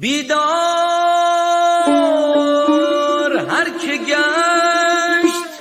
[0.00, 0.38] بیدار
[3.50, 5.52] هر که گشت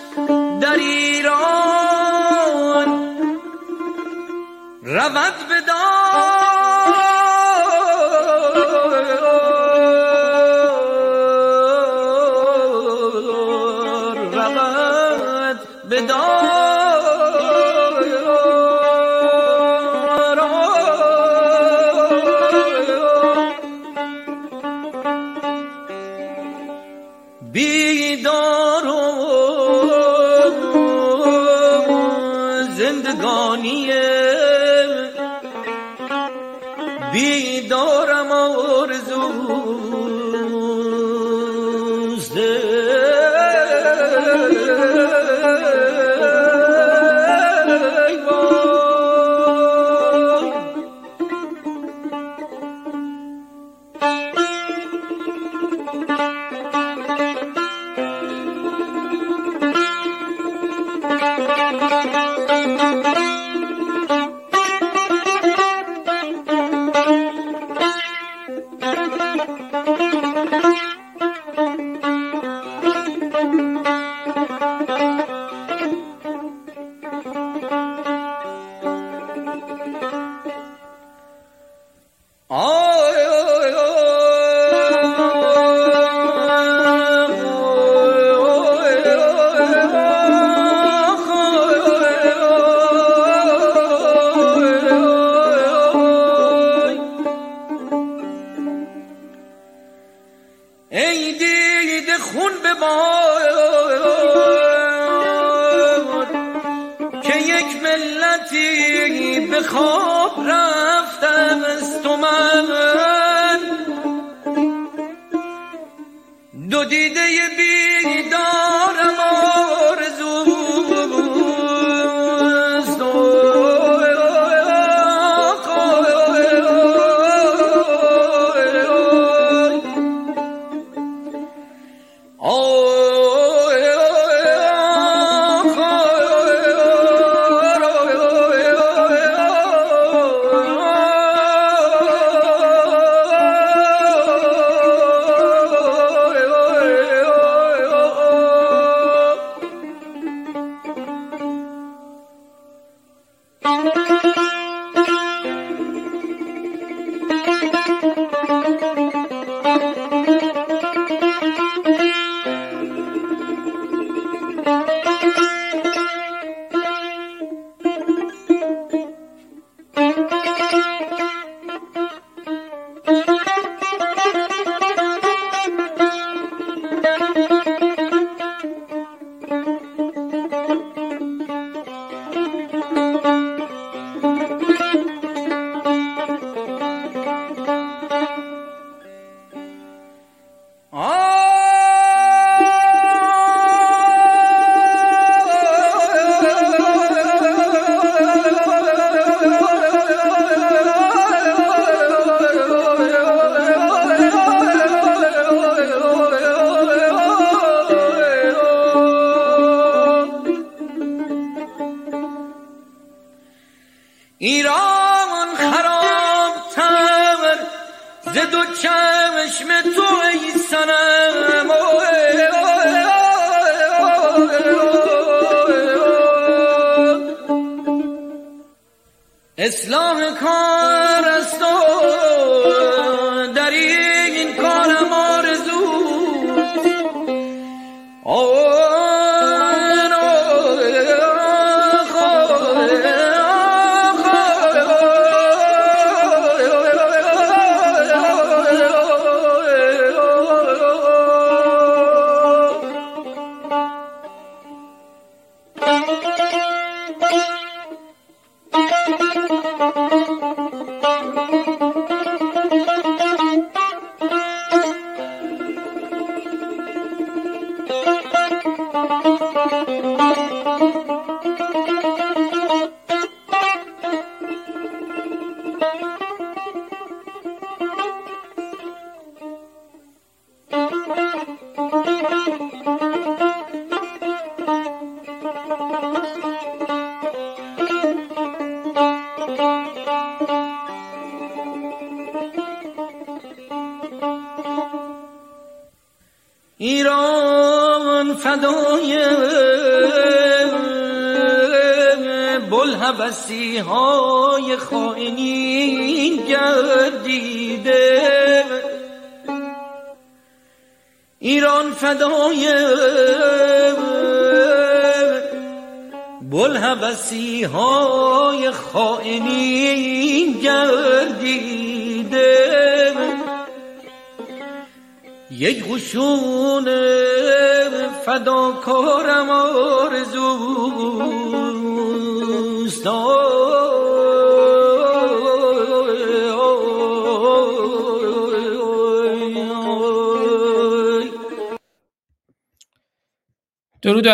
[0.61, 2.07] در ایران
[4.83, 5.33] رود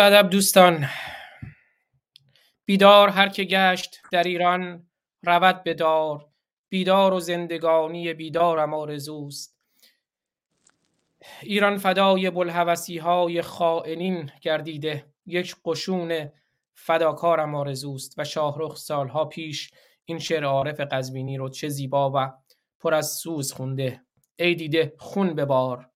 [0.04, 0.86] ادب دوستان
[2.64, 4.86] بیدار هر که گشت در ایران
[5.22, 6.26] رود بدار
[6.68, 9.58] بیدار و زندگانی بیدارم آرزوست.
[11.42, 16.28] ایران فدای بلحوثی های خائنین گردیده یک قشون
[16.74, 19.70] فداکارم آرزوست و شاهرخ سالها پیش
[20.04, 22.32] این شعر عارف قزوینی رو چه زیبا و
[22.80, 24.00] پر از سوز خونده.
[24.36, 25.90] ای دیده خون ببار.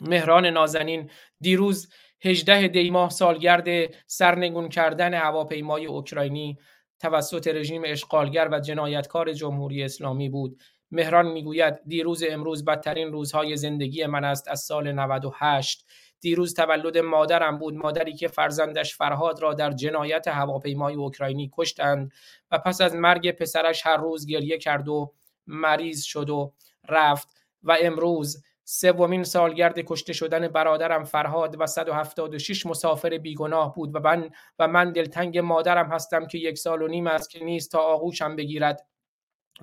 [0.00, 1.88] مهران نازنین دیروز
[2.20, 3.68] 18 دیماه سالگرد
[4.06, 6.58] سرنگون کردن هواپیمای اوکراینی
[6.98, 10.60] توسط رژیم اشغالگر و جنایتکار جمهوری اسلامی بود.
[10.90, 15.86] مهران می‌گوید دیروز امروز بدترین روزهای زندگی من است از سال 98
[16.20, 22.12] دیروز تولد مادرم بود مادری که فرزندش فرهاد را در جنایت هواپیمای اوکراینی کشتند
[22.50, 25.12] و پس از مرگ پسرش هر روز گریه کرد و
[25.46, 26.52] مریض شد و
[26.88, 27.28] رفت.
[27.62, 34.30] و امروز سومین سالگرد کشته شدن برادرم فرهاد و 176 مسافر بیگناه بود و من
[34.58, 38.36] و من دلتنگ مادرم هستم که یک سال و نیم است که نیست تا آغوشم
[38.36, 38.86] بگیرد.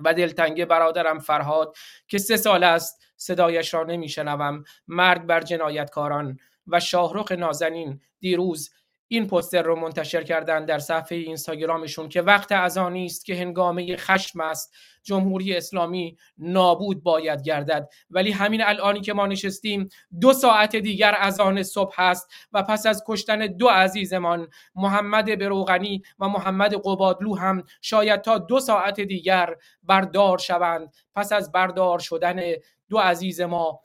[0.00, 1.76] و دلتنگ برادرم فرهاد
[2.08, 4.64] که سه سال است صدایش را نمیشنوم.
[4.88, 8.70] مرگ بر جنایتکاران و شاهرخ نازنین دیروز
[9.14, 13.96] این پوستر رو منتشر کردن در صفحه اینستاگرامشون که وقت از آن است که هنگامه
[13.96, 14.74] خشم است.
[15.02, 17.88] جمهوری اسلامی نابود باید گردد.
[18.10, 19.88] ولی همین الانی که ما نشستیم
[20.20, 26.02] دو ساعت دیگر از آن صبح است و پس از کشتن دو عزیزمان محمد بروغنی
[26.18, 30.94] و محمد قبادلو هم شاید تا دو ساعت دیگر بردار شوند.
[31.14, 32.40] پس از بردار شدن
[32.88, 33.80] دو عزیز ما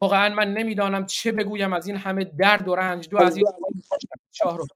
[0.00, 3.08] واقعا من نمی‌دانم چه بگویم از این همه درد و رنج.
[3.08, 3.44] دو عزیز
[4.32, 4.66] شاه رو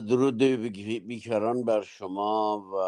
[0.00, 0.38] درود
[1.06, 2.78] بیکران بر شما و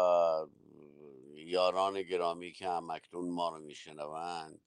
[1.35, 4.61] یاران گرامی که هم اکنون ما رو میشنوند.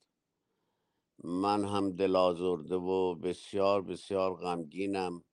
[1.23, 5.23] من هم دل آزرده و بسیار بسیار غمگینم.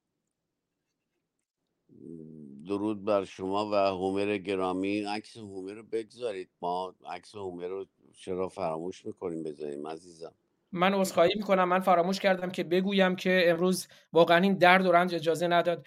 [2.66, 5.00] درود بر شما و هومر گرامی.
[5.00, 6.50] عکس هومر رو بگذارید.
[6.60, 10.32] ما عکس هومر رو چرا فراموش می‌کنیم بذاریم عزیزم؟
[10.72, 11.64] من عذرخواهی می‌کنم.
[11.64, 15.86] من فراموش کردم که بگویم که امروز واقعا این درد و رنج اجازه نداد.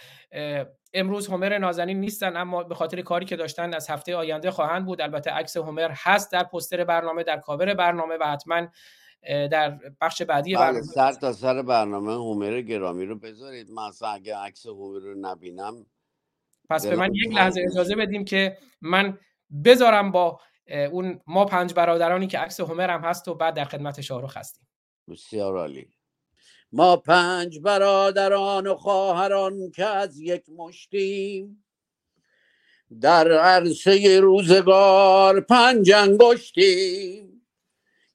[0.94, 5.02] امروز همر نازنین نیستن اما به خاطر کاری که داشتن از هفته آینده خواهند بود.
[5.02, 8.68] البته عکس همر هست در پستر برنامه در کاور برنامه و حتما
[9.52, 13.72] در بخش بعدی بله سر تا سر برنامه هومر گرامی رو بذارید.
[13.72, 15.86] من اصلا اگه عکس هومر رو نبینم
[16.70, 19.18] پس به من یک لحظه اجازه بدیم که من
[19.66, 24.02] بذارم با اون ما پنج برادرانی که عکس هومر هم هست و بعد در خدمت
[24.02, 24.68] شاهرخ هستیم.
[25.10, 25.88] بسیار عالی.
[26.72, 31.66] ما پنج برادران و خواهران که از یک مشتیم.
[33.02, 37.48] در عرصه روزگار پنج انگشتیم.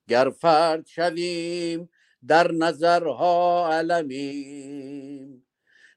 [0.09, 1.91] گر فرد شویم
[2.27, 5.47] در نظرها علمیم.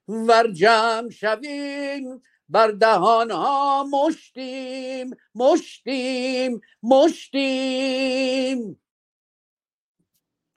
[0.07, 8.81] ور جمع شویم بر دهان ها مشتیم مشتیم مشتیم.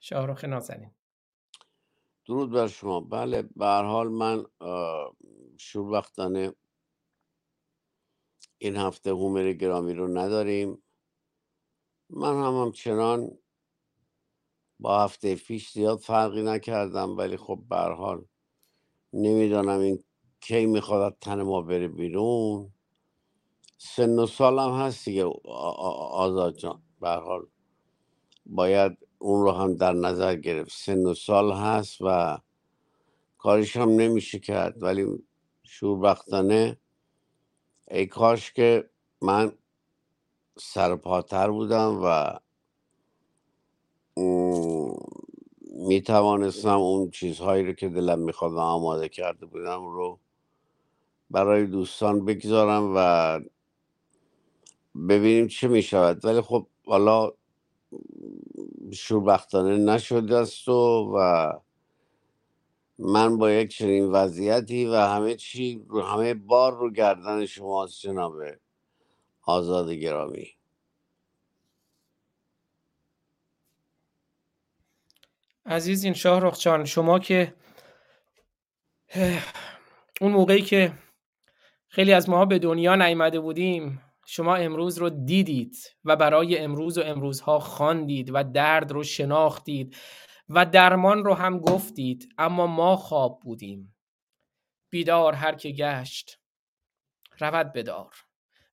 [0.01, 0.91] شاهرخ نازنین.
[2.27, 3.01] درود بر شما.
[3.01, 4.47] بله به حال من
[5.59, 6.53] شوربختانه
[8.59, 10.83] این هفته هومر گرامی رو نداریم.
[12.11, 13.39] من هم همچنان
[14.81, 18.25] با هفته پیش زیاد فرقی نکردم ولی خب به حال
[19.13, 20.05] نمی‌دانم این
[20.41, 22.73] کی می‌خواد تن ما بره بیرون؟
[23.79, 25.25] سن و سالم هست دیگه
[26.13, 26.83] آزاد جان.
[27.01, 27.47] به حال
[28.47, 30.73] باید اون رو هم در نظر گرفت.
[30.73, 32.39] سن و سال هست و
[33.39, 35.07] کارش هم نمیشه کرد ولی
[35.63, 36.79] شوربختانه
[37.91, 38.91] ای کاش که
[39.23, 39.53] من
[40.59, 42.39] سرپاتر بودم و
[45.89, 50.21] می توانستم اون چیزهایی رو که دلم می‌خواد آماده کرده بودم رو
[51.31, 53.41] برای دوستان بگذارم و
[55.09, 57.33] ببینیم چه می شود ولی خب حالا
[58.93, 60.73] شوربختانه نشده است و,
[61.17, 61.53] و
[62.99, 68.35] من با یک چنین وضعیتی و همه چی همه بار رو گردن شماست جناب
[69.43, 70.57] آزاد گرامی.
[75.67, 77.55] عزیز شاه رخچان شما که
[80.21, 80.93] اون موقعی که
[81.97, 84.03] خیلی از ماها به دنیا نیامده بودیم.
[84.27, 89.97] شما امروز رو دیدید و برای امروز و امروزها خواندید و درد رو شناختید
[90.49, 93.97] و درمان رو هم گفتید اما ما خواب بودیم.
[94.91, 96.41] بیدار هر که گشت
[97.41, 98.15] رود بدار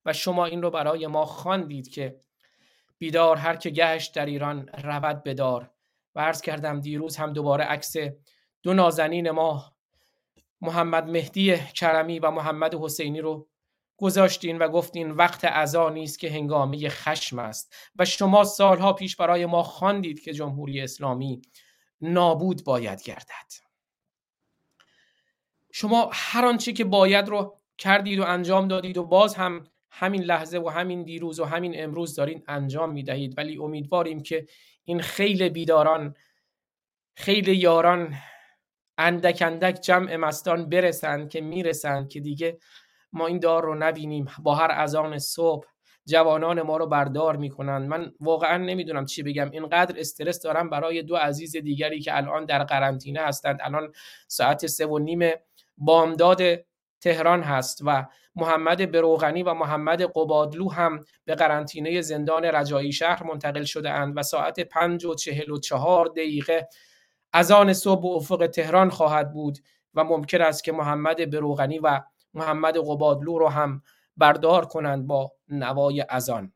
[0.04, 2.20] و شما این رو برای ما خواندید که
[2.98, 5.70] بیدار هر که گشت در ایران رود بدار
[6.14, 7.94] و عرض کردم دیروز هم دوباره عکس
[8.62, 9.73] دو نازنین ما
[10.60, 13.48] محمد مهدی کرمی و محمد حسینی رو
[13.96, 19.46] گذاشتین و گفتین وقت عزا نیست که هنگامه خشم است و شما سالها پیش برای
[19.46, 21.42] ما خواندید که جمهوری اسلامی
[22.00, 23.52] نابود باید گردد.
[25.72, 30.58] شما هر آنچه که باید رو کردید و انجام دادید و باز هم همین لحظه
[30.58, 34.46] و همین دیروز و همین امروز دارین انجام می‌دهید ولی امیدواریم که
[34.84, 36.14] این خیلی بیداران
[37.14, 38.14] خیلی یاران
[38.98, 42.58] اندک اندک جمع مستان برسند که می‌رسند که دیگه
[43.12, 44.26] ما این دار رو نبینیم.
[44.42, 45.66] با هر اذان صبح
[46.06, 49.50] جوانان ما رو بردار می‌کنن من واقعا نمی‌دونم چی بگم.
[49.50, 53.58] اینقدر استرس دارم برای دو عزیز دیگری که الان در قرنطینه هستند.
[53.62, 53.92] الان
[54.28, 55.30] ساعت سه و نیم
[55.78, 56.42] بامداد
[57.00, 63.62] تهران هست و محمد بروغنی و محمد قبادلو هم به قرنطینه زندان رجایی شهر منتقل
[63.62, 66.68] شده اند و ساعت پنج و چهل و چهار دقیقه
[67.36, 69.58] از آن صبح افق تهران خواهد بود
[69.94, 72.00] و ممکن است که محمد بروغنی و
[72.34, 73.82] محمد قبادلو رو هم
[74.16, 76.52] بردار کنند با نوای ازان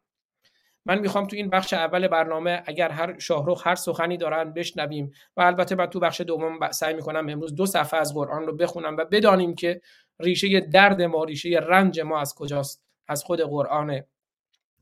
[0.86, 5.40] من می‌خوام تو این بخش اول برنامه اگر هر شاهروخ هر سخنی دارن بشنویم و
[5.40, 9.04] البته بعد تو بخش دوم سعی می‌کنم امروز دو صفحه از قرآن رو بخونم و
[9.04, 9.80] بدانیم که
[10.20, 14.02] ریشه درد ما ریشه رنج ما از کجاست از خود قرآن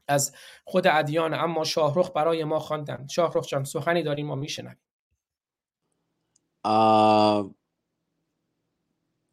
[0.09, 0.35] از
[0.65, 1.35] خود ادیان.
[1.35, 3.07] اما شاهروخ برای ما خواندن.
[3.11, 4.86] شاهروخ جان سخنی داریم ما میشنویم.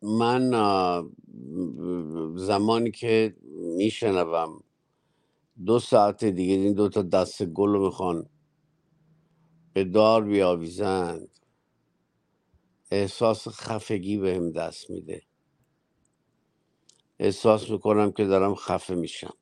[0.01, 0.51] من
[2.35, 3.35] زمانی که
[3.77, 4.63] میشنوم
[5.65, 8.29] دو ساعت دیگه این دو تا دست گل رو می‌خوان
[9.73, 11.29] به دار بیاویزند.
[12.91, 15.23] احساس خفگی بهم دست میده.
[17.19, 19.33] احساس می‌کنم که دارم خفه میشم.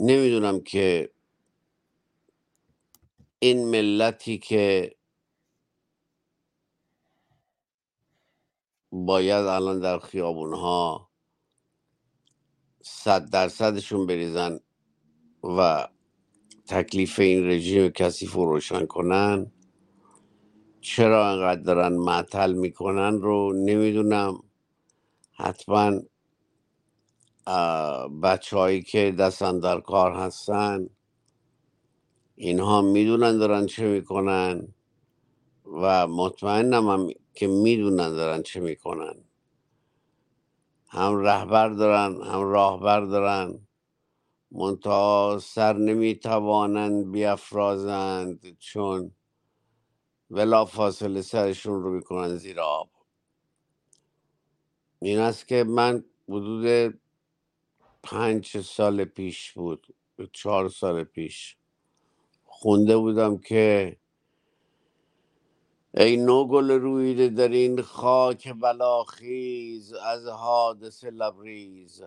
[0.00, 1.12] نمی‌دونم که
[3.40, 4.96] این ملتی که
[8.92, 11.10] باید الان در خیابون ها
[12.82, 14.60] صد درصدشون بریزن
[15.44, 15.88] و
[16.66, 19.52] تکلیف این رژیم کسی روشن کنن.
[20.80, 24.42] چرا انقدر دارن معطل می‌کنن رو نمی‌دونم.
[25.32, 26.00] حتما
[28.22, 30.90] بچه که دستن در کار هستن
[32.36, 34.74] اینها می‌دونن دارن چه می‌کنن
[35.82, 39.24] و مطمئنم هم که می‌دونن دارن چه می‌کنن.
[40.88, 43.68] هم رهبر دارن هم راهبر دارن.
[44.52, 49.12] منتها سر نمی‌توانند بیافرازند چون
[50.30, 52.90] ولا فاصله سرشون رو می‌کنن زیر آب.
[55.02, 57.00] این است که من حدود
[58.02, 59.94] پنج سال پیش بود
[60.32, 61.56] چهار سال پیش.
[62.44, 63.96] خونده بودم که
[65.98, 72.02] ای نوگل رویده در این خاک بلاخیز از حادث لبریز.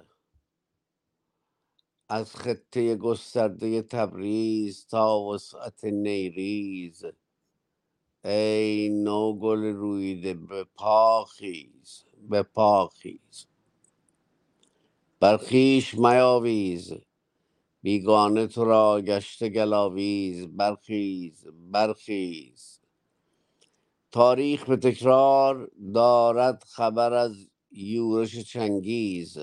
[2.10, 7.06] از خطه گسترده تبریز تا وسعت نیریز.
[8.26, 13.48] ای نوگل رویده به پاخیز به پاخیز.
[15.20, 16.94] برخیش میاویز
[17.84, 20.48] بیگانه تو را گشته گلاویز.
[20.48, 22.71] برخیز برخیز
[24.12, 29.38] تاریخ به تکرار دارد خبر از یورش چنگیز.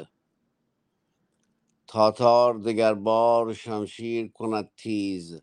[1.86, 5.42] تاتار دگر بار شمشیر کند تیز.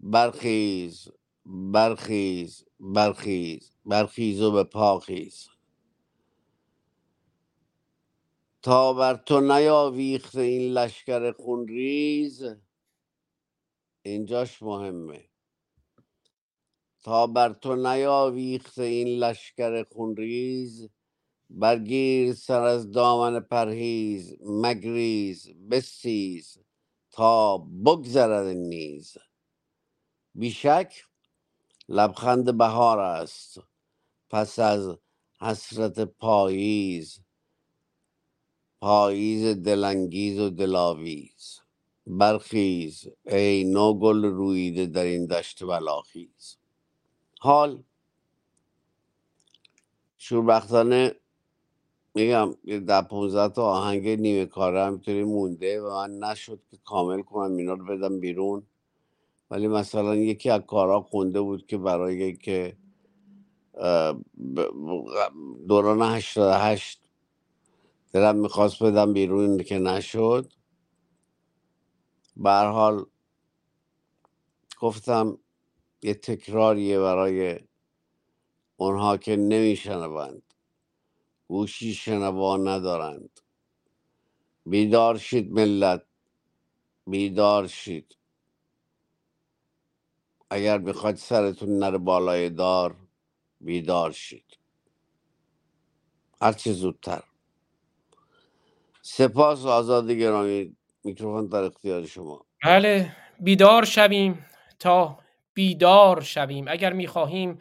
[0.00, 1.08] برخیز
[1.46, 5.48] برخیز برخیز برخیز و به پاخیز
[8.62, 12.44] تا بر تو نیاویخت این لشکر خونریز
[14.02, 15.28] اینجاش مهمه.
[17.04, 20.88] تا بر تو نیاویخت این لشکر خونریز.
[21.50, 26.58] برگیر سر از دامن پرهیز مگریز بسیز
[27.10, 29.16] تا بگذرد نیز.
[30.34, 31.04] بیشک
[31.88, 33.60] لبخند بهار است
[34.30, 34.96] پس از
[35.40, 37.18] حسرت پاییز
[38.80, 41.60] پاییز دلانگیز و دلاویز.
[42.06, 46.63] برخیز ای نو گل رویده در این دشت بلاخیز.
[47.44, 47.82] حال
[50.18, 51.16] شوربختانه
[52.14, 52.54] میگم
[52.86, 57.72] ده 15 تا آهنگ نیمه کاره همینطوری مونده و من نشد که کامل کنم اینا
[57.72, 58.66] رو بدم بیرون.
[59.50, 62.76] ولی مثلا یکی از کارا خونده بود که برای که
[65.68, 67.10] دوران 88
[68.12, 70.52] دلم می‌خواست بدم بیرون که نشد.
[72.44, 73.06] حال
[74.80, 75.38] گفتم
[76.04, 77.60] یه تکراریه برای
[78.76, 80.42] اونها که نمیشنوند.
[81.48, 83.40] گوشی شنوا ندارند.
[84.66, 86.02] بیدار شید ملت.
[87.06, 88.16] بیدار شید.
[90.50, 92.96] اگر می‌خواید سرتون نره بالای دار
[93.60, 94.58] بیدار شید.
[96.42, 97.22] هرچه زودتر.
[99.02, 100.76] سپاس آزاد گرامی.
[101.04, 102.46] میکروفون در اختیار شما.
[102.64, 104.46] بله بیدار شویم
[104.78, 105.18] تا
[105.54, 106.64] بیدار شویم.
[106.68, 107.58] اگر می‌خواهیم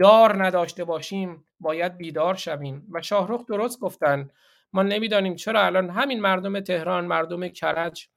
[0.00, 2.86] دار نداشته باشیم باید بیدار شویم.
[2.92, 4.30] و شاهرخ درست گفتن.
[4.72, 8.08] ما نمی‌دانیم چرا الان همین مردم تهران مردم کرج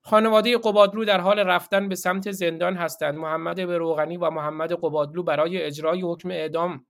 [0.00, 3.14] خانواده قبادلو در حال رفتن به سمت زندان هستند.
[3.14, 6.86] محمد روغنی و محمد قبادلو برای اجرای حکم اعدام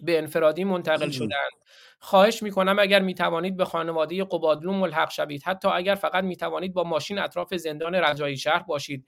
[0.00, 1.52] به انفرادی منتقل شدند.
[1.98, 5.42] خواهش می‌کنم اگر می‌توانید به خانواده قبادلو ملحق شوید.
[5.44, 9.06] حتی اگر فقط می‌توانید با ماشین اطراف زندان رجایی شهر باشید.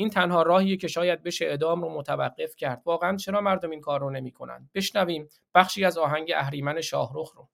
[0.00, 2.82] این تنها راهیه که شاید بشه اعدام رو متوقف کرد.
[2.84, 7.48] واقعا چرا مردم این کار رو نمی‌کنن؟ بشنویم بخشی از آهنگ اهریمن شاهرخ رو.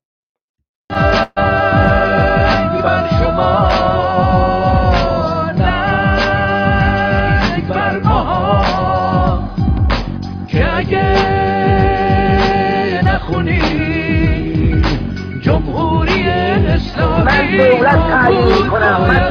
[17.52, 19.30] دولت تعیین کنم من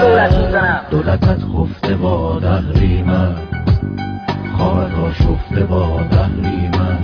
[0.00, 3.34] دولت می‌زنم دولتت خفته با دهری من
[4.56, 6.98] خواهد شفته با دهری من.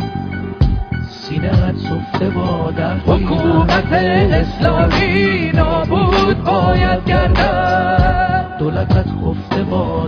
[1.29, 8.57] سینهت سفته با دهری حکومت اسلامی نابود باید گردد.
[8.59, 10.07] دولتت خفته با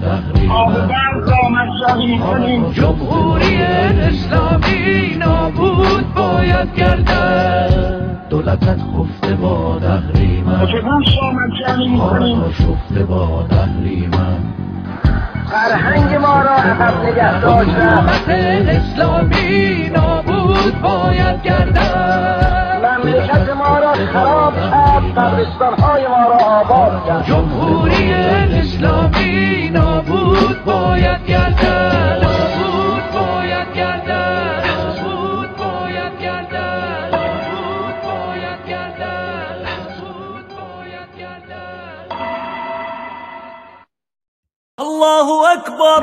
[1.50, 8.28] من جمهوری اسلامی نابود باید گردد.
[8.30, 10.66] دولتت خفته با دهری من.
[12.52, 13.46] شفته با
[14.06, 14.38] من.
[15.50, 18.08] فرهنگ ما را عقب نگه داشتن.
[18.68, 22.76] اسلامی نابود باید گردد.
[22.84, 27.26] مملکت ما را خراب کرد قبرستان های ما را آباد کرد.
[27.26, 31.95] جمهوری اسلامی نابود باید گردد.
[45.06, 46.02] الله اکبر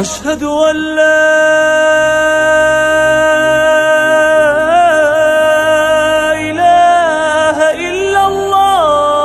[0.00, 1.16] اشهد ان لا
[6.32, 9.20] اله الا الله.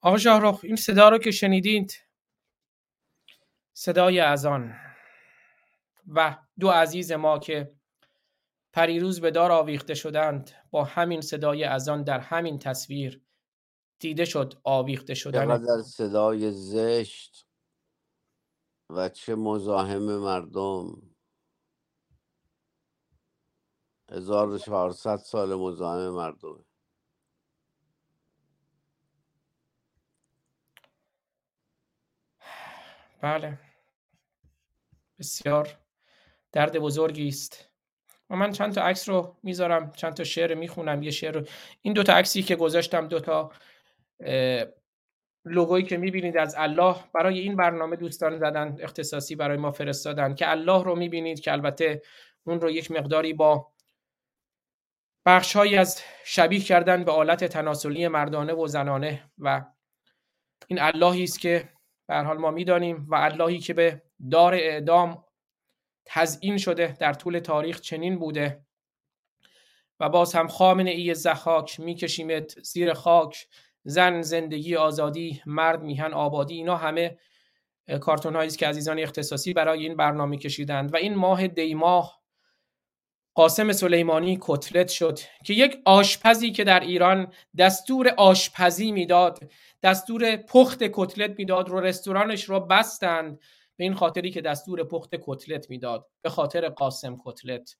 [0.00, 2.02] آقا شاهرخ این صدا رو که شنیدید
[3.72, 4.74] صدای اذان
[6.08, 7.72] و دو عزیز ما که
[8.72, 13.27] پریروز به دار آویخته شدند با همین صدای اذان در همین تصویر
[13.98, 15.58] دیده شد آویخته شدن.
[15.58, 17.46] در صدای زشت
[18.90, 21.02] و چه مزاحم مردم.
[24.10, 26.64] 1400 سال مزاحم مردم.
[33.20, 33.58] بله.
[35.18, 35.78] بسیار
[36.52, 37.68] درد بزرگی است.
[38.30, 41.02] و من چند تا عکس رو می‌ذارم چند تا شعر می‌خونم.
[41.02, 41.46] یه شعر رو
[41.82, 43.52] این دو تا عکسی که گذاشتم دو تا
[45.44, 50.50] لوگویی که می‌بینید از الله برای این برنامه دوستان زدن اختصاصی برای ما فرستادن که
[50.50, 52.02] الله رو می‌بینید که البته
[52.44, 53.72] اون رو یک مقداری با
[55.26, 59.64] بخشهایی از شبیه کردن به آلت تناسلی مردانه و زنانه و
[60.66, 61.68] این اللهی است که
[62.08, 65.24] به حال ما می‌دانیم و اللهی که به دار اعدام
[66.06, 68.66] تزیین شده در طول تاریخ چنین بوده
[70.00, 73.48] و باز هم خامنه ای زخاک میکشیمت زیر خاک
[73.88, 77.18] زن زندگی آزادی مرد میهن آبادی اینا همه
[78.00, 80.94] کارتون هایی که عزیزان اختصاصی برای این برنامه کشیدند.
[80.94, 82.22] و این ماه دی ماه
[83.34, 89.38] قاسم سلیمانی کتلت شد که یک آشپزی که در ایران دستور آشپزی می‌داد
[89.82, 93.40] دستور پخت کتلت می‌داد رو رستورانش رو بستند.
[93.76, 96.06] به این خاطری که دستور پخت کتلت می‌داد.
[96.22, 97.76] به خاطر قاسم کتلت.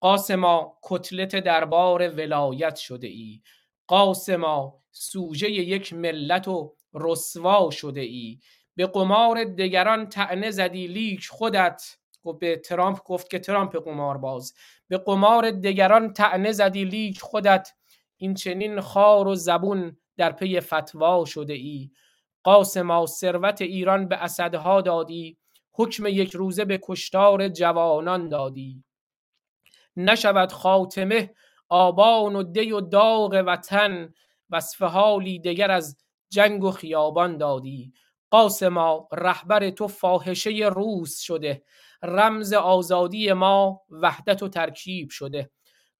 [0.00, 3.42] قاسما کتلت دربار ولایت شده ای.
[3.86, 8.38] قاسما سوژه یک ملت و رسوا شده ای.
[8.76, 11.82] به قمار دگران طعنه زدی لیک خودت.
[12.22, 14.54] گفت به ترامپ گفت که ترامپ قمار باز.
[14.88, 17.68] به قمار دگران طعنه زدی لیک خودت.
[18.16, 21.90] این چنین خوار و زبون در پی فتوا شده ای.
[22.42, 25.38] قاسما ثروت ایران به اسدها دادی.
[25.72, 28.84] حکم یک روزه به کشتار جوانان دادی.
[29.96, 31.34] نشود خاتمه
[31.68, 34.14] آبان و دی و داغ وطن
[34.50, 35.96] وصف حالی دگر از
[36.30, 37.92] جنگ و خیابان دادی.
[38.30, 41.62] قاسما رهبر تو فاحشه روز شده.
[42.02, 45.50] رمز آزادی ما وحدت و ترکیب شده.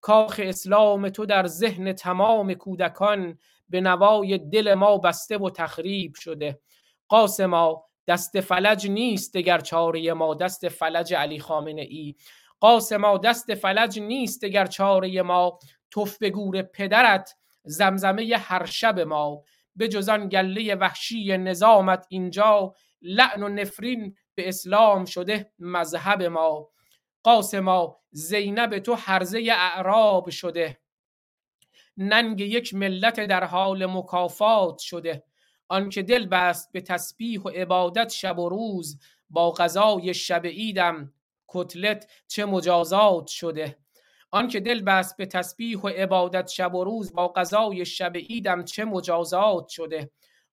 [0.01, 6.61] کاخ اسلام تو در ذهن تمام کودکان به نوای دل ما بسته و تخریب شده.
[7.09, 12.15] قاسما دست فلج نیست دگر چاره ما دست فلج علی خامنه ای.
[12.61, 15.59] قاسما دست فلج نیست دگر چاره ما.
[15.91, 19.43] توف به گور پدرت زمزمه هر شب ما.
[19.77, 26.69] به جزان گله وحشی نظامت اینجا لعن و نفرین به اسلام شده مذهب ما.
[27.23, 30.79] قاسما زینب تو حرزه اعراب شده.
[31.97, 35.25] ننگ یک ملت در حال مکافات شده.
[35.69, 41.14] آنکه دل بست به تسبیح و عبادت شب و روز با غذای شب عیدم
[41.55, 43.79] کتلت چه مجازات شده.
[44.31, 48.85] آنکه دل بست به تسبیح و عبادت شب و روز با غذای شب عیدم چه
[48.85, 50.11] مجازات شده.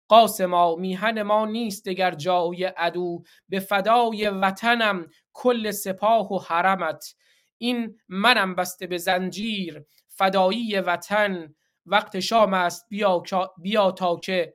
[0.07, 3.23] قاسما میهن ما نیست دگر جای عدو.
[3.49, 7.15] به فدای وطنم کل سپاه و حرمت.
[7.57, 9.85] این منم بسته به زنجیر.
[10.07, 11.55] فدایی وطن.
[11.85, 13.23] وقت شام است بیا,
[13.57, 14.53] بیا تا که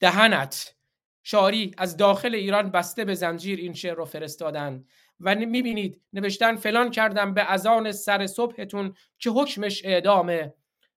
[0.00, 0.74] دهنت.
[1.22, 4.84] شاری از داخل ایران بسته به زنجیر این شعر رو فرستادن.
[5.20, 10.54] و می‌بینید نوشتن فلان کردم به ازان سر صبحتون که حکمش اعدامه.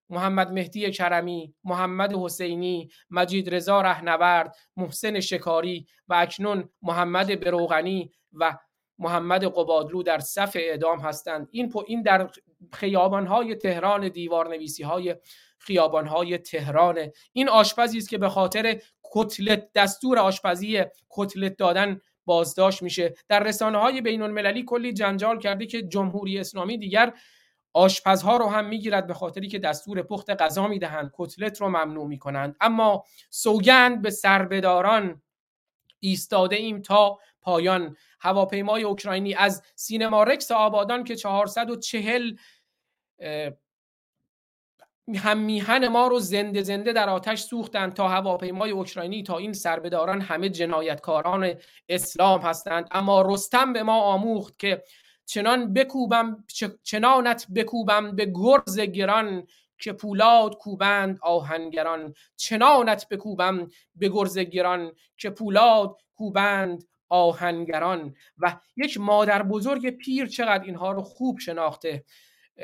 [0.10, 8.58] محمد مهدی کرمی، محمد حسینی، مجید رضا رهنورد، محسن شکاری و اکنون محمد بروغنی و
[9.00, 11.48] محمد قبادلو در صف اعدام هستند.
[11.52, 12.30] این این در
[12.74, 15.16] خیابانهای تهران دیوار نویسی های
[15.60, 17.12] خیابانهای تهران.
[17.34, 23.14] این آشپزی است که به خاطر کتلت دستور آشپزی کتلت دادن بازداشت میشه.
[23.28, 27.14] در رسانه های بین المللی کلی جنجال کرده که جمهوری اسلامی دیگر
[27.74, 32.56] آشپزها رو هم می‌گیرد به خاطری که دستور پخت غذا می‌دهند کتلت رو ممنوع می‌کنند.
[32.62, 35.22] اما سوگند به سربداران
[36.00, 37.96] ایستاده ایم تا پایان.
[38.20, 42.36] هواپیمای اوکراینی از سینما رکس آبادان که 440
[45.16, 50.22] هم میهن ما رو زنده زنده در آتش سوختند تا هواپیمای اوکراینی تا این سربداران
[50.22, 51.54] همه جنایتکاران
[51.90, 52.88] اسلام هستند.
[52.92, 54.84] اما رستم به ما آموخت که
[55.26, 56.44] چنان بکوبم
[56.84, 59.48] چنانت بکوبم به گرز گران
[59.80, 62.14] که پولاد کوبند آهنگران.
[62.36, 68.16] چنانت بکوبم به گرز گران که پولاد کوبند آهنگران.
[68.38, 72.04] و یک مادر بزرگ پیر چقدر اینها رو خوب شناخته.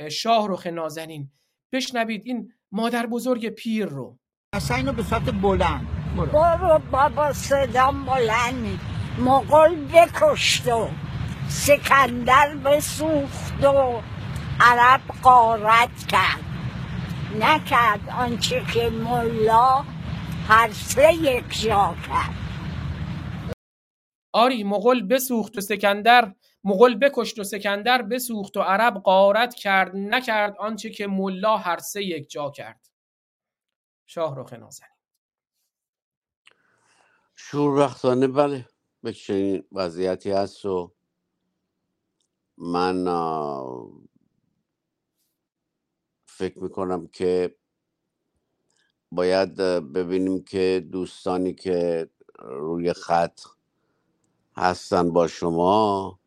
[0.10, 1.32] شاه رخ نازنین
[1.73, 4.19] بشنوید این مادر بزرگ پیر رو.
[4.53, 5.88] اصلا اینو به صورت بلند.
[6.17, 6.79] برو.
[6.91, 8.79] بابا صدام بلند
[9.19, 10.89] مغل بکشت و
[11.47, 14.01] سکندر بسوخت و
[14.60, 16.43] عرب قارت کرد.
[17.39, 19.86] نکرد آنچه که ملا
[20.47, 22.36] هر سه یک جا کرد.
[24.34, 30.56] آری مغل بسوخت و سکندر مغل بکشت و سکندر بسوخت و عرب قارت کرد نکرد
[30.60, 32.89] آنچه که ملا هر سه یک جا کرد.
[34.06, 34.91] شاهرخ نازنین.
[37.36, 38.69] شوربختانه بله.
[39.04, 40.93] به چنین وضعیتی هست و
[42.58, 43.06] من
[46.28, 47.56] فکر می‌کنم که
[49.12, 49.56] باید
[49.93, 53.39] ببینیم که دوستانی که روی خط
[54.58, 56.19] هستن با شما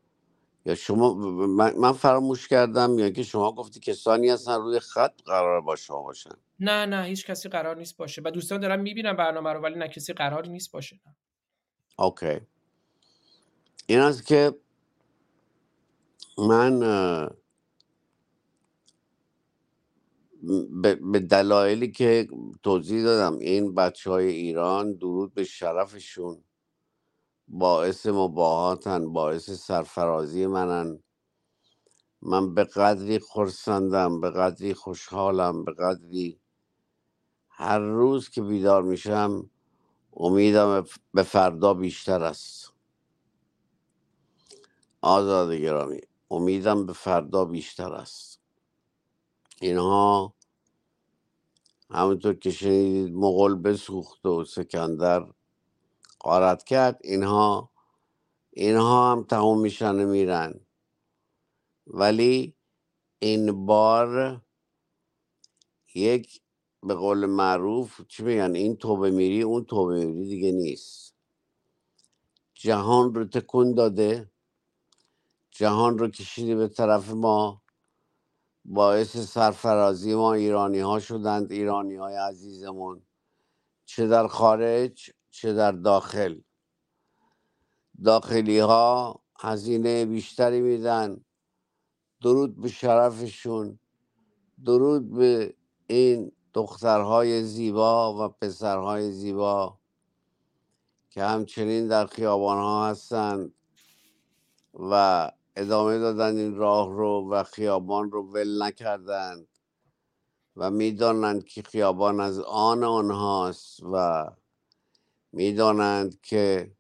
[0.67, 1.15] یا شما
[1.47, 6.03] من, من فراموش کردم یا که شما گفتی کسانی هستن روی خط قرار با شما
[6.03, 6.35] باشن.
[6.61, 9.89] نه نه هیچ کسی قرار نیست باشه و دوستان دارن می‌بینن برنامه رو ولی نه
[9.89, 11.01] کسی قراری نیست باشه.
[11.99, 12.41] اوکی.
[13.87, 14.55] این است که
[16.39, 16.81] من
[21.13, 22.29] به دلایلی که
[22.63, 26.45] توضیح دادم این بچه های ایران درود به شرفشون.
[27.49, 31.03] باعث مباهاتن باعث سرفرازی منن.
[32.23, 36.41] من به قدری خرسندم به قدری خوشحالم به قدری
[37.49, 39.51] هر روز که بیدار میشم
[40.17, 42.73] امیدم به فردا بیشتر است.
[45.03, 46.01] آزاد گرامی
[46.31, 48.41] امیدم به فردا بیشتر است.
[49.61, 50.35] اینها
[51.91, 55.27] همونطور که شنیدید مغول بسوخت و سکندر
[56.23, 57.01] قارت کرد.
[57.05, 57.71] اینها
[58.51, 60.61] اینها هم تموم میشن و میرن.
[61.87, 62.57] ولی
[63.19, 64.43] این بار
[65.95, 66.43] یک
[66.83, 71.15] به قول معروف چی میگن؟ این توبه میری اون توبه میری دیگه نیست.
[72.55, 74.31] جهان رو تکون داده.
[75.51, 77.63] جهان رو کشیده به طرف ما.
[78.65, 83.03] باعث سرفرازی ما ایرانی ها شدند ایرانی های عزیزمون.
[83.85, 86.41] چه در خارج چه در داخل.
[88.05, 91.25] داخلی ها هزینه بیشتری میدن.
[92.23, 93.79] درود به شرفشون.
[94.65, 95.55] درود به
[95.87, 99.79] این دخترهای زیبا و پسرهای زیبا
[101.11, 103.55] که همچنین در خیابان ها هستند
[104.75, 109.49] و ادامه دادن این راه رو و خیابان رو ول نکردند
[110.57, 114.27] و می‌دانند که خیابان از آن آنهاست و
[115.33, 116.73] می‌دانند که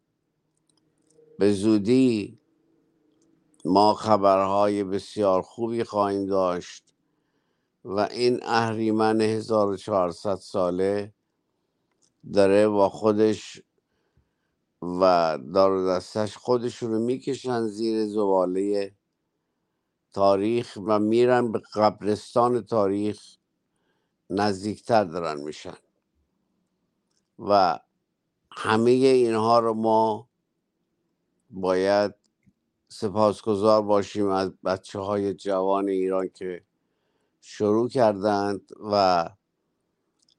[1.38, 2.38] به زودی
[3.64, 6.94] ما خبرهای بسیار خوبی خواهیم داشت
[7.84, 11.14] و این اهریمن 1400 ساله
[12.32, 13.62] داره با خودش
[14.82, 18.94] و دار دستش خودشون رو می‌کشن زیر زباله
[20.12, 23.36] تاریخ و میرن به قبرستان تاریخ
[24.30, 25.76] نزدیکتر دارن میشن.
[27.38, 27.80] و
[28.56, 30.28] همه اینها رو ما
[31.50, 32.14] باید
[32.88, 36.62] سپاسگزار باشیم از بچه های جوان ایران که
[37.40, 38.60] شروع کردند
[38.92, 39.28] و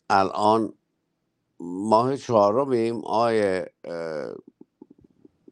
[0.10, 0.74] الان
[1.60, 3.66] ماه چهارمیم آقای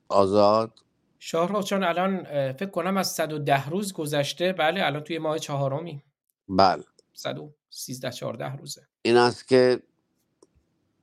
[0.09, 0.71] آزاد.
[1.19, 4.53] شاهرخ چون الان فکر کنم از 110 روز گذشته.
[4.53, 6.03] بله الان توی ماه چهارمی
[6.49, 6.83] بله.
[7.13, 8.87] 113 14 روزه.
[9.01, 9.81] این است که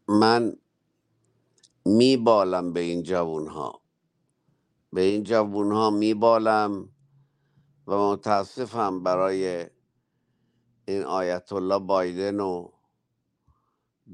[0.09, 0.57] من
[1.89, 3.83] میبالم به این جوون ها
[4.93, 6.89] به این جوون ها میبالم
[7.87, 9.71] و متاسفم برای
[10.89, 12.69] این آیت الله بایدن و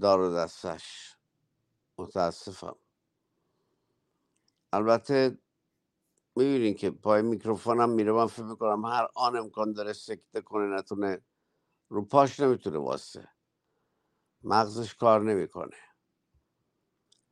[0.00, 1.16] دار و دستش.
[1.98, 2.76] متاسفم.
[4.72, 5.38] البته
[6.36, 11.24] می‌بینین که پای میکروفونم میره من فکر می‌کنم هر آن امکان داره سکته کنه نتونه
[11.88, 13.28] رو پاش نمی‌تونه واسه.
[14.42, 15.76] مغزش کار نمی‌کنه.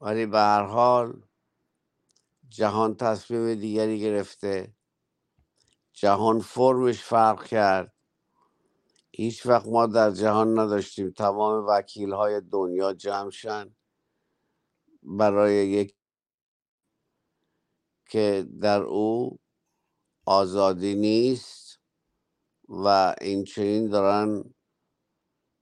[0.02, 1.22] ولی به هر حال
[2.48, 4.74] جهان تصمیم دیگری گرفته.
[5.92, 7.94] جهان فرمش فرق کرد.
[9.12, 11.10] هیچ وقت ما در جهان نداشتیم.
[11.10, 13.76] تمام وکیل های دنیا جمعشن
[15.02, 15.96] برای یک
[18.10, 19.38] که در او
[20.26, 21.80] آزادی نیست
[22.68, 24.54] و این چنین دارن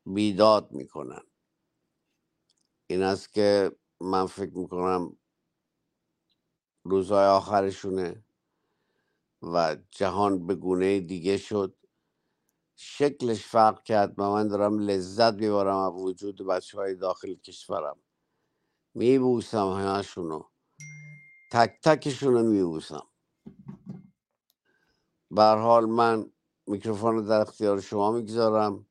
[0.07, 1.23] بیداد می‌کنن.
[2.87, 5.17] این است که من فکر می‌کنم
[6.85, 8.25] روزهای آخرشونه
[9.43, 11.77] و جهان به گونه دیگه شد.
[12.77, 17.97] شکلش فرق کرد و من دارم لذت می‌برم از وجود بچه های داخل کشورم.
[18.95, 20.43] میبوسم همشونو.
[21.53, 23.07] تک تکشون رو میبوسم
[25.37, 26.33] حال من
[26.67, 28.87] میکروفون رو در اختیار شما می‌گذارم.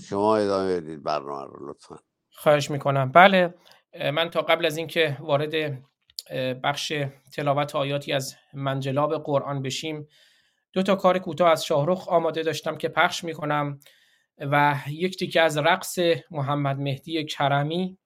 [0.00, 1.98] شما ادامه بدید برنامه رو لطفا.
[2.30, 3.12] خواهش می‌کنم.
[3.12, 3.54] بله.
[3.94, 5.82] من تا قبل از اینکه وارد
[6.62, 6.92] بخش
[7.32, 10.08] تلاوت آیاتی از منجلاب قرآن بشیم
[10.72, 13.80] دو تا کار کوتاه از شاهرخ آماده داشتم که پخش می‌کنم
[14.38, 15.98] و یک تیکه از رقص
[16.30, 17.98] محمد مهدی کرمی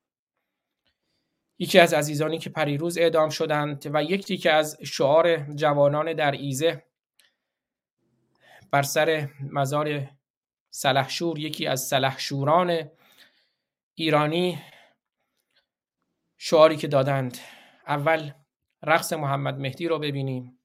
[1.59, 6.85] یکی از عزیزانی که پریروز اعدام شدند و یک تیکه از شعار جوانان در ایزه
[8.71, 10.11] بر سر مزار
[10.71, 12.91] سلحشور یکی از سلحشوران
[13.95, 14.59] ایرانی
[16.41, 17.39] شعاری که دادند.
[17.87, 18.31] اول
[18.83, 20.59] رقص محمد مهدی رو ببینیم.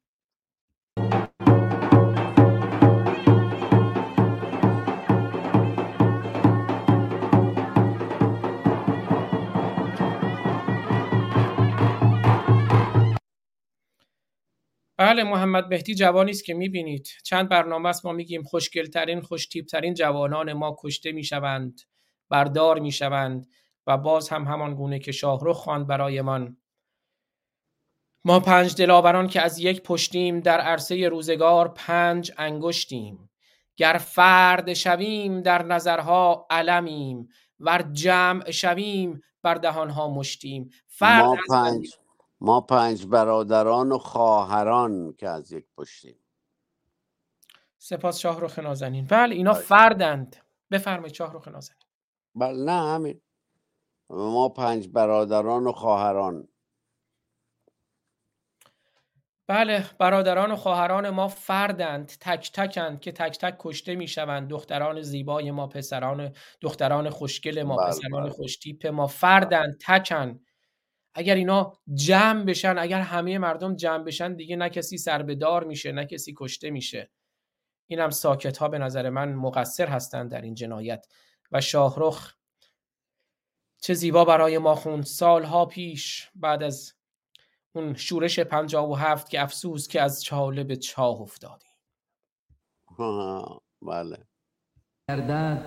[14.98, 17.08] بله محمد مهدی جوانی است که می‌بینید.
[17.24, 21.82] چند برنامه است ما میگیم خوشگلترین خوشتیبترین جوانان ما کشته می‌شوند
[22.30, 23.48] بردار می‌شوند.
[23.88, 26.58] و باز هم همان گونه که شاهرخ خواند برایمان.
[28.26, 33.30] ما پنج دلاوران که از یک پشتیم در عرصه روزگار پنج انگشتیم.
[33.76, 40.70] گر فرد شویم در نظرها علمیم ور جمع شویم بر دهانها مشتیم.
[40.88, 41.98] فرد ما پنج
[42.42, 46.16] ما پنج برادران و خواهران که از یک پشتیم.
[47.78, 49.06] سپاس شاهرخ نازنین.
[49.06, 49.66] بله اینا باشه.
[49.66, 50.36] فردند.
[50.72, 51.80] بفرمایید شاهرخ نازنین.
[52.36, 53.22] بله نه همین.
[54.14, 56.48] ما پنج برادران و خواهران.
[59.48, 64.50] بله برادران و خواهران ما فردند تک تکند که تک تک کشته می‌شوند.
[64.50, 68.32] دختران زیبای ما پسران دختران خوشگل ما بله، پسران بله.
[68.32, 70.40] خوشتیپ ما فردند تکن.
[71.14, 76.06] اگر اینا جمع بشن اگر همه مردم جمع بشن دیگه نه کسی سربدار میشه نه
[76.06, 77.12] کسی کشته میشه.
[77.88, 81.06] اینم ساکت ها به نظر من مقصر هستند در این جنایت.
[81.52, 82.34] و شاهرخ
[83.84, 86.94] چه زیبا برای ما خوند سالها پیش بعد از
[87.76, 91.72] اون شورش پنجاب و هفت که افسوس که از چاله به چاه افتادیم.
[93.82, 94.18] بله.
[95.10, 95.66] گردد.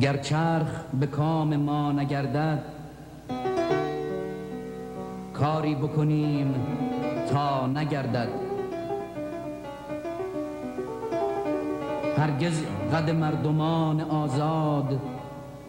[0.00, 2.64] گر چرخ به کام ما نگردد
[5.34, 6.54] کاری بکنیم
[7.30, 8.28] تا نگردد.
[12.16, 15.19] هرگز قد مردمان آزاد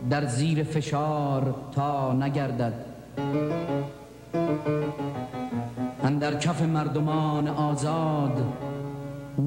[0.09, 2.73] در زیر فشار تا نگردد.
[6.03, 8.43] اندر کف مردمان آزاد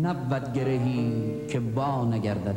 [0.02, 1.12] نبود گرهی
[1.48, 2.56] که با نگردد.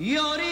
[0.07, 0.46] You're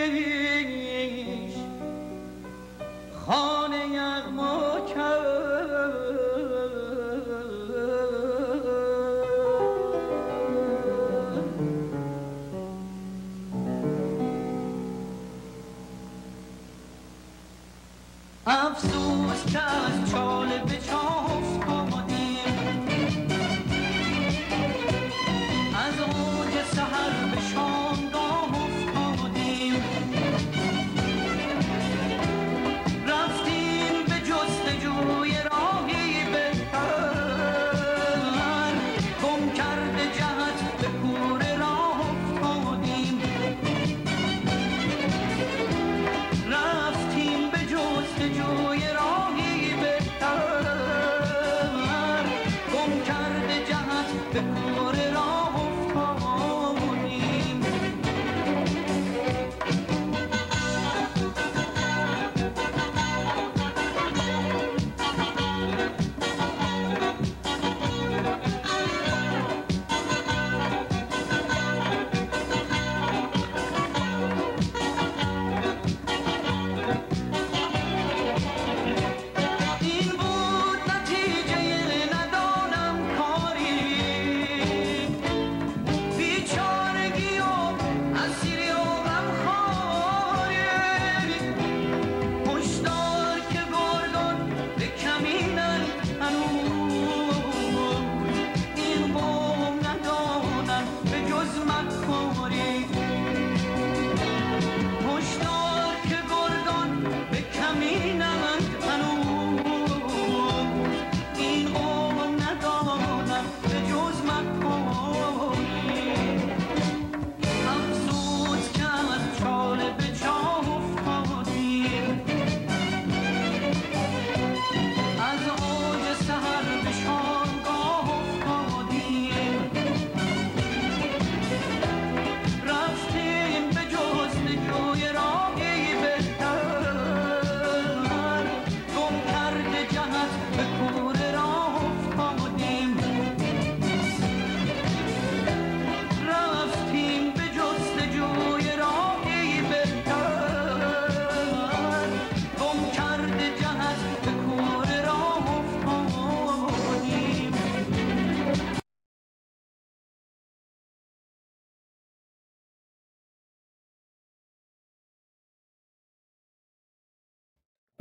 [3.26, 4.71] خانه یغما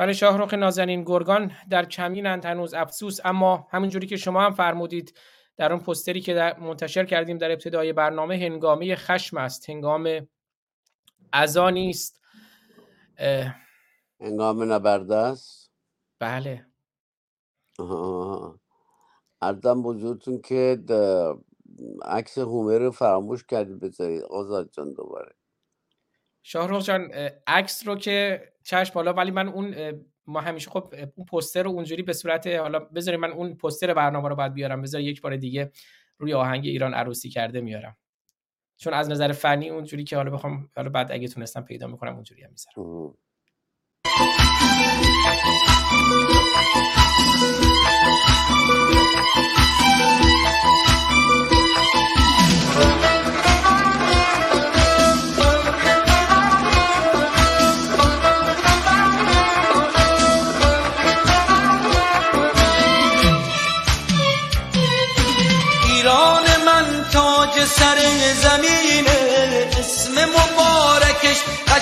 [0.00, 5.18] بله شاهرخ نازنین گرگان در کمینند هنوز افسوس اما همونجوری که شما هم فرمودید
[5.56, 10.28] در اون پستری که در منتشر کردیم در ابتدای برنامه هنگامه خشم است هنگام
[11.32, 12.20] عزا نیست.
[14.20, 15.72] هنگام نبرده است
[16.18, 16.66] بله.
[19.42, 20.78] عرضم بزرگتون که
[22.02, 24.22] عکس هومر رو فراموش کردید بذارید.
[24.22, 25.39] آزاد جان دوباره.
[26.42, 27.10] شاهرخ جان
[27.46, 29.74] عکس رو که چشم حالا ولی من اون
[30.26, 34.28] ما همیشه خب اون پوستر رو اونجوری به صورت حالا بذارید من اون پوستر برنامه
[34.28, 35.72] رو بعد بیارم بذار یک بار دیگه
[36.18, 37.96] روی آهنگ ایران عروسی کرده میارم.
[38.76, 42.42] چون از نظر فنی اونجوری که حالا بخوام حالا بعد اگه تونستم پیدا می‌کنم اونجوری
[42.42, 43.14] هم می‌ذارم.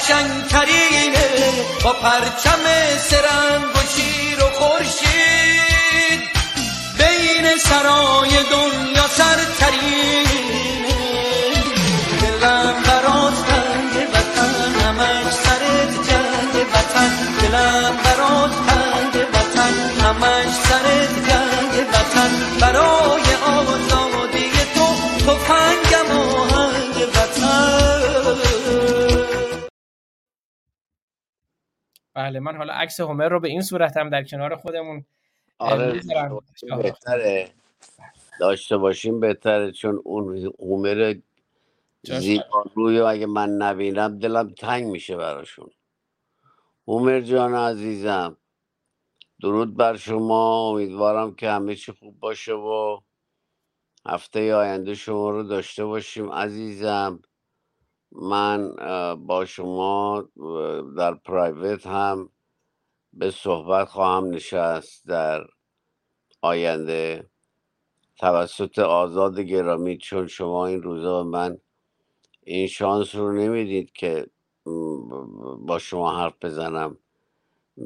[0.08, 1.28] قشنگترینه
[1.84, 2.64] با پرچم
[2.98, 6.20] سرنگ و شیر و خورشید.
[6.98, 10.24] بین سرای دنیا سرترینه.
[12.22, 17.12] دلم برات تنگ وطن همش سرت جنگ وطن.
[17.42, 22.30] دلم برات تنگ وطن همش سرت جنگ وطن.
[22.60, 22.97] برای
[32.18, 35.04] بله من حالا عکس هومر رو به این صورت هم در کنار خودمون
[35.58, 36.00] آره.
[36.82, 37.50] بهتره.
[38.40, 41.14] داشته باشیم بهتره چون اون هومر
[42.04, 45.70] زیبا روی اگه من نبینم دلم تنگ میشه براشون.
[46.88, 48.36] هومر جان عزیزم
[49.40, 50.70] درود بر شما.
[50.70, 53.00] امیدوارم که همه چی خوب باشه و
[54.06, 57.22] هفته آینده شما رو داشته باشیم عزیزم.
[58.12, 58.74] من
[59.26, 60.28] با شما
[60.96, 62.30] در پرایوت هم
[63.12, 65.46] به صحبت خواهم نشست در
[66.42, 67.30] آینده.
[68.16, 71.58] توسط آزاد گرامی چون شما این روزا من
[72.42, 74.26] این شانس رو نمی‌دید که
[75.58, 76.98] با شما حرف بزنم.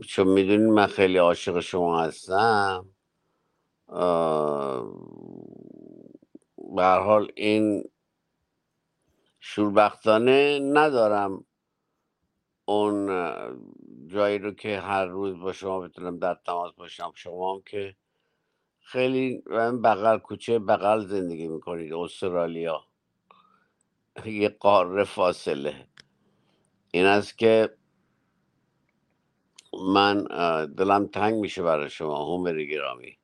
[0.09, 2.87] چون می‌دونید من خیلی عاشق شما هستم.
[6.77, 7.85] به حال این
[9.45, 11.45] شوربختانه ندارم
[12.65, 13.07] اون
[14.09, 17.13] جایی رو که هر روز با شما بتونم در تماس باشم.
[17.15, 17.97] شما هم که
[18.81, 22.85] خیلی من بغل کوچه بغل زندگی می‌کنید استرالیا.
[24.25, 25.87] یه قاره فاصله.
[26.93, 27.77] این است که
[29.95, 30.25] من
[30.67, 33.19] دلم تنگ میشه برای شما هومر گرامی.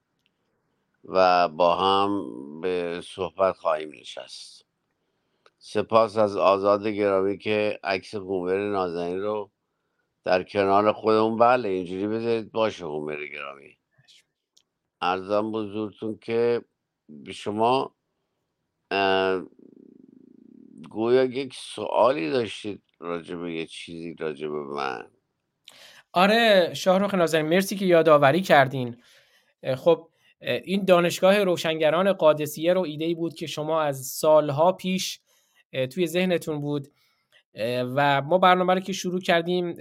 [1.04, 4.67] و با هم به صحبت خواهیم نشست.
[5.58, 9.50] سپاس از آزاد گرامی که عکس هومر نازنین رو
[10.24, 13.78] در کنار خودمون بله اینجوری بذارید باشه هومر گرامی.
[15.00, 16.64] ارزم بزرگتون که
[17.32, 17.94] شما
[20.90, 25.10] گویا یک سوالی داشتید راجع به یه چیزی راجع به من.
[26.12, 29.02] آره شاهرخ نازنین مرسی که یادآوری کردین.
[29.76, 30.08] خب
[30.40, 35.20] این دانشگاه روشنگران قادسیه رو ایده ای بود که شما از سالها پیش
[35.90, 36.88] توی ذهنتون بود.
[37.94, 39.74] و ما برنامه رو که شروع کردیم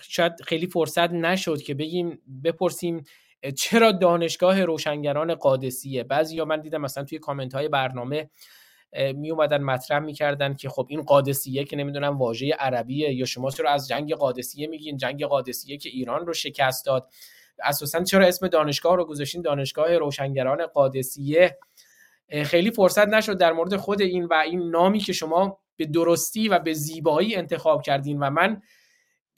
[0.00, 3.04] شاید خیلی فرصت نشد که بگیم بپرسیم
[3.56, 8.30] چرا دانشگاه روشنگران قادسیه؟ بعضی یا من دیدم مثلا توی کامنت های برنامه
[9.14, 13.70] می اومدن مطرح می‌کردن که خب این قادسیه که نمی‌دونم واژه عربیه یا شما چرا
[13.70, 17.08] از جنگ قادسیه میگین؟ جنگ قادسیه که ایران رو شکست داد.
[17.64, 21.58] اساسا چرا اسم دانشگاه رو گذاشتین دانشگاه روشنگران قادسیه؟
[22.30, 26.58] خیلی فرصت نشد در مورد خود این و این نامی که شما به درستی و
[26.58, 28.62] به زیبایی انتخاب کردین و من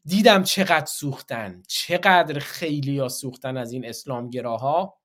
[0.05, 5.01] دیدم چقدر سوختن چقدر خیلی ها سوختن از این اسلامگراها.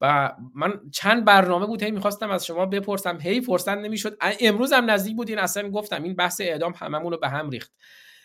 [0.00, 4.16] و من چند برنامه بود هی می‌خواستم از شما بپرسم هی فرصت نمی‌شد.
[4.40, 7.72] امروز هم نزدیک بود این اصلا گفتم این بحث اعدام هممون رو به هم ریخت.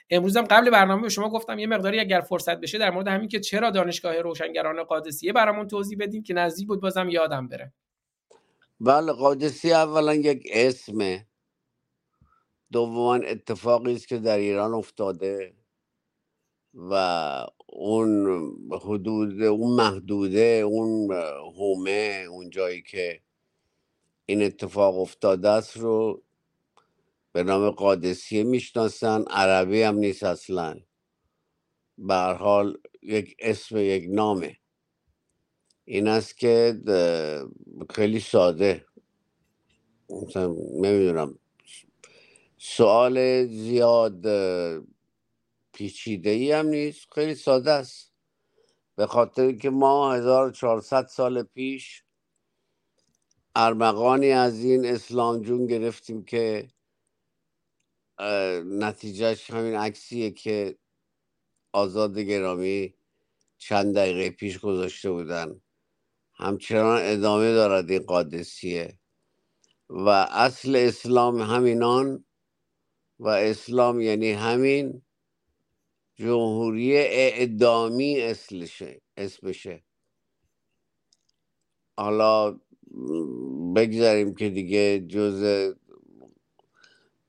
[0.09, 3.27] امروز هم قبل برنامه به شما گفتم یه مقداری اگر فرصت بشه در مورد همین
[3.27, 7.73] که چرا دانشگاه روشنگران قادسیه برامون توضیح بدین که نزدیک بود بازم یادم بره.
[8.82, 11.27] بله قادسی اولا یک اسمه
[12.73, 15.55] دوما اتفاقی است که در ایران افتاده
[16.75, 16.93] و
[17.69, 18.27] اون
[18.84, 21.11] حدود اون محدوده اون
[21.57, 23.21] هومه اون جایی که
[24.27, 26.23] این اتفاق افتاده است رو
[27.34, 30.82] به نام قادسیه می‌شناسن عربی هم نیست اصلا.
[31.99, 34.61] به حال یک اسم یک نامه.
[35.92, 36.82] این است که
[37.89, 38.86] خیلی ساده.
[40.10, 41.39] مثلا نمی‌دونم.
[42.58, 44.26] سوال زیاد
[45.74, 47.14] پیچیده ای هم نیست.
[47.14, 48.14] خیلی ساده است.
[48.96, 52.04] به خاطر که ما 1400 سال پیش
[53.56, 56.68] ارمغانی از این اسلام جون گرفتیم که
[58.66, 60.78] نتیجهش همین عکسیه که
[61.74, 62.94] آزاد گرامی
[63.58, 65.62] چند دقیقه پیش گذاشته بودن.
[66.42, 68.98] همچنان ادامه دارد این قادسیه.
[69.89, 72.26] و اصل اسلام همینان
[73.20, 75.02] و اسلام یعنی همین
[76.16, 79.84] جمهوری اعدامی اسمشه اسمشه.
[81.98, 82.60] حالا
[83.76, 85.44] بگذاریم که دیگه جز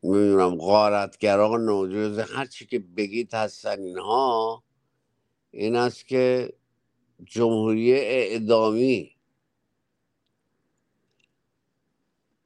[0.02, 4.64] نمی‌دونم غارتگران و جز هر چی که بگید هستن اینها
[5.50, 6.52] این است که
[7.24, 9.16] جمهوری اعدامی.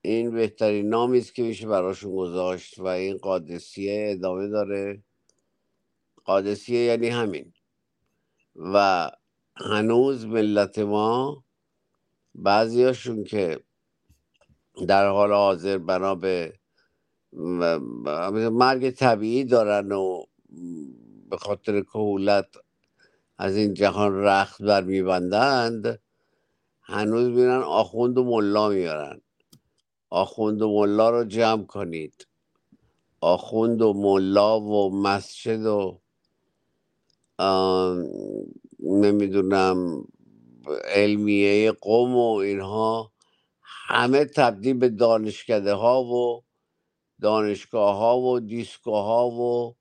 [0.01, 5.03] این بهترین نامی است که میشه براشون گذاشت و این قادسیه ادامه داره.
[6.24, 7.53] قادسیه یعنی همین.
[8.57, 9.11] و
[9.57, 11.45] هنوز ملت ما
[12.35, 13.61] بعضیاشون که
[14.89, 16.59] در حال حاضر بنا به
[18.51, 20.24] مرگ طبیعی دارن و
[21.31, 22.47] به خاطر کهولت
[23.39, 26.01] از این جهان رخت بر میبندند
[26.82, 29.20] هنوز میرن آخوند و ملا میارن.
[30.11, 32.26] آخوند و ملا رو جمع کنید.
[33.20, 36.01] آخوند و ملا و مسجد و
[38.80, 40.05] نمی‌دونم
[40.84, 43.12] علمیه قوم و اینها
[43.62, 46.45] همه تبدیل به دانشکده ها و
[47.22, 49.76] دانشگاه ها و دیسکو ها و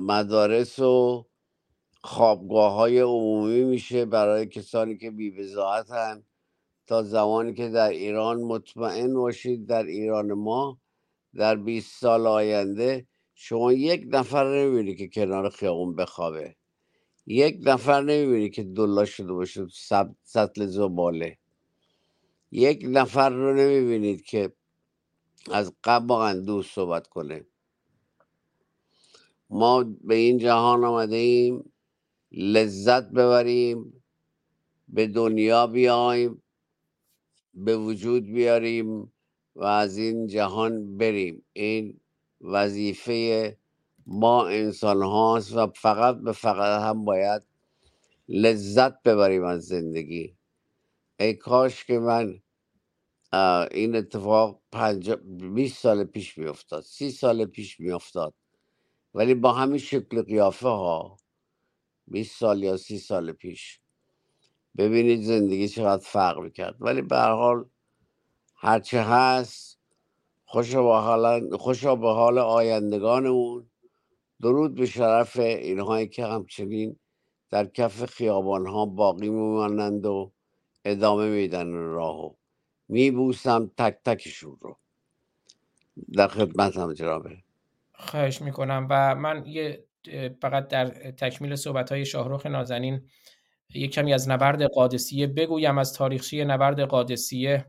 [0.00, 1.27] مدارس و
[2.04, 6.24] خوابگاه های عمومی میشه برای کسانی که بیبزاعتن
[6.86, 10.78] تا زمانی که در ایران مطمئن باشید در ایران ما
[11.34, 16.56] در 20 سال آینده شما یک نفر نمی‌بینی که کنار خیابون بخوابه.
[17.26, 19.66] یک نفر نمی‌بینی که دلا شده باشه
[20.22, 21.38] سطل زباله
[22.50, 24.52] یک نفر رو نمی‌بینید که
[25.50, 27.46] از قبل اندوه صحبت کنه.
[29.50, 31.72] ما به این جهان آمده ایم
[32.32, 34.02] لذت ببریم
[34.88, 36.42] به دنیا بیایم
[37.54, 39.12] به وجود بیاریم
[39.56, 41.44] و از این جهان بریم.
[41.52, 42.00] این
[42.40, 43.56] وظیفه
[44.06, 47.42] ما انسان هاست و فقط به فقط هم باید
[48.28, 50.36] لذت ببریم از زندگی.
[51.20, 52.40] ای کاش که من
[53.72, 55.10] این اتفاق پنج...
[55.10, 58.34] 20 سال پیش میافتاد سی سال پیش میافتاد.
[59.14, 61.17] ولی با همین شکل قیافه ها
[62.10, 63.80] 20 سال یا سی سال پیش.
[64.76, 66.76] ببینید زندگی چقدر فرق می‌کرد.
[66.80, 67.64] ولی به هر حال
[68.56, 69.78] هرچه هست
[70.44, 73.66] خوشا به حال, خوشا به حال آیندگانمون
[74.42, 76.96] درود به شرف اینهایی که همچنین
[77.50, 80.32] در کف خیابان ها باقی میمانند و
[80.84, 82.34] ادامه میدن راهو.
[82.88, 84.76] میبوسم تک تکشون رو.
[86.12, 87.38] در خدمت هم جنابه
[87.94, 89.84] خواهش می‌کنم و من یه
[90.42, 93.08] فقط در تکمیل صحبت های شاهروخ نازنین
[93.74, 97.66] یک کمی از نبرد قادسیه بگویم از تاریخچه نبرد قادسیه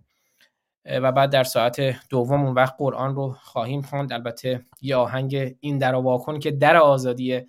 [0.85, 4.13] و بعد در ساعت دوم اون وقت قرآن رو خواهیم خواند.
[4.13, 7.41] البته یه آهنگ این در واکن که در آزادی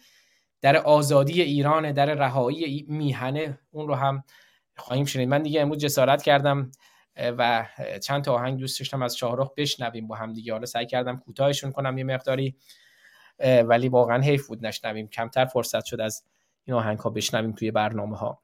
[0.61, 4.25] در آزادی ایران در رهایی میهنه اون رو هم
[4.77, 5.29] خواهیم شنید.
[5.29, 6.73] من دیگه امروز جسارت کردم
[7.17, 7.67] و
[8.03, 10.53] چند تا آهنگ دوست داشتم از شاهرخ بشنویم با هم دیگه.
[10.53, 12.57] حالا سعی کردم کوتاهشون کنم یه مقداری
[13.41, 15.09] ولی واقعا حیف بود نشنویم.
[15.09, 16.25] کمتر فرصت شد از
[16.65, 18.43] این آهنگ ها بشنویم توی برنامه ها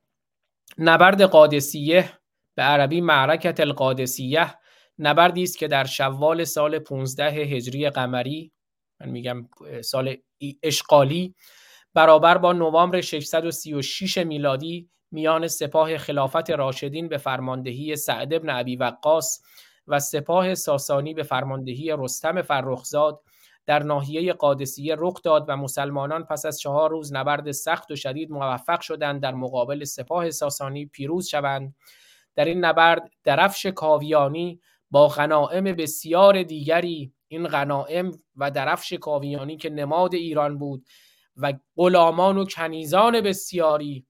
[0.79, 2.11] نبرد قادسیه
[2.55, 4.55] به عربی معرکت القادسیه.
[4.99, 8.53] نبردی است که در شوال سال 15 هجری قمری
[9.01, 9.49] من میگم
[9.85, 10.17] سال
[10.63, 11.35] اشغالی
[11.95, 19.43] برابر با نوامبر 636 میلادی میان سپاه خلافت راشدین به فرماندهی سعد بن ابی وقاص
[19.87, 23.23] و سپاه ساسانی به فرماندهی رستم فرخزاد
[23.67, 28.31] در ناحیه قادسیه رخ داد و مسلمانان پس از چهار روز نبرد سخت و شدید
[28.31, 31.75] موفق شدند در مقابل سپاه ساسانی پیروز شوند.
[32.35, 34.61] در این نبرد درفش کاویانی
[34.91, 40.87] با غنائم بسیار دیگری این غنائم و درفش کاویانی که نماد ایران بود
[41.37, 44.07] و غلامان و کنیزان بسیاری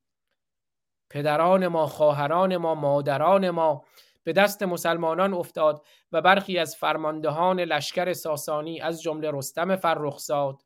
[1.10, 3.84] پدران ما خواهران ما مادران ما
[4.26, 10.62] به دست مسلمانان افتاد و برخی از فرماندهان لشکر ساسانی از جمله رستم فرخزاد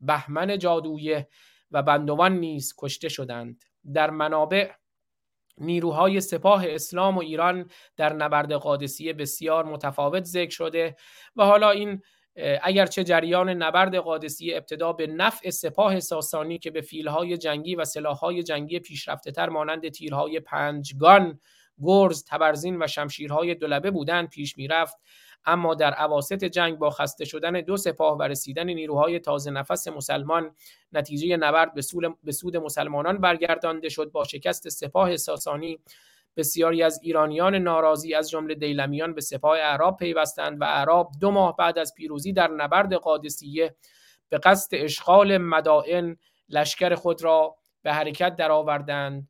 [0.00, 1.28] بهمن جادویه
[1.70, 3.64] و بندوان نیز کشته شدند.
[3.94, 4.70] در منابع
[5.58, 10.96] نیروهای سپاه اسلام و ایران در نبرد قادسیه بسیار متفاوت ذکر شده
[11.36, 12.02] و حالا این
[12.62, 18.42] اگرچه جریان نبرد قادسیه ابتدا به نفع سپاه ساسانی که به فیلهای جنگی و سلاحهای
[18.42, 21.40] جنگی پیشرفته تر مانند تیرهای پنجگان،
[21.82, 24.96] گرز، تبرزین و شمشیرهای دولبه بودند پیش می‌رفت.
[25.46, 30.56] اما در عواست جنگ با خسته شدن دو سپاه و رسیدن نیروهای تازه نفس مسلمان
[30.92, 31.74] نتیجه نبرد
[32.22, 34.10] به سود مسلمانان برگردانده شد.
[34.12, 35.80] با شکست سپاه ساسانی
[36.36, 41.56] بسیاری از ایرانیان ناراضی از جمله دیلمیان به سپاه اعراب پیوستند و اعراب دو ماه
[41.56, 43.76] بعد از پیروزی در نبرد قادسیه
[44.28, 46.16] به قصد اشغال مدائن
[46.48, 49.28] لشکر خود را به حرکت درآوردند.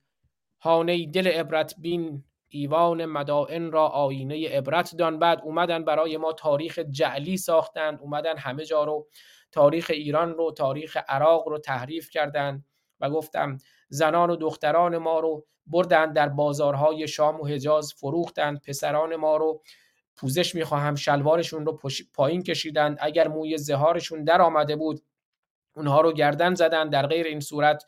[0.61, 2.25] هانه دل عبرت بین
[2.55, 5.19] ایوان مدائن را آینه عبرت دان.
[5.19, 9.09] بعد اومدن برای ما تاریخ جعلی ساختند اومدن همه جا رو
[9.53, 12.65] تاریخ ایران رو تاریخ عراق رو تحریف کردند
[13.01, 19.17] و گفتم زنان و دختران ما رو بردند در بازارهای شام و حجاز فروختند پسران
[19.17, 19.63] ما رو
[20.17, 20.95] پوزش می‌خواهم.
[20.95, 21.79] شلوارشون رو
[22.15, 25.01] پایین کشیدند اگر موی زهارشون در آمده بود
[25.77, 27.85] اونها رو گردن زدند در غیر این صورت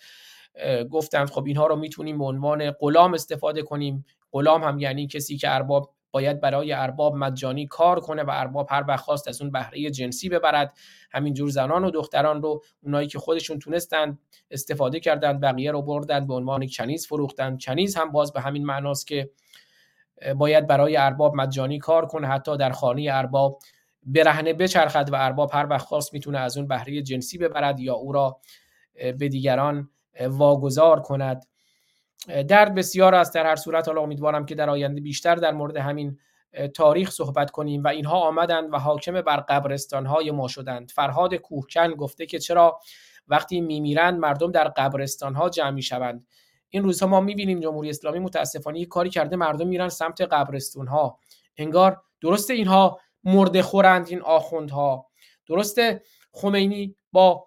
[0.91, 4.07] گفتند خب اینها رو می‌تونیم به عنوان غلام استفاده کنیم.
[4.33, 8.85] غلام هم یعنی کسی که ارباب باید برای ارباب مجانی کار کنه و ارباب هر
[8.89, 10.77] وقت خواست از اون بهره جنسی ببرد.
[11.11, 14.19] همینجور زنان و دختران رو اونایی که خودشون تونستند
[14.51, 19.07] استفاده کردند بقیه رو بردن به عنوان کنیز فروختن کنیز هم باز به همین معناست
[19.07, 19.31] که
[20.37, 23.59] باید برای ارباب مجانی کار کنه حتی در خانه ارباب
[24.03, 28.13] برهنه بچرخد و ارباب هر وقت خواست می‌تونه از اون بهره جنسی ببرد یا او
[28.13, 28.41] را
[28.97, 31.47] به دیگران واگذار کند.
[32.49, 33.35] در بسیار است.
[33.35, 36.19] در هر صورت حالا امیدوارم که در آینده بیشتر در مورد همین
[36.75, 40.91] تاریخ صحبت کنیم و اینها آمدند و حاکم بر قبرستان های ما شدند.
[40.91, 42.79] فرهاد کوهکن گفته که چرا
[43.29, 46.27] وقتی میمیرند مردم در قبرستان ها جمع می‌شوند.
[46.69, 51.19] این روزها ما می‌بینیم جمهوری اسلامی متاسفانه کاری کرده مردم میرن سمت قبرستون ها
[51.57, 55.07] انگار درسته اینها مرده خورند این آخوندها.
[55.47, 56.03] درسته
[56.33, 57.47] خمینی با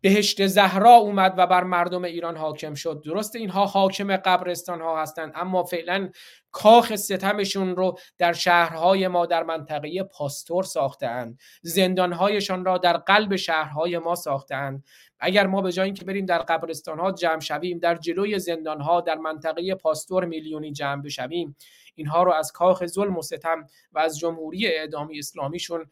[0.00, 3.02] بهشت زهرا اومد و بر مردم ایران حاکم شد.
[3.04, 6.10] درست اینها حاکم قبرستان ها هستند اما فعلا
[6.50, 13.98] کاخ ستمشون رو در شهرهای ما در منطقه پاستور ساختند زندانهایشان را در قلب شهرهای
[13.98, 14.84] ما ساختند
[15.20, 19.00] اگر ما به جای اینکه بریم در قبرستان ها جمع شویم در جلوی زندان ها
[19.00, 21.56] در منطقه پاستور میلیونی جمع بشویم.
[21.94, 25.86] اینها رو از کاخ ظلم و ستم و از جمهوری اعدامی اسلامیشون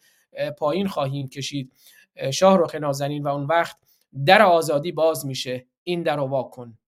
[0.58, 1.72] پایین خواهیم کشید.
[2.32, 3.76] شاه رخ نازنین و اون وقت
[4.26, 5.66] در آزادی باز میشه.
[5.84, 6.85] این در رو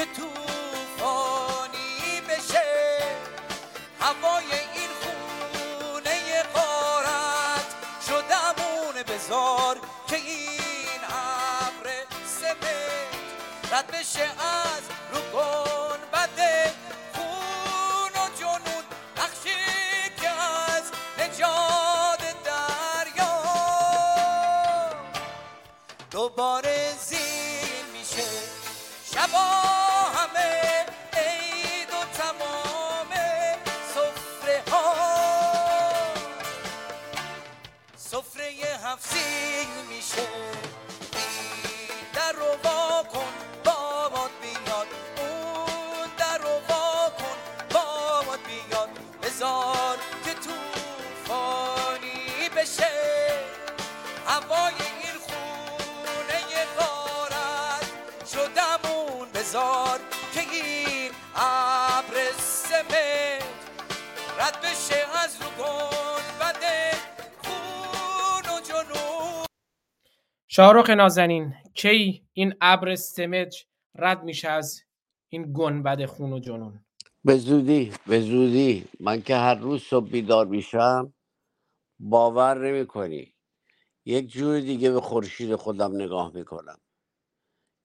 [0.00, 1.90] که توفانی
[2.28, 2.62] بشه
[4.00, 4.44] هوای
[4.74, 7.74] این خونه قارت
[8.06, 11.90] شدمون بزار که این ابر
[12.40, 14.82] سمت رد بشه از
[15.12, 15.20] رو
[16.12, 16.72] بده.
[17.14, 18.84] خون و جنون
[19.16, 19.60] نقشی
[20.20, 20.84] که از
[21.18, 23.42] نجات دریا.
[26.10, 26.89] دوباره
[64.40, 64.58] واکن
[70.48, 73.64] شاهرخ نازنین کی این ابر سمج
[73.94, 74.82] رد میشه از
[75.28, 76.84] این گنبد خون و جنون؟
[77.24, 78.88] به زودی به زودی.
[79.00, 81.14] من که هر روز صبح بیدار میشم
[81.98, 83.34] باور نمی کنی
[84.04, 86.78] یک جور دیگه به خورشید خودم نگاه می‌کنم.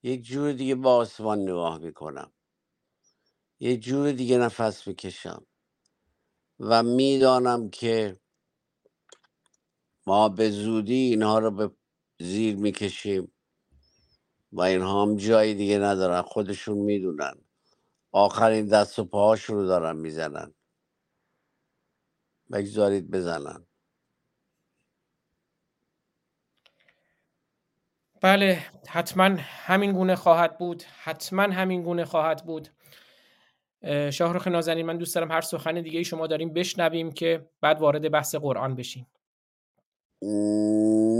[0.02, 2.32] یک جور دیگه به آسمان نگاه می‌کنم.
[3.60, 5.46] یک جور دیگه نفس می‌کشم.
[6.60, 8.20] و می‌دانم که
[10.06, 11.70] ما به زودی اینها رو به
[12.20, 13.32] زیر می‌کشیم
[14.52, 17.34] و اینها هم جای دیگه ندارن خودشون می‌دونن.
[18.12, 20.54] آخرین دست و پاهاشون رو دارن می‌زنن.
[22.52, 23.66] بگذارید بزنن.
[28.22, 30.82] بله حتما همین گونه خواهد بود.
[30.82, 32.68] حتما همین گونه خواهد بود.
[34.10, 38.34] شاهرخ نازنین من دوست دارم هر سخن دیگه شما داریم بشنویم که بعد وارد بحث
[38.34, 39.06] قرآن بشیم.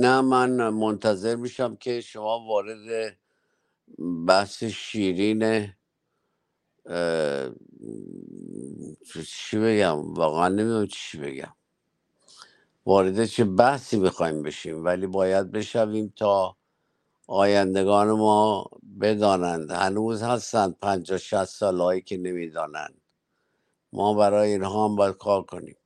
[0.01, 3.17] نه من منتظر میشم که شما وارد
[4.27, 5.73] بحث شیرین
[9.27, 11.55] چی بگم؟ واقعا نمی‌دونم چی بگم.
[12.87, 16.57] وارد چه بحثی می‌خوایم بشیم؟ ولی باید بشویم تا
[17.27, 18.67] آیندگان ما
[19.01, 23.01] بدانند هنوز هستند پنجاه شست سال هایی که نمی‌دانند.
[23.93, 25.77] ما برای اینها هم باید کار کنیم.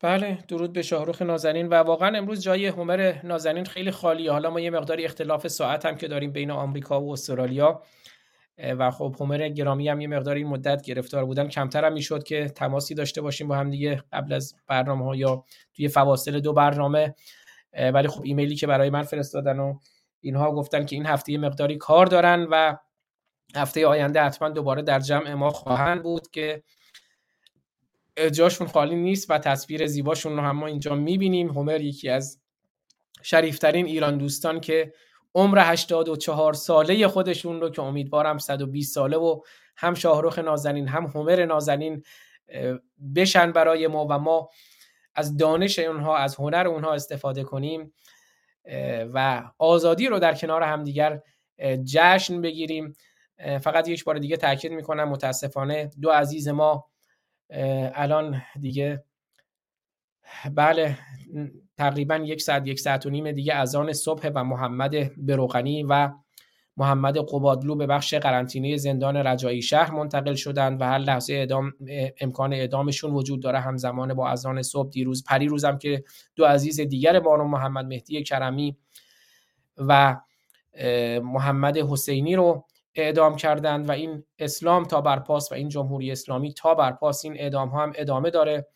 [0.00, 1.68] بله درود به شاهرخ نازنین.
[1.68, 4.32] و واقعا امروز جای هومر نازنین خیلی خالیه.
[4.32, 7.82] حالا ما یه مقداری اختلاف ساعت هم که داریم بین آمریکا و استرالیا.
[8.58, 11.48] و خب هومر گرامی هم یه مقداری مدت گرفتار بودن.
[11.48, 15.44] کمتر هم می‌شد که تماسی داشته باشیم با هم دیگه قبل از برنامه ها یا
[15.74, 17.14] توی فواصل دو برنامه.
[17.94, 19.78] ولی خب ایمیلی که برای من فرستادن و
[20.20, 22.76] اینها گفتن که این هفته یه مقداری کار دارن و
[23.56, 26.62] هفته آینده حتما دوباره در جمع ما خواهند بود که
[28.32, 31.48] جاشون خالی نیست و تصویر زیباشون رو هم ما اینجا می‌بینیم.
[31.48, 32.40] هومر یکی از
[33.22, 34.92] شریفترین ایران دوستان که
[35.34, 39.40] عمر 84 ساله خودشون رو که امیدوارم 120 ساله و
[39.76, 42.02] هم شاهرخ نازنین هم هومر نازنین
[43.16, 44.48] بشن برای ما و ما
[45.14, 47.92] از دانش اونها از هنر اونها استفاده کنیم
[49.14, 51.20] و آزادی رو در کنار همدیگر
[51.84, 52.96] جشن بگیریم.
[53.60, 56.90] فقط یک بار دیگه تاکید می‌کنم متاسفانه دو عزیز ما
[57.94, 59.04] الان دیگه
[60.54, 60.98] بله
[61.76, 66.10] تقریبا یک ساعت یک ساعت و نیم دیگه اذان صبح و محمد بروغنی و
[66.76, 71.72] محمد قبادلو به بخش قرنطینه زندان رجایی شهر منتقل شدند و هر لحظه اعدام
[72.20, 73.60] امکان اعدامشون وجود داره.
[73.60, 76.04] همزمان با اذان صبح دیروز پریروز هم که
[76.36, 78.76] دو عزیز دیگر بانو محمد مهدی کرمی
[79.76, 80.16] و
[81.22, 86.74] محمد حسینی رو اعدام کردند و این اسلام تا برپاس و این جمهوری اسلامی تا
[86.74, 88.66] برپاس این اعدام ها هم ادامه داره.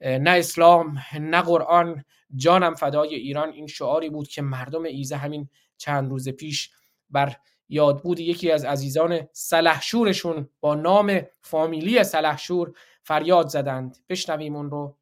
[0.00, 2.04] نه اسلام نه قرآن.
[2.36, 3.52] جانم فدای ایران.
[3.52, 6.70] این شعاری بود که مردم ایزه همین چند روز پیش
[7.12, 7.36] بر
[7.68, 13.96] یادبود یکی از عزیزان سلحشورشون با نام فامیلی سلحشور فریاد زدند.
[14.08, 14.96] بشنویم اون رو.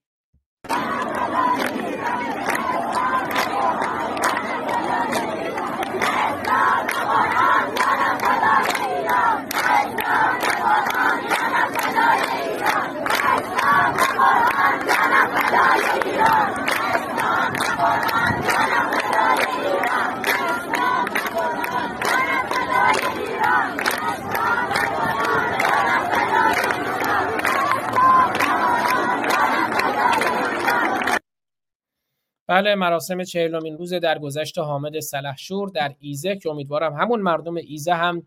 [32.51, 38.27] بله مراسم چهلمین روز درگذشت حامد سلحشور در ایزه که امیدوارم همون مردم ایزه هم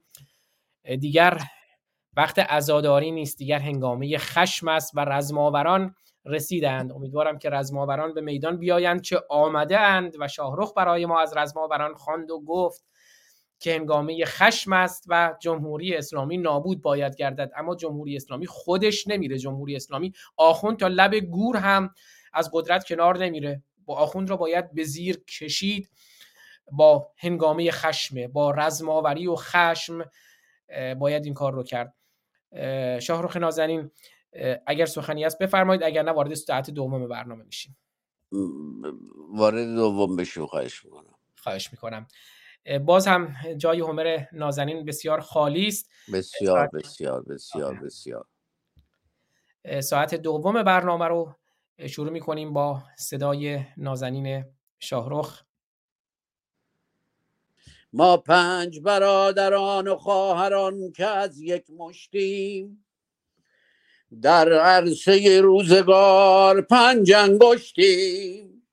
[0.99, 1.37] دیگر
[2.17, 5.95] وقت عزاداری نیست دیگر هنگامه خشم است و رزماوران
[6.25, 6.91] رسیدند.
[6.91, 11.93] امیدوارم که رزماوران به میدان بیایند که آمده اند و شاهرخ برای ما از رزماوران
[11.93, 12.85] خواند و گفت
[13.59, 17.51] که هنگامه خشم است و جمهوری اسلامی نابود باید گردد.
[17.55, 19.37] اما جمهوری اسلامی خودش نمیره.
[19.37, 21.89] جمهوری اسلامی آخوند تا لب گور هم
[22.33, 23.63] از قدرت کنار نمیره.
[23.85, 25.89] با آخوند را باید به زیر کشید
[26.71, 30.05] با هنگامه خشمه با رزماوری و خشم
[30.99, 31.93] باید این کار رو کرد.
[32.51, 33.91] اه، شاهرخ نازنین
[34.67, 37.77] اگر سخنی هست بفرمایید اگر نه وارد ساعت دوم برنامه میشیم.
[39.29, 41.15] وارد دوم بشیم خواهش می‌کنم.
[41.35, 42.07] خواهش می‌کنم.
[42.85, 45.89] باز هم جای هومر نازنین بسیار خالی است.
[46.13, 47.79] بسیار بسیار بسیار آره.
[47.79, 48.25] بسیار.
[49.81, 51.35] ساعت دوم برنامه رو
[51.87, 54.45] شروع می‌کنیم با صدای نازنین
[54.79, 55.43] شاهرخ.
[57.93, 62.85] ما پنج برادران و خواهران که از یک مشتیم
[64.21, 68.67] در عرصه روزگار پنج انگشتیم.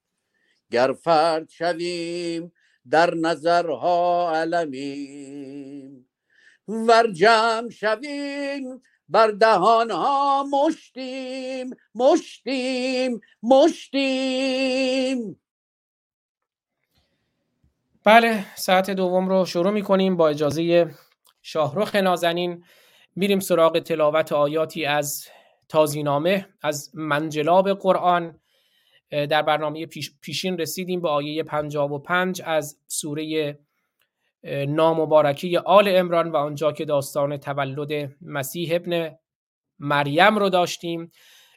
[0.71, 2.53] گر فرد شویم
[2.91, 6.09] در نظرها علمیم.
[6.69, 15.41] ور جمع شویم بر دهانها مشتیم مشتیم مشتیم.
[18.05, 20.95] بله ساعت دوم رو شروع می کنیم با اجازه
[21.43, 22.65] شاهرخ نازنین.
[23.17, 25.29] میریم سراغ تلاوت آیاتی از
[25.69, 28.41] تازینامه از منجلاب قرآن.
[29.11, 29.87] در برنامه
[30.21, 33.59] پیشین رسیدیم به آیه 55 از سوره
[34.45, 39.17] نامبارکی آل امران و آنجا که داستان تولد مسیح ابن
[39.79, 41.11] مریم رو داشتیم.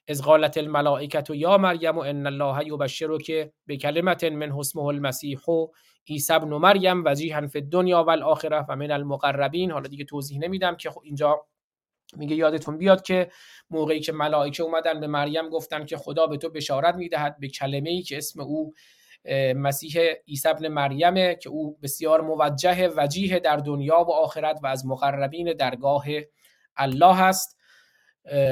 [0.08, 4.84] از قالت الملائکت و یا مریم و ان الله یبشر که به کلمت من حسمه
[4.84, 5.68] المسیح و
[6.10, 9.72] عیسی ابن مریم وجیها فی الدنیا و الاخره و من المقربین.
[9.72, 11.46] حالا دیگه توضیح نمیدم که خب اینجا
[12.18, 13.32] میگه یادتون بیاد که
[13.70, 17.90] موقعی که ملائکه اومدن به مریم گفتن که خدا به تو بشارت می‌دهد به کلمه
[17.90, 18.74] ای که اسم او
[19.56, 24.86] مسیح عیسی ابن مریمه که او بسیار موجه وجیه در دنیا و آخرت و از
[24.86, 26.06] مقربین درگاه
[26.76, 27.58] الله هست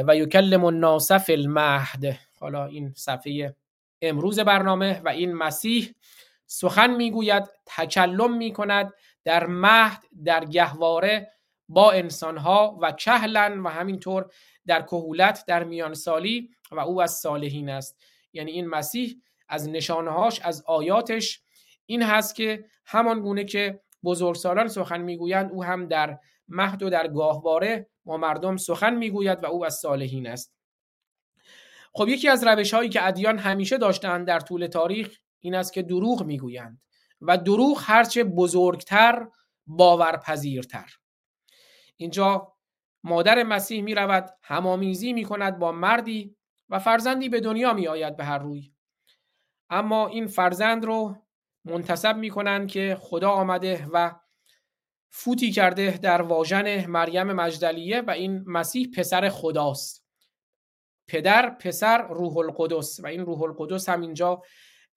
[0.08, 2.18] و یکلم الناس فی المهد.
[2.40, 3.56] حالا این صفحه
[4.02, 5.96] امروز برنامه و این مسیح
[6.46, 8.94] سخن می‌گوید تکلم می‌کند
[9.24, 11.32] در مهد در گهواره
[11.70, 14.32] با انسانها و کهلن و همینطور
[14.68, 18.00] در کهولت در میانسالی و او از صالحین است.
[18.34, 21.42] یعنی این مسیح از نشانهاش از آیاتش
[21.86, 27.08] این هست که همان گونه که بزرگسالان سخن می‌گویند او هم در مهد و در
[27.08, 30.54] گاهواره با مردم سخن می‌گوید و او از صالحین است.
[31.94, 35.82] خب یکی از روش هایی که ادیان همیشه داشتند در طول تاریخ این است که
[35.82, 36.82] دروغ می‌گویند
[37.22, 39.28] و دروغ هرچه بزرگتر
[39.68, 40.90] باورپذیرتر.
[41.98, 42.54] اینجا
[43.04, 46.36] مادر مسیح می رود همامیزی می کند با مردی
[46.70, 48.71] و فرزندی به دنیا می آید به هر روی.
[49.72, 51.16] اما این فرزند رو
[51.66, 54.16] منتصب می کنند که خدا آمده و
[55.10, 60.06] فوتی کرده در واژن مریم مجدلیه و این مسیح پسر خداست.
[61.08, 64.42] پدر پسر روح القدس و این روح القدس هم اینجا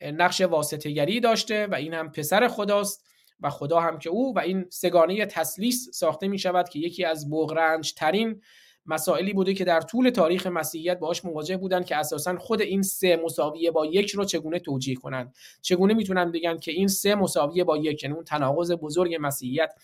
[0.01, 3.07] نقش واسطه داشته و این هم پسر خداست
[3.41, 7.31] و خدا هم که او و این سگانه تسلیس ساخته می شود که یکی از
[7.31, 8.43] بغرنج ترین
[8.87, 13.17] مسائلی بوده که در طول تاریخ مسیحیت باهاش مواجه بودن که اساسا خود این سه
[13.25, 15.35] مساویه با یک رو چگونه توجیه کنند.
[15.63, 19.75] چگونه می‌تونن بگن که این سه مساویه با یک یعنی اون تناقض بزرگ مسیحیت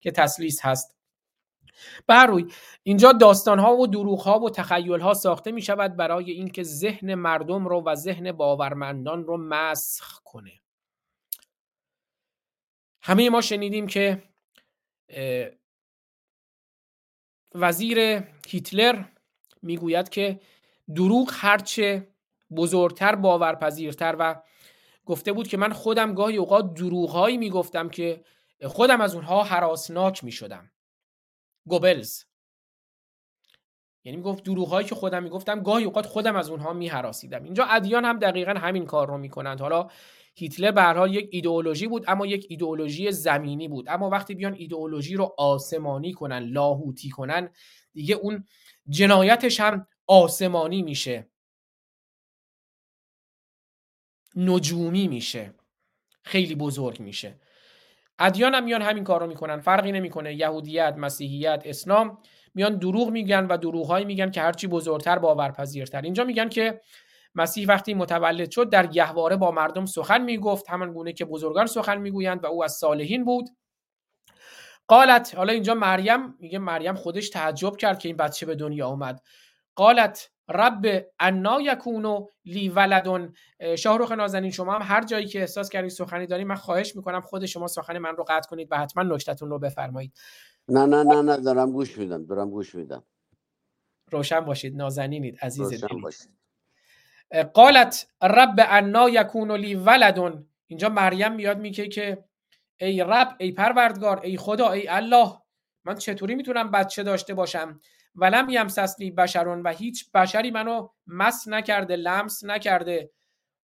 [0.00, 0.98] که تسلیس هست.
[2.06, 2.42] بر
[2.82, 7.14] اینجا داستان ها و دروغ ها و تخیل ها ساخته می شود برای اینکه ذهن
[7.14, 10.52] مردم رو و ذهن باورمندان رو مسخ کنه.
[13.02, 14.22] همه ما شنیدیم که
[17.54, 19.04] وزیر هیتلر
[19.62, 20.40] می‌گوید که
[20.94, 22.08] دروغ هرچه
[22.56, 24.42] بزرگتر باورپذیرتر و
[25.06, 28.24] گفته بود که من خودم گاهی اوقات دروغهایی می‌گفتم که
[28.64, 30.70] خودم از اونها حراسناک می‌شدم.
[31.66, 32.24] گوبلز.
[34.04, 38.18] یعنی می‌گفت دروغهایی که خودم می‌گفتم گاهی اوقات خودم از اونها میحراسیدم اینجا ادیان هم
[38.18, 39.60] دقیقا همین کار رو می‌کنند.
[39.60, 39.88] حالا
[40.38, 43.88] هیتلر به حال یک ایدئولوژی بود اما یک ایدئولوژی زمینی بود.
[43.88, 47.50] اما وقتی بیان ایدئولوژی رو آسمانی کنن لاهوتی کنن
[47.92, 48.44] دیگه اون
[48.88, 51.28] جنایتش هم آسمانی میشه.
[54.36, 55.54] نجومی میشه.
[56.22, 57.40] خیلی بزرگ میشه.
[58.18, 59.60] ادیان هم میان همین کار رو می‌کنن.
[59.60, 60.34] فرقی نمی‌کنه.
[60.34, 62.18] یهودیت مسیحیت اسلام.
[62.54, 66.02] میان دروغ میگن و دروغهایی میگن که هرچی بزرگتر باورپذیرتر.
[66.02, 66.80] اینجا میگن که
[67.38, 70.70] مسیح وقتی متولد شد در گهواره با مردم سخن می‌گفت.
[70.70, 73.48] همان گونه که بزرگان سخن می‌گویند و او از صالحین بود.
[74.88, 79.22] قالت حالا اینجا مریم میگه مریم خودش تعجب کرد که این بچه به دنیا اومد.
[79.74, 83.34] قالت رب انا یکونو لی ولدون
[83.78, 87.46] شاهروخ نازنین شما هم هر جایی که احساس کردید سخنی دارید من خواهش می‌کنم خود
[87.46, 90.12] شما سخن من رو قطع کنید و حتما نکتتون رو بفرمایید.
[90.68, 93.04] نه نه نه نه دارم گوش میدم دارم گوش میدم.
[94.10, 96.30] روشن باشید نازنینید عزیز روشن باشید.
[97.54, 102.24] قالت رب انا یکون لی ولدون اینجا مریم میاد میگه که
[102.80, 105.32] ای رب ای پروردگار ای خدا ای الله
[105.84, 107.80] من چطوری می‌تونم بچه داشته باشم؟
[108.14, 113.10] ولم یمسسنی بشرون و هیچ بشری منو مس نکرده لمس نکرده.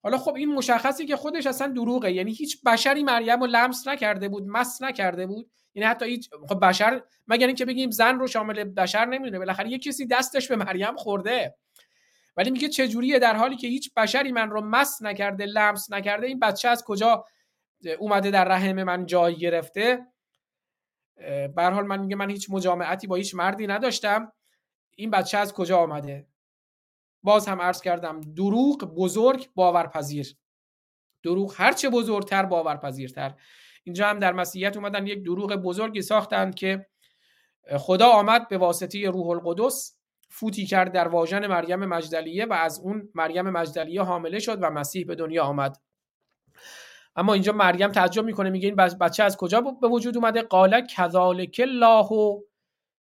[0.03, 2.13] حالا خب این مشخصی که خودش اصلا دروغه.
[2.13, 5.51] یعنی هیچ بشری مریم رو لمس نکرده بود مس نکرده بود.
[5.75, 9.39] یعنی حتی هیچ خب بشر مگر اینکه بگیم زن رو شامل بشر نمی‌دونه.
[9.39, 11.57] بالاخره یه کسی دستش به مریم خورده.
[12.37, 16.39] ولی میگه چجوریه در حالی که هیچ بشری من رو مس نکرده لمس نکرده این
[16.39, 17.25] بچه از کجا
[17.99, 20.07] اومده در رحم من جای گرفته؟
[21.57, 24.33] به حال من میگه من هیچ مجامعتی با هیچ مردی نداشتم.
[24.97, 26.27] این بچه از کجا آمده
[27.23, 30.37] باز هم عرض کردم دروغ بزرگ باورپذیر.
[31.23, 33.35] دروغ هرچه بزرگتر باورپذیرتر.
[33.85, 36.87] اینجا هم در مسیحیت اومدن یک دروغ بزرگی ساختند که
[37.79, 39.99] خدا آمد به واسطه روح القدس.
[40.29, 45.07] فوتی کرد در واژن مریم مجدلیه و از اون مریم مجدلیه حامله شد و مسیح
[45.07, 45.81] به دنیا آمد.
[47.17, 51.61] اما اینجا مریم تعجب می‌کنه میگه این بچه از کجا به وجود اومده؟ قال کذالک
[51.65, 52.09] الله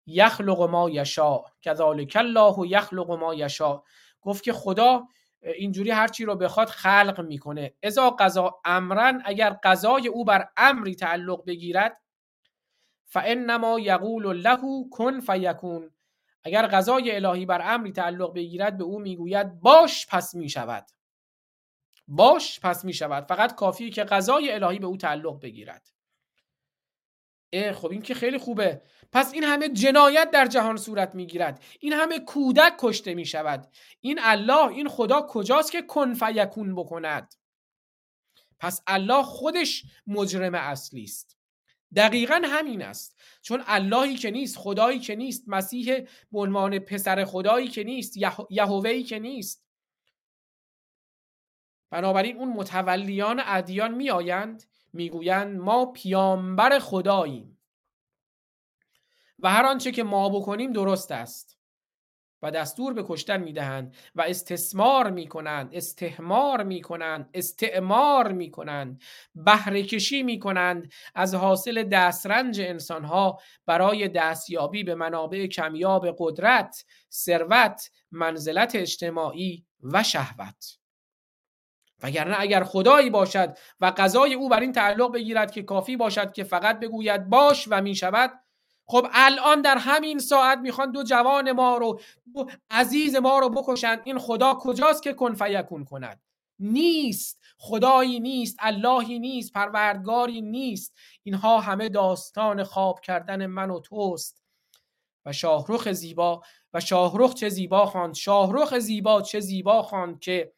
[0.06, 3.82] یخلق ما یشا کذالک الله یخلق ما یشا
[4.20, 5.08] گفت که خدا
[5.42, 7.74] اینجوری هر چی رو بخواد خلق می‌کنه.
[7.82, 12.00] اذا قضا امرن اگر قضای او بر امری تعلق بگیرد
[13.04, 14.58] فانما یقول له
[14.90, 15.90] کن فیکون.
[16.44, 20.86] اگر قضای الهی بر امری تعلق بگیرد به او می‌گوید باش پس می‌شود.
[22.08, 23.24] باش پس می‌شود.
[23.24, 25.92] فقط کافیه که قضای الهی به او تعلق بگیرد.
[27.52, 28.82] اه خب این که خیلی خوبه.
[29.12, 31.64] پس این همه جنایت در جهان صورت می‌گیرد.
[31.80, 37.34] این همه کودک کشته می شود این الله این خدا کجاست که کن فیکون بکند؟
[38.58, 41.38] پس الله خودش مجرم اصلی است.
[41.96, 43.21] دقیقا همین است.
[43.42, 46.00] چون اللهی که نیست خدایی که نیست مسیح
[46.32, 48.16] به عنوان پسر خدایی که نیست
[48.50, 49.64] یهوهی که نیست.
[51.90, 57.58] بنابراین اون متولیان ادیان میآیند می‌گویند ما پیامبر خداییم.
[59.38, 61.61] و هر آنچه که ما بکنیم درست است.
[62.42, 69.02] و دستور به کشتن می‌دهند و استثمار می‌کنند استهمار می‌کنند استعمار می‌کنند
[69.34, 78.74] بهره کشی می‌کنند از حاصل دسترنج انسانها برای دستیابی به منابع کمیاب قدرت ثروت منزلت
[78.74, 80.78] اجتماعی و شهوت.
[82.02, 86.44] وگرنه اگر خدایی باشد و قضای او بر این تعلق بگیرد که کافی باشد که
[86.44, 88.41] فقط بگوید باش و می شود
[88.86, 92.00] خب الان در همین ساعت می‌خوان دو جوان ما رو
[92.34, 96.20] دو عزیز ما رو بکشند این خدا کجاست که کن فیکون کند؟
[96.58, 97.40] نیست.
[97.58, 100.94] خدایی نیست اللهی نیست پروردگاری نیست.
[101.22, 104.42] اینها همه داستان خواب کردن من و توست.
[105.26, 106.42] و شاهرخ زیبا
[106.74, 110.52] و شاهرخ چه زیبا خواند؟ شاهرخ زیبا چه زیبا خواند که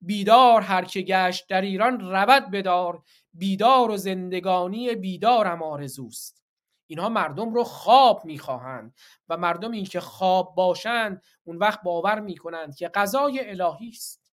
[0.00, 3.02] بیدار هر که گشت در ایران رود بدار.
[3.34, 6.42] بیدار و زندگانی بیدارم آرزوست.
[6.90, 8.94] اینها مردم رو خواب می‌خواهند
[9.28, 14.32] و مردم این که خواب باشند اون وقت باور می‌کنند که قضای الهی است.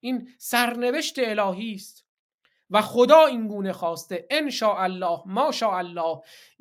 [0.00, 2.06] این سرنوشت الهی است
[2.70, 4.26] و خدا این گونه خواسته.
[4.30, 6.20] ان الله ما الله.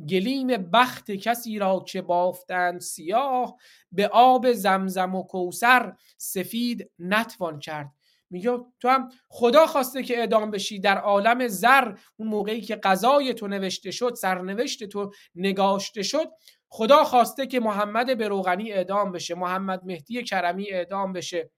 [0.10, 3.56] گلیم بخت کسی را که بافتند سیاه
[3.92, 7.92] به آب زمزم و کوسر سفید نتوان کرد.
[8.32, 13.34] میگه تو هم خدا خواسته که اعدام بشی در عالم زر اون موقعی که قضای
[13.34, 16.28] تو نوشته شد سرنوشت تو نگاشته شد
[16.70, 21.52] خدا خواسته که محمد بروغنی اعدام بشه محمد مهدی کرمی اعدام بشه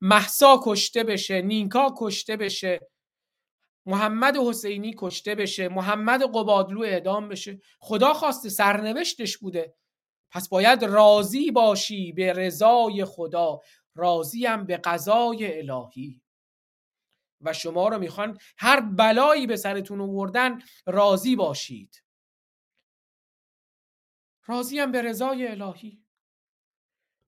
[0.00, 2.80] محسا کشته بشه نینکا کشته بشه
[3.86, 7.60] محمد حسینی کشته بشه محمد قبادلو اعدام بشه.
[7.80, 9.74] خدا خواسته سرنوشتش بوده.
[10.30, 13.60] پس باید راضی باشی به رضای خدا.
[13.94, 16.22] راضیم به قضای الهی.
[17.40, 22.04] و شما رو می‌خوان هر بلایی به سرتون آوردن راضی باشید.
[24.46, 26.04] راضیم به رضای الهی.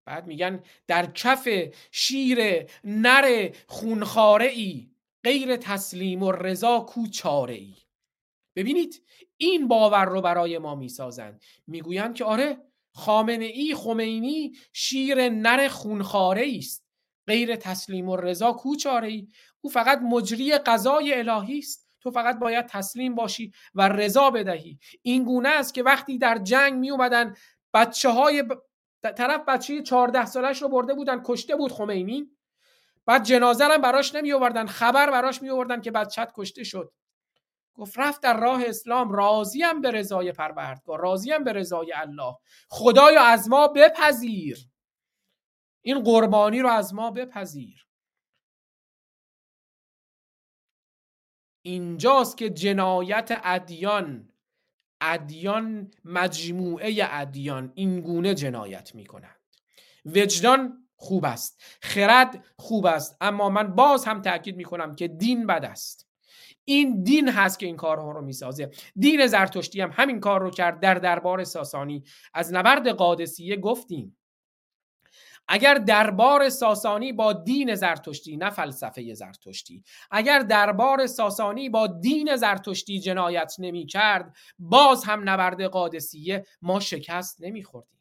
[0.07, 1.49] بعد میگن در کف
[1.93, 4.91] شیر نر خونخاره ای
[5.25, 7.77] غیر تسلیم و رضا کو چاره ای
[8.57, 9.07] ببینید
[9.37, 16.53] این باور رو برای ما می‌سازند می‌گویند که آره خامنه ای خمینی شیر نر خونخاره
[16.59, 16.85] است.
[17.27, 19.29] غیر تسلیم و رضا کو چاره ای
[19.61, 21.85] او فقط مجری قضای الهی است.
[22.01, 24.79] تو فقط باید تسلیم باشی و رضا بدهی.
[25.03, 27.35] این گونه است که وقتی در جنگ می اومدن
[27.75, 28.55] بچه های ب...
[29.17, 32.31] طرف بچه 14 سالش رو برده بودن کشته بود خمینی.
[33.07, 36.93] بعد جنازه هم براش نمی آوردن خبر براش می آوردن که بچت کشته شد.
[37.75, 42.37] گفت رفت در راه اسلام راضیم به رضای پروردگار راضیم به رضای الله.
[42.69, 44.59] خدایا از ما بپذیر.
[45.83, 47.87] این قربانی رو از ما بپذیر.
[51.63, 54.29] اینجاست که جنایت ادیان
[55.01, 59.41] ادیان مجموعه ادیان این گونه جنایت می کنند
[60.05, 65.47] وجدان خوب است خرد خوب است اما من باز هم تاکید می کنم که دین
[65.47, 66.04] بد است.
[66.65, 68.71] این دین هست که این کارها رو می‌سازه.
[68.97, 72.05] دین زرتشتی هم همین کار رو کرد در دربار ساسانی.
[72.35, 74.17] از نبرد قادسیه گفتیم
[75.49, 79.85] اگر دربار ساسانی با دین زرتشتی نه فلسفه زرتشتی.
[80.11, 87.37] اگر دربار ساسانی با دین زرتشتی جنایت نمی کرد باز هم نبرد قادسیه ما شکست
[87.41, 88.01] نمی خوردیم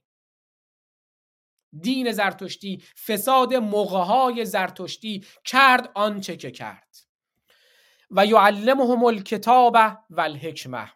[1.81, 6.97] دین زرتشتی فساد موقع زرتشتی کرد آنچه که کرد.
[8.15, 9.77] و یعلمهم الکتاب
[10.09, 10.91] و الحکمه.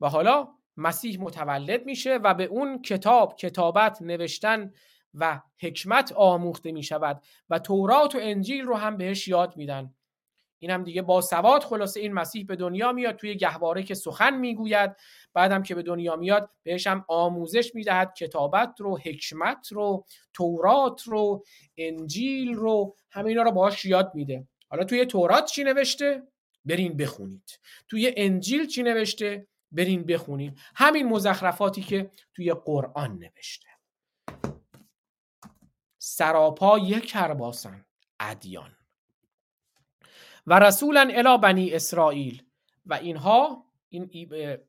[0.00, 4.72] و حالا مسیح متولد میشه و به اون کتاب کتابت نوشتن
[5.14, 9.94] و حکمت آموخته می شود و تورات و انجیل رو هم بهش یاد میدن.
[10.58, 14.36] این هم دیگه با سواد خلاصه این مسیح به دنیا میاد توی گهواره که سخن
[14.36, 14.96] می‌گوید
[15.34, 21.44] بعدم که به دنیا میاد بهش هم آموزش می‌دهد کتابت رو حکمت رو تورات رو
[21.76, 24.48] انجیل رو همه اینا رو باهاش یاد میده.
[24.68, 26.22] حالا توی تورات چی نوشته؟
[26.64, 27.60] برین بخونید.
[27.88, 30.58] توی انجیل چی نوشته؟ برین بخونید.
[30.74, 33.68] همین مزخرفاتی که توی قرآن نوشته.
[35.98, 37.84] سراپا یک کرباسن
[38.20, 38.76] ادیان.
[40.46, 42.42] و رسولا الی بنی اسرائیل.
[42.86, 44.10] و اینها این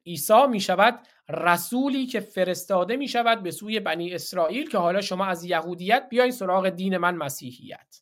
[0.05, 5.25] عیسی می شود رسولی که فرستاده می شود به سوی بنی اسرائیل که حالا شما
[5.25, 8.01] از یهودیت بیاین سراغ دین من مسیحیت.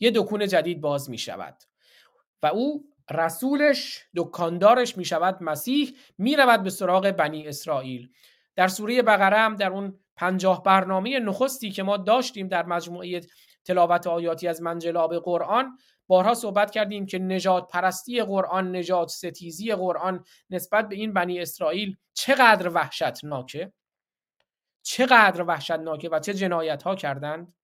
[0.00, 1.62] یه دکون جدید باز می شود.
[2.44, 8.08] و او رسولش دکاندارش می شود مسیح می رود به سراغ بنی اسرائیل.
[8.56, 13.20] در سوره بقره هم در اون پنجاه برنامه نخستی که ما داشتیم در مجموعه
[13.64, 20.24] تلاوت آیاتی از منجلاب قرآن بارها صحبت کردیم که نجات پرستی قرآن نجات ستیزی قرآن
[20.50, 23.72] نسبت به این بنی اسرائیل چقدر وحشتناکه؟
[24.82, 27.54] چقدر وحشتناکه و چه جنایت ها کردند؟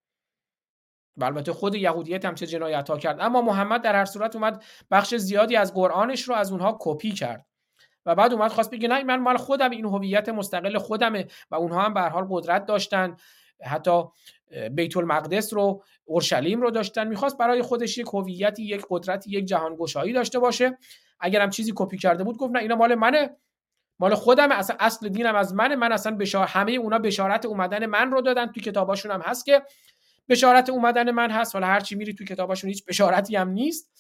[1.16, 3.20] و البته خود یهودیت هم چه جنایت ها کرد.
[3.20, 7.46] اما محمد در هر صورت اومد بخش زیادی از قرآنش رو از اونها کپی کرد.
[8.06, 11.26] و بعد اومد خواست بگه نه من مال خودم این هویت مستقل خودمه.
[11.50, 13.16] و اونها هم به حال قدرت داشتن.
[13.64, 14.02] حتی
[14.70, 17.08] بیت المقدس رو اورشلیم رو داشتن.
[17.08, 20.78] می‌خواست برای خودش یک هویتی یک قدرتی یک جهانگشایی داشته باشه.
[21.20, 23.36] اگر هم چیزی کپی کرده بود گفت نه اینا مال منه.
[23.98, 25.76] مال خودم اصلا اصل دینم از منه.
[25.76, 28.46] من اصلا بشار همه اونا بشارت اومدن من رو دادن.
[28.46, 29.62] تو کتاباشون هم هست که
[30.30, 31.54] بشارت اومدن من هست.
[31.54, 33.90] حالا هر چی میری تو کتاباشون هیچ بشارتی هم نیست.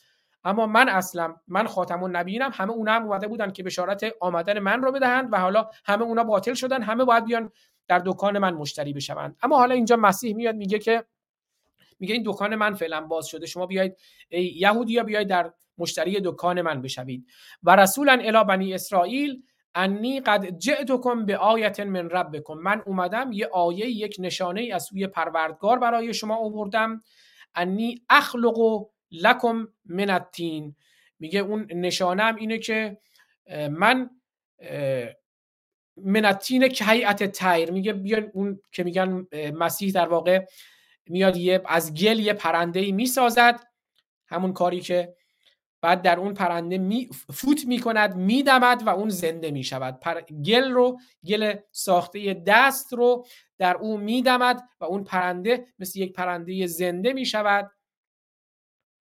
[0.44, 2.50] اما من اصلا من خاتم النبیینم.
[2.54, 6.24] همه اونا هم اومده بودن که بشارت آمدن من رو بدهند و حالا همه اونا
[6.24, 6.82] باطل شدن.
[6.82, 7.50] همه باید بیان
[7.88, 9.36] در دکان من مشتری بشوند.
[9.42, 11.04] اما حالا اینجا مسیح میاد میگه که
[12.00, 13.46] میگه این دکان من فعلا باز شده.
[13.46, 13.96] شما بیاید
[14.28, 17.26] ای یهودیا بیاید در مشتری دکان من بشوید.
[17.62, 19.42] و رسولا الی بنی اسرائیل
[19.74, 22.54] انی قد جئتکم به آیت من ربکم.
[22.54, 27.02] من اومدم یه آیه یک نشانه از سوی پروردگار برای شما آوردم.
[27.54, 30.76] انی اخلق لکم من التین
[31.18, 32.98] میگه اون نشانم اینه که
[33.70, 34.10] من
[35.96, 40.46] منتین که هیئت تایر میگه بیان اون که میگن مسیح در واقع
[41.06, 43.60] میاد یه از گل یه پرنده ای می‌سازد.
[44.26, 45.14] همون کاری که
[45.82, 50.00] بعد در اون پرنده می فوت می‌کند میدمد و اون زنده می‌شود.
[50.00, 50.20] پر...
[50.20, 53.26] گل رو گل ساخته دست رو
[53.58, 57.70] در اون میدمد و اون پرنده مثل یک پرنده زنده می‌شود.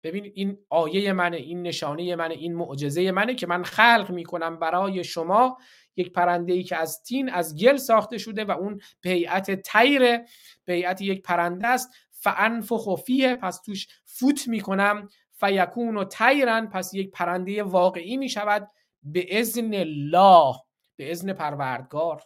[0.03, 5.03] ببین این آیه منه این نشانه منه این معجزه منه که من خلق می‌کنم برای
[5.03, 5.57] شما.
[5.95, 10.19] یک پرنده ای که از تین از گل ساخته شده و اون هیئت تیر
[10.67, 11.89] هیئت یک پرنده است.
[12.11, 15.07] فانفخ فیه پس توش فوت می‌کنم.
[15.41, 18.71] فیکون و تیرن پس یک پرنده واقعی می شود
[19.03, 20.55] به ازن الله
[20.95, 22.23] به ازن پروردگار.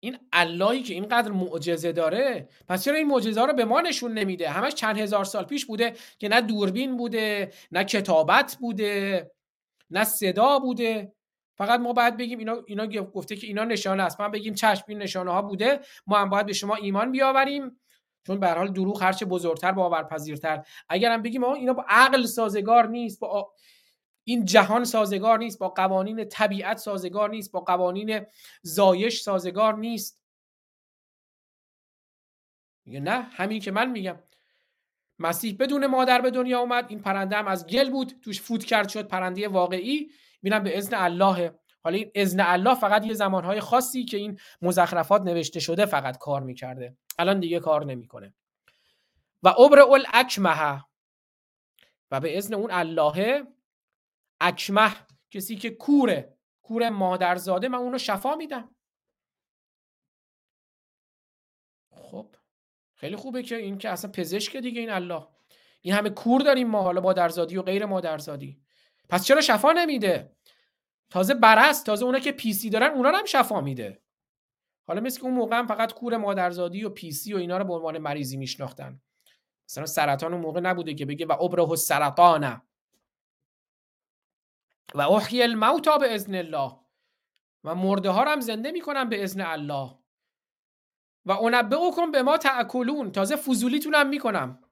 [0.00, 4.48] این اللهی که اینقدر معجزه داره پس چرا این معجزه رو به ما نشون نمیده؟
[4.48, 9.30] همش چند هزار سال پیش بوده که نه دوربین بوده نه کتابت بوده
[9.90, 11.12] نه صدا بوده.
[11.54, 14.20] فقط ما باید بگیم اینا اینا گفته که اینا نشانه است.
[14.20, 17.80] ما بگیم چشم این نشانه ها بوده ما هم باید به شما ایمان بیاوریم.
[18.26, 20.66] چون به حال دروغ هرچه بزرگتر باورپذیرتر.
[20.88, 23.52] اگرم بگیم اینا با عقل سازگار نیست با
[24.24, 28.26] این جهان سازگار نیست با قوانین طبیعت سازگار نیست با قوانین
[28.62, 30.22] زایش سازگار نیست.
[32.84, 34.18] میگه نه؟ همین که من میگم.
[35.18, 38.88] مسیح بدون مادر به دنیا اومد این پرنده هم از گل بود توش فوت کرد
[38.88, 40.10] شد پرنده واقعی.
[40.42, 41.58] میرم به اذن الله.
[41.84, 46.42] حالا این اذن الله فقط یه زمانهای خاصی که این مزخرفات نوشته شده فقط کار
[46.42, 46.96] می‌کرده.
[47.18, 48.34] الان دیگه کار نمی‌کنه.
[49.42, 50.84] و ابر اول اکمه
[52.10, 53.46] و به اذن اون الله
[54.40, 54.92] اکمه
[55.30, 58.74] کسی که کوره کور مادرزاده من اونو شفا میدم.
[61.90, 62.34] خب
[62.94, 65.26] خیلی خوبه که این که اصلا پزشک دیگه این الله.
[65.80, 68.62] این همه کور داریم ما حالا مادرزادی و غیر مادرزادی.
[69.08, 70.36] پس چرا شفا نمیده؟
[71.10, 74.01] تازه برست تازه اونا که پیسی دارن اونا هم شفا میده.
[74.86, 77.74] حالا مثل که اون موقع هم فقط کور مادرزادی و پیسی و اینا رو به
[77.74, 79.00] عنوان مریضی میشناختن.
[79.68, 82.62] مثلا سرطان اون موقع نبوده که بگه و ابره سرطانه
[84.94, 86.72] و احی الموتا به ازن الله.
[87.64, 89.98] و مرده ها رو هم زنده می‌کنم به ازن الله.
[91.26, 94.64] و انبئکم به ما تاکلون تازه فضولیتون هم می‌کنم.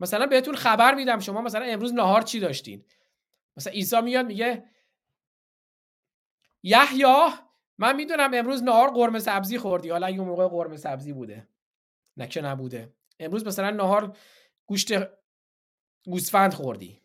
[0.00, 1.18] مثلا بهتون خبر میدم.
[1.18, 2.84] شما مثلا امروز نهار چی داشتین؟
[3.56, 4.70] مثلا عیسی میاد میگه
[6.62, 7.04] یحیی
[7.78, 9.90] من می‌دونم امروز نهار قرمه سبزی خوردی.
[9.90, 11.48] حالا اون موقع قرمه سبزی بوده.
[12.16, 12.92] نه که نبوده.
[13.20, 14.16] امروز مثلا نهار
[14.66, 14.92] گوشت
[16.04, 17.02] گوسفند خوردی.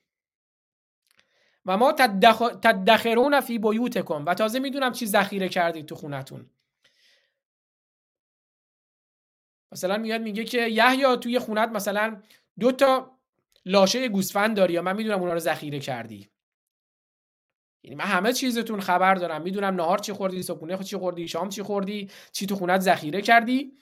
[1.66, 2.40] و ما تدخ...
[2.62, 4.26] تدخرون فی بیوتکم.
[4.26, 6.50] و تازه می‌دونم چی ذخیره کردید تو خونتون.
[9.72, 12.22] مثلا میاد میگه که یحیی توی خونت مثلا
[12.60, 13.20] دو تا
[13.66, 16.32] لاشه گوسفند داری یا من می‌دونم اونا رو ذخیره کردی.
[17.84, 19.41] یعنی من همه چیزتون خبر دارم.
[19.41, 23.73] می‌دونم نهار چی خوردی صبحونه چی خوردی شام چی خوردی چی تو خونت ذخیره کردی.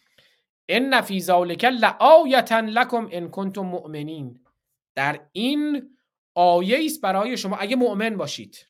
[0.70, 4.40] ان فی ذالک لآیه لکم ان کنتم مؤمنین.
[4.96, 5.96] در این
[6.36, 7.56] آیه است برای شما.
[7.58, 8.68] اگه مؤمن باشید.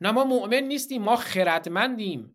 [0.00, 2.34] نه ما مؤمن نیستیم ما خردمندیم.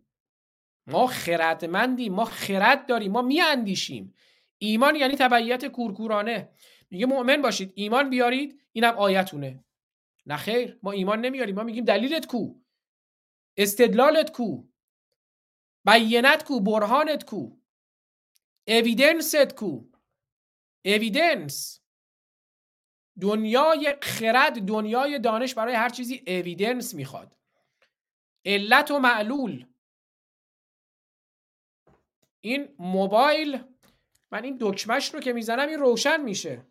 [0.87, 4.13] ما خردمندیم ما خرد داریم ما میاندیشیم.
[4.57, 6.49] ایمان یعنی تبعیت کورکورانه.
[6.89, 9.63] میگه مؤمن باشید ایمان بیارید اینم آیتونه.
[10.27, 11.55] نه خیر ما ایمان نمیاریم.
[11.55, 12.53] ما میگیم دلیلت کو؟
[13.57, 14.63] استدلالت کو؟
[15.85, 17.57] بینت کو؟ برهانت کو؟
[18.67, 19.83] اویدنست کو؟
[20.85, 21.81] اویدنس
[23.21, 27.37] دنیای خرد دنیای دانش برای هر چیزی اویدنس می‌خواد.
[28.45, 29.65] علت و معلول.
[32.41, 33.63] این موبایل
[34.31, 36.65] من این دکمش رو که می‌زنم این روشن میشه.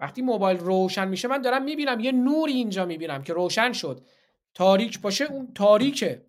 [0.00, 4.06] وقتی موبایل روشن میشه من دارم می‌بینم یه نوری اینجا می‌بینم که روشن شد.
[4.54, 6.26] تاریک باشه اون تاریکه.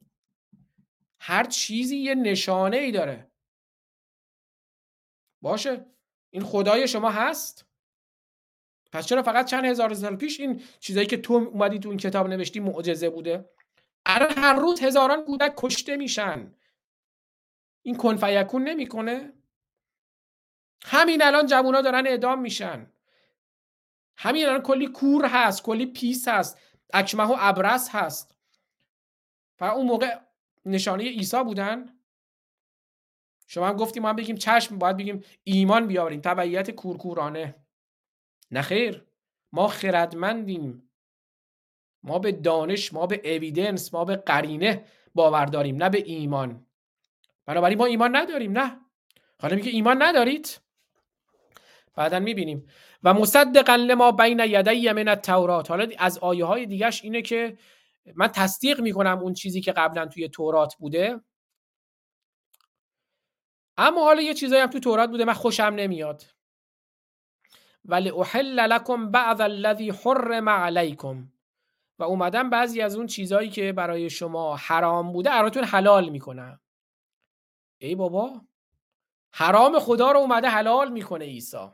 [1.20, 3.32] هر چیزی یه نشانه ای داره.
[5.42, 5.86] باشه.
[6.30, 7.66] این خدای شما هست.
[8.92, 12.28] پس چرا فقط چند هزار سال پیش این چیزایی که تو اومدی تو این کتاب
[12.28, 13.50] نوشتی معجزه بوده؟
[14.06, 16.54] الان هر روز هزاران کودک کشته میشن.
[17.82, 19.34] این کنفیکون نمی‌کنه.
[20.84, 22.92] همین الان جوونا دارن اعدام میشن.
[24.18, 26.60] همین الان کلی کور هست کلی پیس هست
[26.94, 28.36] اکمه و ابرس هست.
[29.60, 30.20] فقط اون موقع
[30.66, 32.00] نشانه عیسی بودن.
[33.48, 36.22] شما هم گفتیم ما هم بگیم چشم باید بگیم ایمان بیاوریم.
[36.22, 37.56] تبعیت کورکورانه.
[38.52, 39.06] نخیر
[39.52, 40.90] ما خردمندیم.
[42.04, 44.86] ما به دانش ما به اویدنس ما به قرینه
[45.16, 46.68] باور داریم نه به ایمان.
[47.46, 48.80] بنابراین ما ایمان نداریم نه.
[49.42, 50.60] حالا میگه ایمان ندارید؟
[51.96, 52.70] بعدا می‌بینیم.
[53.08, 55.70] و مصدقا لما بین یدی من التورات.
[55.70, 57.58] حالا از آیه های دیگهش اینه که
[58.16, 61.22] من تصدیق می‌کنم اون چیزی که قبلا توی تورات بوده.
[63.78, 66.24] اما حالا یه چیزایی هم تو تورات بوده من خوشم نمیاد.
[67.86, 71.32] ولی احل لکم بعض الذی حرم علیکم.
[72.00, 76.60] و اومدم بعضی از اون چیزهایی که برای شما حرام بوده براتون حلال می‌کنم
[77.78, 78.42] ای بابا
[79.32, 81.68] حرام خدا رو اومده حلال می‌کنه عیسی.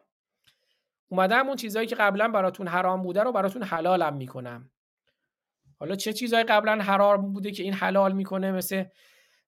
[1.13, 4.71] اومدم اون چیزهایی که قبلا براتون حرام بوده رو براتون حلالم می‌کنم.
[5.79, 8.83] حالا چه چیزهایی قبلا حرام بوده که این حلال می‌کنه؟ مثل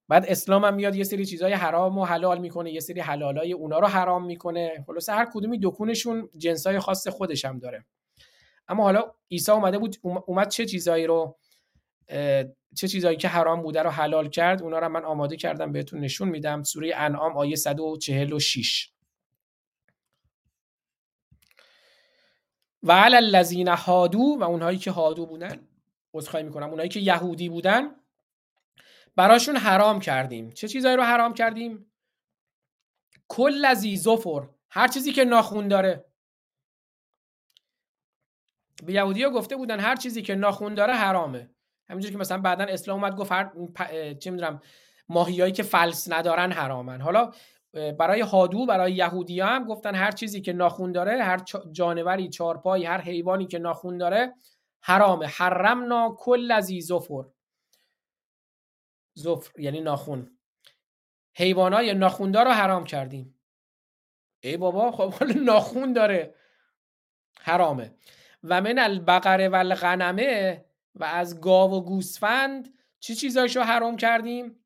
[0.07, 3.79] بعد اسلام هم میاد یه سری چیزهای حرام و حلال می‌کنه یه سری حلالای اونا
[3.79, 4.83] رو حرام می‌کنه.
[4.87, 7.85] خلاص هر کدومی دکونشون جنسای خاص خودش هم داره.
[8.67, 11.37] اما حالا عیسی اومده بود اومد چه چیزایی رو
[12.75, 16.29] چه چیزایی که حرام بوده رو حلال کرد؟ اونا رو من آماده کردم بهتون نشون
[16.29, 16.63] میدم.
[16.63, 18.89] سوره انعام آیه 146
[22.85, 25.67] و علی الذین هادو و اونهایی که هادو بودن
[26.13, 27.95] عذرخواهی می‌کنم اونهایی که یهودی بودن
[29.15, 30.49] براشون حرام کردیم.
[30.49, 31.91] چه چیزایی رو حرام کردیم؟
[33.27, 36.05] کل لذی زفر هر چیزی که ناخون داره.
[38.85, 41.49] به یهودی ها گفته بودن هر چیزی که ناخون داره حرامه.
[41.89, 43.51] همینجور که مثلا بعدا اسلام اومد گفت هر
[44.13, 44.61] چه می‌دونم
[45.09, 47.01] ماهیایی که فلس ندارن حرامن.
[47.01, 47.31] حالا
[47.75, 53.01] برای هادو برای یهودی هم گفتن هر چیزی که ناخون داره هر جانوری چارپایی هر
[53.01, 54.33] حیوانی که ناخون داره
[54.81, 55.27] حرامه.
[55.27, 57.23] حرمنا کل لذی زفر
[59.13, 60.37] زفر یعنی ناخون.
[61.35, 63.39] حیوانای ناخوندار رو حرام کردیم.
[64.39, 66.35] ای بابا خب حالا ناخون داره.
[67.39, 67.95] حرامه.
[68.43, 70.65] و من البقر و الغنم
[70.95, 74.65] و از گاو و گوسفند چی چیزایشو حرام کردیم؟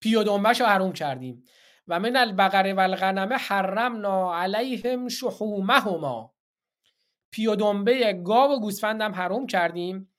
[0.00, 1.44] پی و دنبش رو حرام کردیم.
[1.88, 6.34] و من البقر و الغنم حرمنا علیهم شحومهما.
[7.30, 10.14] پی و دنبه گاو و گوسفند هم حرام کردیم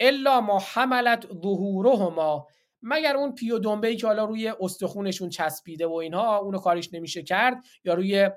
[0.00, 2.46] الا ما حملت ظهورهما.
[2.82, 6.94] مگر اون پی و دنبه ای که حالا روی استخونشون چسبیده و اینها اونو کارش
[6.94, 8.30] نمیشه کرد؟ یا روی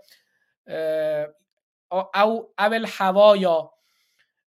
[2.23, 3.73] او الحوایا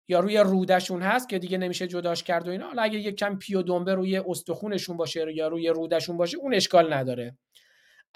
[0.09, 3.39] یا روی رودشون هست که دیگه نمیشه جداش کرد و اینا؟ حالا اگه یک کم
[3.39, 7.39] پی و دنبه روی استخونشون باشه یا روی رودشون باشه اون اشکال نداره.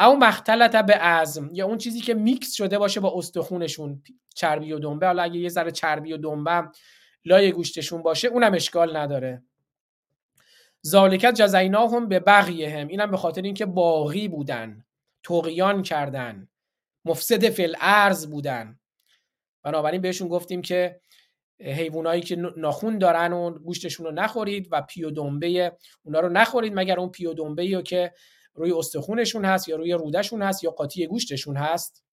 [0.00, 4.02] او ما اختلط بعظم یا اون چیزی که میکس شده باشه با استخونشون
[4.34, 5.06] چربی و دنبه.
[5.06, 6.68] حالا اگه یه ذره چربی و دنبه
[7.24, 9.42] لای گوشتشون باشه اونم اشکال نداره.
[10.86, 14.84] ذلک جزیناهم ببغیهم اینم به خاطر اینکه باغی بودن
[15.22, 16.48] توقیان کردن
[17.04, 18.78] مفسد فی الارض بودن.
[19.62, 21.00] بنابراین بهشون گفتیم که
[21.60, 26.72] حیوانایی که ناخون دارن و گوشتشون رو نخورید و پی و دنبه اونا رو نخورید
[26.74, 28.12] مگر اون پی و دنبه رو که
[28.54, 32.04] روی استخونشون هست یا روی رودشون هست یا قاطی گوشتشون هست.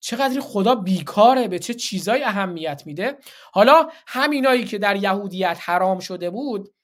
[0.00, 3.18] چقدر خدا بیکاره به چه چیزای اهمیت میده.
[3.52, 6.74] حالا همینایی که در یهودیت حرام شده بود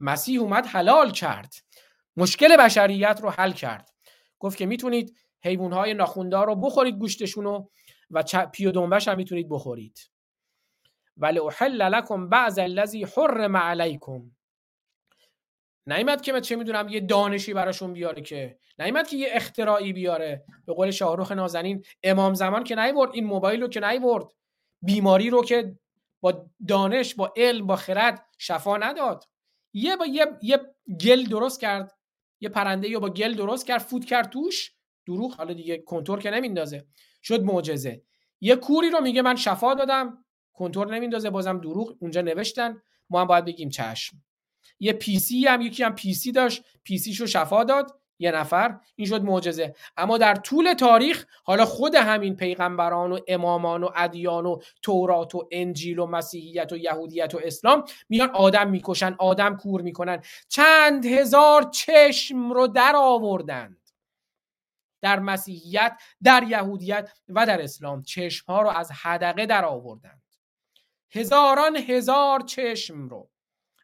[0.00, 1.54] مسیح اومد حلال کرد.
[2.16, 3.90] مشکل بشریت رو حل کرد.
[4.38, 9.98] گفت که می‌تونید حیوانهای ناخوندار رو بخورید گوشتشون و پی و دنبش هم می‌تونید بخورید.
[11.16, 14.30] ولی احل لکم بعض الذی حرم علیکم
[15.86, 18.58] نیمد که من چه می‌دونم یه دانشی براشون بیاره که.
[18.78, 20.44] نیمد که یه اختراعی بیاره.
[20.66, 24.26] به قول شاهروخ نازنین امام زمان که نیورد این موبایل رو که نیورد
[24.82, 25.78] بیماری رو که
[26.20, 29.24] با دانش با علم با خرد شفا نداد.
[29.72, 30.60] یه با یه, یه
[31.00, 31.92] گل درست کرد.
[32.40, 34.72] یه پرنده یا با گل درست کرد فوت کرد توش.
[35.06, 36.86] دروغ حالا دیگه کنتور که نمیندازه.
[37.22, 38.02] شد معجزه.
[38.40, 40.24] یه کوری رو میگه من شفا دادم.
[40.52, 41.96] کنتور نمیندازه بازم دروغ.
[42.00, 42.82] اونجا نوشتن.
[43.10, 44.16] ما هم باید بگیم چشم.
[44.80, 46.62] یه پیسی هم یکی هم پیسی داشت.
[46.82, 48.00] پیسی شو شفا داد.
[48.18, 48.78] یه نفر.
[48.96, 49.74] این شد معجزه.
[49.96, 55.48] اما در طول تاریخ حالا خود همین پیغمبران و امامان و ادیان و تورات و
[55.52, 60.22] انجیل و مسیحیت و یهودیت و اسلام میان آدم می‌کشن آدم کور می‌کنن.
[60.48, 63.90] چند هزار چشم رو در آوردند.
[65.02, 70.22] در مسیحیت در یهودیت و در اسلام چشم ها رو از حدقه در آوردند.
[71.10, 73.30] هزاران هزار چشم رو.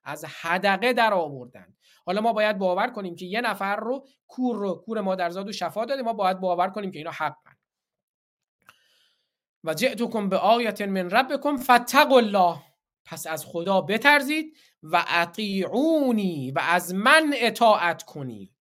[0.05, 1.75] از حدقه در آوردن
[2.07, 5.85] حالا ما باید باور کنیم که یه نفر رو کور رو کور مادرزاد و شفا
[5.85, 7.57] داده ما باید باور کنیم که اینا حقن.
[9.65, 12.57] و جئتکم به آیت من ربکم فتقوا الله.
[13.05, 18.53] پس از خدا بترزید و اطیعونی و از من اطاعت کنید.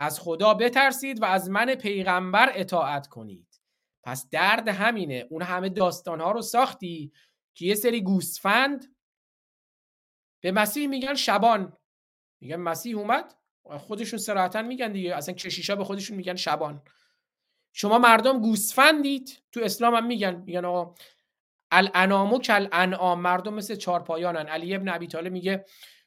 [0.00, 3.60] از خدا بترسید و از من پیغمبر اطاعت کنید.
[4.02, 5.26] پس درد همینه.
[5.30, 7.12] اون همه داستانها رو ساختی
[7.54, 8.96] که یه سری گوسفند
[10.40, 11.72] به مسیح میگن شبان.
[12.40, 13.34] میگن مسیح اومد
[13.78, 16.82] خودشون سراحتا میگن دیگه اصلا کشیشا به خودشون میگن شبان.
[17.72, 20.94] شما مردم گوسفندید تو اسلام هم میگن میگن آقا
[21.70, 24.46] الانامو کل انعام مردم مثل چارپایانن.
[24.46, 25.64] علی ابن ابی طالب میگه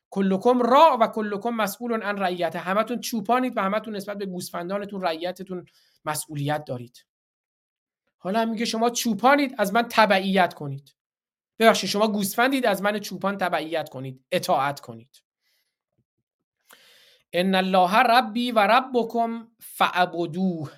[0.10, 5.66] کلکم را و کلکم مسئول عن رعیت همتون چوپانید و همتون نسبت به گوسفندانتون رعیتتون
[6.06, 7.06] مسئولیت دارید.
[8.18, 10.96] حالا میگه شما چوپانید از من تبعیت کنید.
[11.60, 15.24] ببخشید شما گوسفندید از من چوپان تبعیت کنید اطاعت کنید.
[17.34, 20.72] ان الله ربی و ربکم فعبدوه.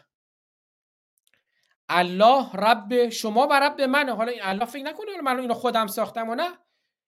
[1.90, 4.16] الله رب شما و رب منه.
[4.16, 6.58] حالا این الله فکر نکنه من اینو خودم ساختم و نه.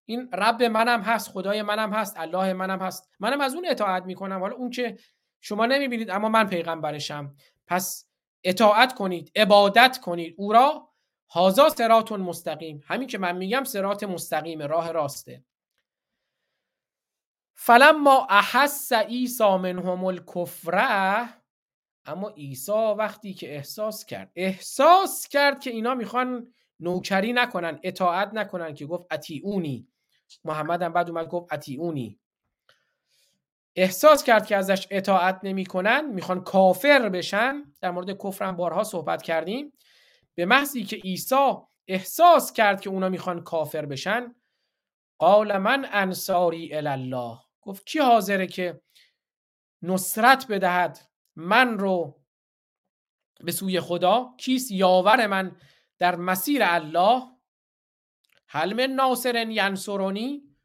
[0.05, 3.09] این رب منم هست خدای منم هست الله منم هست.
[3.19, 4.39] منم از اون اطاعت می‌کنم.
[4.39, 4.97] حالا اون که
[5.41, 7.35] شما نمی‌بینید اما من پیغمبرشم.
[7.67, 8.09] پس
[8.43, 10.35] اطاعت کنید عبادت کنید.
[10.37, 10.89] او را
[11.29, 12.83] هازا سرات مستقیم.
[12.85, 15.43] همین که من میگم سرات مستقیم راه راسته.
[17.55, 21.29] فلما احس عیسی منهم الکفره
[22.05, 28.73] اما عیسی وقتی که احساس کرد احساس کرد که اینا می‌خوان نوکری نکنن اطاعت نکنن
[28.73, 29.87] که گفت اتیونی
[30.45, 32.19] محمد هم بعد اومد گفت اتیونی
[33.75, 37.63] احساس کرد که ازش اطاعت نمی‌کنن می‌خوان کافر بشن.
[37.81, 39.73] در مورد کفر بارها صحبت کردیم.
[40.37, 41.53] به محضی که عیسی
[41.87, 44.35] احساس کرد که اونا می‌خوان کافر بشن
[45.17, 48.81] قال من انصاری الله گفت کی حاضره که
[49.81, 50.99] نصرت بدهد
[51.35, 52.21] من رو
[53.39, 55.55] به سوی خدا؟ کیست یاور من
[55.99, 57.23] در مسیر الله؟
[58.49, 60.55] هل من ناصر ینصرونی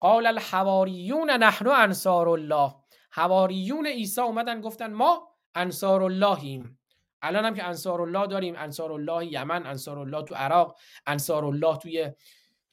[0.00, 2.74] قال الحواریون نحن انصار الله.
[3.12, 6.79] حواریون عیسی اومدن گفتن ما انصار اللهیم.
[7.22, 11.76] الان هم که انصار الله داریم انصار الله یمن انصار الله تو عراق انصار الله
[11.76, 12.10] توی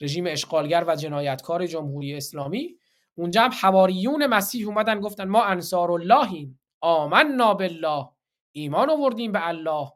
[0.02, 2.78] رژیم اشغالگر و جنایتکار جمهوری اسلامی.
[3.16, 8.10] اونجا هم حواریون مسیح اومدن گفتن ما انصار اللهیم آمنا بالله.
[8.52, 9.92] ایمان آوردیم به الله.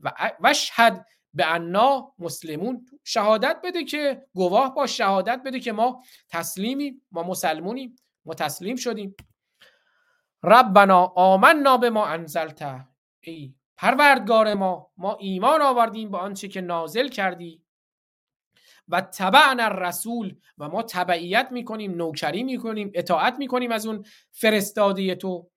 [0.00, 2.86] و وشهد به انا مسلمون.
[3.04, 9.16] شهادت بده که گواه با شهادت بده که ما تسلیمیم ما مسلمونیم ما تسلیم شدیم.
[10.42, 12.86] ربنا آمنا به ما انزلته.
[13.20, 17.62] ای پروردگار ما ما ایمان آوردیم به آنچه که نازل کردی.
[18.88, 25.50] و تبعنا الرسول و ما تبعیت می‌کنیم نوکری می‌کنیم اطاعت می‌کنیم از اون فرستاده تو.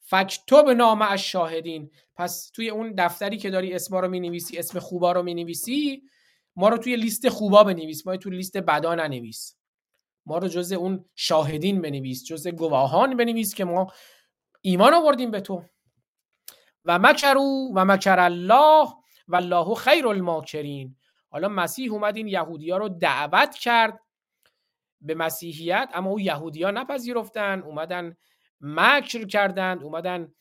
[0.00, 5.12] فکتب نام از شاهدین پس توی اون دفتری که داری اسما رو می‌نویسی اسم خوبا
[5.12, 6.02] رو می‌نویسی
[6.56, 8.06] ما رو توی لیست خوبا بنویس.
[8.06, 9.56] ما توی لیست بدا ننویس.
[10.26, 13.92] ما رو جز اون شاهدین بنویس جز گواهان بنویس که ما
[14.60, 15.62] ایمان آوردیم به تو.
[16.84, 18.88] و مکرو و مکر الله
[19.28, 20.96] و الله خیر الماکرین.
[21.30, 24.00] حالا مسیح اومد این یهودی ها رو دعوت کرد
[25.00, 28.16] به مسیحیت اما او یهودی ها نپذیرفتن اومدن
[28.60, 30.34] مکر کردند اومدن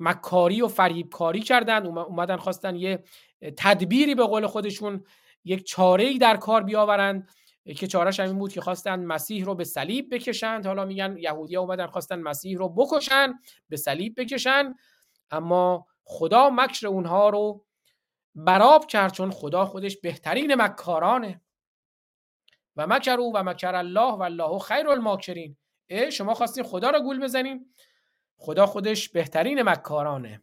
[0.00, 3.04] مکاری و فریبکاری کردند اومدن خواستن یه
[3.56, 5.04] تدبیری به قول خودشون
[5.44, 7.28] یک چاره در کار بیاورند.
[7.72, 11.86] که چارش این بود که خواستن مسیح رو به صلیب بکشند حالا میگن یهودیا اومدن
[11.86, 13.34] خواستن مسیح رو بکشن
[13.68, 14.74] به صلیب بکشن.
[15.30, 17.64] اما خدا مکر اونها رو
[18.34, 21.40] براب کرد چون خدا خودش بهترین مکارانه.
[22.76, 25.56] و مکرو و مکر الله و الله خیر الماکرین.
[26.12, 27.74] شما خواستین خدا رو گول بزنین؟
[28.36, 30.42] خدا خودش بهترین مکارانه.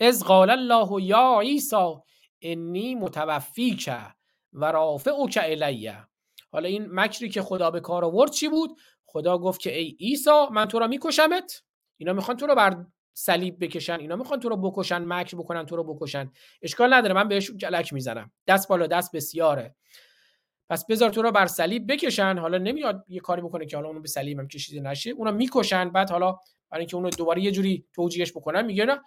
[0.00, 1.94] از قال الله یا عیسی
[2.40, 3.90] انی متوفیک.
[4.52, 6.06] و رافع او الیه
[6.52, 10.46] حالا این مکری که خدا به کار آورد چی بود؟ خدا گفت که ای عیسی
[10.52, 11.62] من تو را میکشمت.
[11.96, 15.76] اینا می‌خوان تو رو بر صلیب بکشن اینا می‌خوان تو رو بکشن مکر بکنن تو
[15.76, 16.32] رو بکشن.
[16.62, 18.32] اشکال نداره من بهش جلک می‌زنم.
[18.46, 19.74] دست بالا دست بسیاره.
[20.70, 22.38] پس بذار تو رو بر صلیب بکشن.
[22.38, 25.10] حالا نمیاد یه کاری بکنه که حالا اونو به صلیب هم کشیده نشه.
[25.10, 26.38] اونا می‌کشن بعد حالا
[26.70, 29.00] برای اینکه اونو دوباره یه جوری توجیهش بکنن میگه نه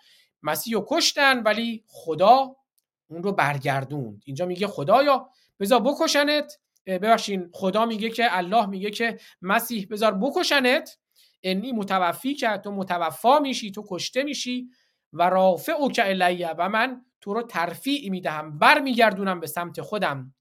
[0.44, 2.56] مسیح رو کشتن ولی خدا
[3.14, 4.22] اون رو برگردوند.
[4.26, 5.30] اینجا میگه خدایا
[5.60, 6.60] بذار بکشنت.
[6.86, 10.98] ببخشین خدا میگه که الله میگه که مسیح بذار بکشنت.
[11.44, 14.70] انی متوفی که تو متوفا میشی تو کشته میشی
[15.14, 20.34] و رافع او الیه و من تو رو ترفیع می‌دهم بر میگردونم به سمت خودم.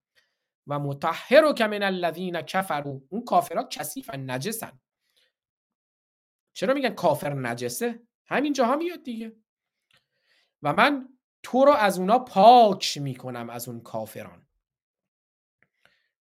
[0.67, 3.01] و متحر که من الذین کفروا.
[3.09, 4.81] اون کافرها کثیفن نجسن.
[6.55, 9.33] چرا میگن کافر نجسه؟ همین جاها میاد دیگه.
[10.63, 11.09] و من
[11.43, 14.47] تو رو از اونا پاک می‌کنم از اون کافران.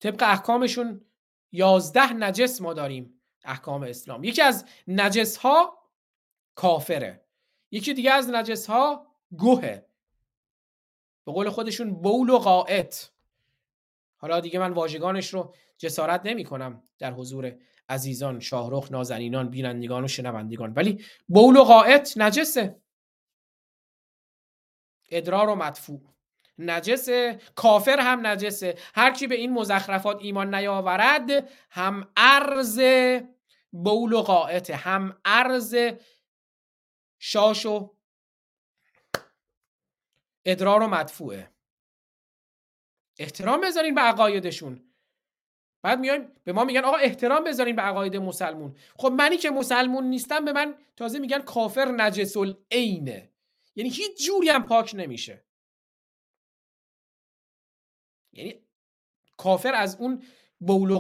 [0.00, 1.04] طبق احکامشون
[1.52, 4.24] یازده نجس ما داریم احکام اسلام.
[4.24, 5.78] یکی از نجس ها
[6.54, 7.24] کافره.
[7.70, 9.06] یکی دیگه از نجس ها
[9.36, 9.86] گوهه.
[11.24, 12.96] به قول خودشون بول و قائط
[14.16, 17.56] حالا دیگه من واژگانش رو جسارت نمی کنم در حضور
[17.88, 20.72] عزیزان شاهرخ نازنینان بینندگان و شنوندگان.
[20.72, 22.80] ولی بول و قائط نجسه.
[25.10, 26.00] ادرار و مدفوع.
[26.58, 31.30] نجسه کافر هم نجسه هر کی به این مزخرفات ایمان نیاورد
[31.70, 32.80] هم ارز
[33.70, 35.76] بول و قائته هم ارز
[37.18, 37.90] شاش و
[40.44, 41.50] ادرار و مدفوعه.
[43.18, 44.84] احترام بذارین به عقایدشون.
[45.82, 48.76] بعد میایم به ما میگن آقا احترام بذارین به عقاید مسلمون.
[48.96, 53.30] خب منی که مسلمون نیستم به من تازه میگن کافر نجس العینه
[53.78, 55.44] یعنی هیچ جوری هم پاک نمیشه.
[58.32, 58.54] یعنی
[59.36, 60.22] کافر از اون
[60.60, 60.96] بول و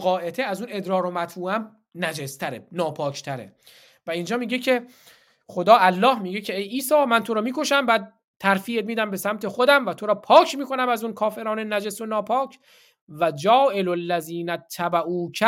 [0.46, 3.56] از اون ادرار و مطفوع هم نجستره ناپاکتره.
[4.06, 4.86] و اینجا میگه که
[5.46, 9.48] خدا الله میگه که ای عیسی من تو رو می‌کشم بعد ترفیعت میدم به سمت
[9.48, 12.58] خودم و تو را پاک می‌کنم از اون کافران نجس و ناپاک.
[13.08, 15.44] و جائل الذین تبعوک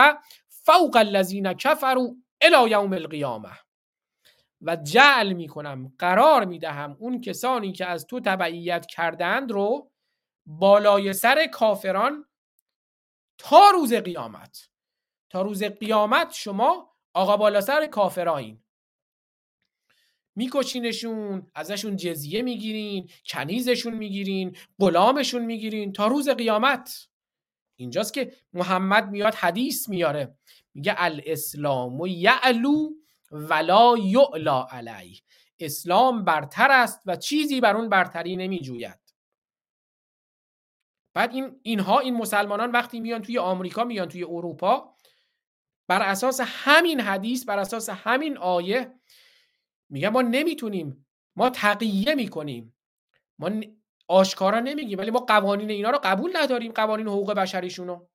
[0.49, 2.09] فوق الذین کفروا
[2.41, 3.51] الی یوم القیامه
[4.63, 9.91] و جعل می‌کنم قرار می‌دهم اون کسانی که از تو تبعیت کردند رو
[10.47, 12.25] بالای سر کافران
[13.39, 14.69] تا روز قیامت.
[15.31, 18.63] تا روز قیامت شما آقا بالا سر کافرایین.
[20.37, 27.09] میکشینشون ازشون جزیه می‌گیرین کنیزشون می‌گیرین غلامشون می‌گیرین تا روز قیامت.
[27.77, 30.39] اینجاست که محمد میاد حدیث میاره.
[30.75, 32.91] میگه الاسلام و یعلو
[33.31, 35.21] ولا یعلا علیه.
[35.59, 39.01] اسلام برتر است و چیزی بر اون برتری نمیجوید.
[41.15, 44.97] بعد این اینها این مسلمانان وقتی میان توی آمریکا میان توی اروپا
[45.89, 48.95] بر اساس همین حدیث بر اساس همین آیه
[49.89, 52.77] میگن ما نمی‌تونیم ما تقیه می‌کنیم.
[53.39, 53.51] ما
[54.09, 58.07] آشکارا نمیگیم ولی ما قوانین اینا رو قبول نداریم قوانین حقوق بشریشونو.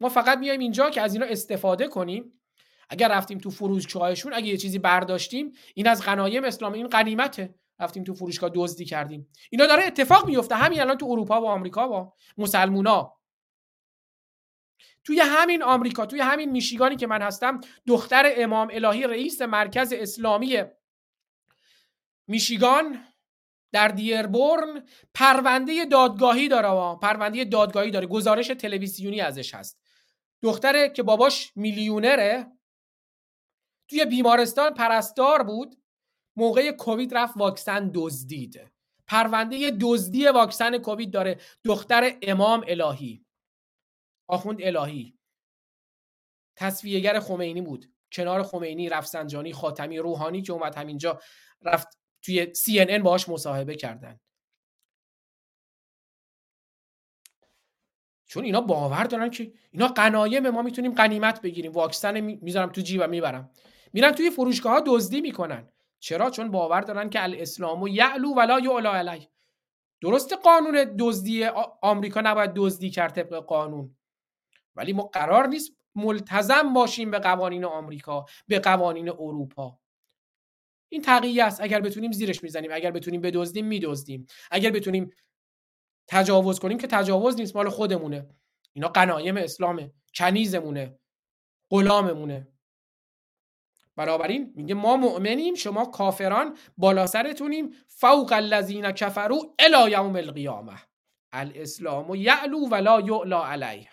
[0.00, 2.40] ما فقط میایم اینجا که از اینا استفاده کنیم.
[2.90, 7.54] اگر رفتیم تو فروشگاهشون اگه یه چیزی برداشتیم این از غنایم اسلامی این غنیمته.
[7.78, 9.28] رفتیم تو فروشگاه دزدی کردیم.
[9.50, 13.16] اینا داره اتفاق میفته همین الان تو اروپا و آمریکا با مسلمونا.
[15.04, 20.62] توی همین آمریکا توی همین میشیگانی که من هستم دختر امام الهی رئیس مرکز اسلامی
[22.26, 23.04] میشیگان
[23.72, 28.06] در دیربورن پرونده دادگاهی داره پرونده دادگاهی داره.
[28.06, 29.80] گزارش تلویزیونی ازش هست.
[30.42, 32.46] دختره که باباش میلیونره.
[33.88, 35.76] توی بیمارستان پرستار بود
[36.36, 38.70] موقع کووید رفت واکسن دزدید.
[39.06, 41.40] پرونده دزدی واکسن کووید داره.
[41.64, 43.24] دختر امام الهی.
[44.28, 45.18] آخوند الهی.
[46.56, 47.92] تصفیهگر خمینی بود.
[48.12, 51.20] کنار خمینی رفسنجانی خاتمی روحانی که اومد همینجا
[51.62, 54.20] رفت توی CNN باهاش مصاحبه کردن.
[58.26, 61.72] چون اینا باور دارن که اینا قنایم ما می‌تونیم قنیمت بگیریم.
[61.72, 63.50] واکسن می‌ذارم تو جیبم می‌برم.
[63.94, 65.68] میرن توی فروشگاه ها دزدی می‌کنن.
[65.98, 69.28] چرا؟ چون باور دارن که الاسلام و یعلو ولا یعلا علی
[70.00, 71.44] درست قانون دزدی
[71.82, 73.96] آمریکا نباید دزدی کرد طبق قانون.
[74.76, 79.78] ولی ما قرار نیست ملتزم باشیم به قوانین آمریکا به قوانین اروپا.
[80.88, 81.60] این تقیه است.
[81.60, 84.26] اگر بتونیم زیرش می‌زنیم اگر بتونیم بدزدیم میدزدیم.
[84.50, 85.10] اگر بتونیم
[86.08, 88.28] تجاوز کنیم که تجاوز نیست مال خودمونه.
[88.72, 90.98] اینا قنایم اسلامه کنیزمونه
[91.70, 92.53] غلاممونه.
[93.96, 97.70] بنابراین میگه ما مؤمنیم شما کافران بالا سرتونیم.
[97.86, 100.78] فوق الذین کفروا الی یوم القیامه
[101.32, 103.90] الاسلام یعلو ولا یعلا علیه.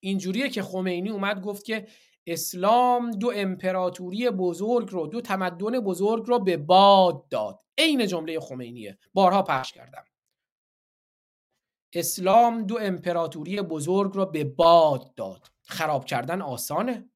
[0.00, 1.88] اینجوریه که خمینی اومد گفت که
[2.26, 7.60] اسلام دو امپراتوری بزرگ رو دو تمدن بزرگ رو به باد داد.
[7.78, 8.98] عین جمله خمینیه.
[9.14, 10.04] بارها پخش کردم.
[11.94, 15.46] اسلام دو امپراتوری بزرگ رو به باد داد.
[15.62, 17.11] خراب کردن آسانه.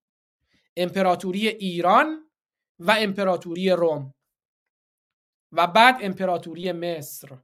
[0.76, 2.30] امپراتوری ایران
[2.78, 4.14] و امپراتوری روم
[5.52, 7.38] و بعد امپراتوری مصر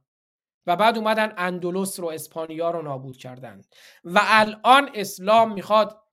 [0.67, 3.61] و بعد اومدن اندلس رو اسپانیا رو نابود کردن
[4.03, 6.03] و الان اسلام می‌خواد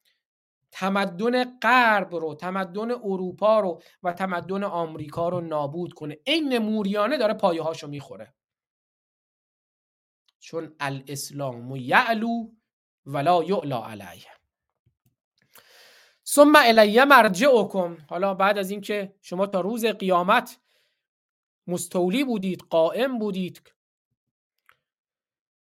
[0.70, 6.18] تمدن غرب رو تمدن اروپا رو و تمدن آمریکا رو نابود کنه.
[6.24, 8.34] این موریانه داره پایه هاشو می‌خوره.
[10.38, 12.50] چون الاسلام یعلو
[13.06, 14.39] ولا یعلا علیه.
[16.32, 17.96] ثم الیه مرجعکم.
[18.08, 20.58] حالا بعد از اینکه شما تا روز قیامت
[21.66, 23.62] مستولی بودید قائم بودید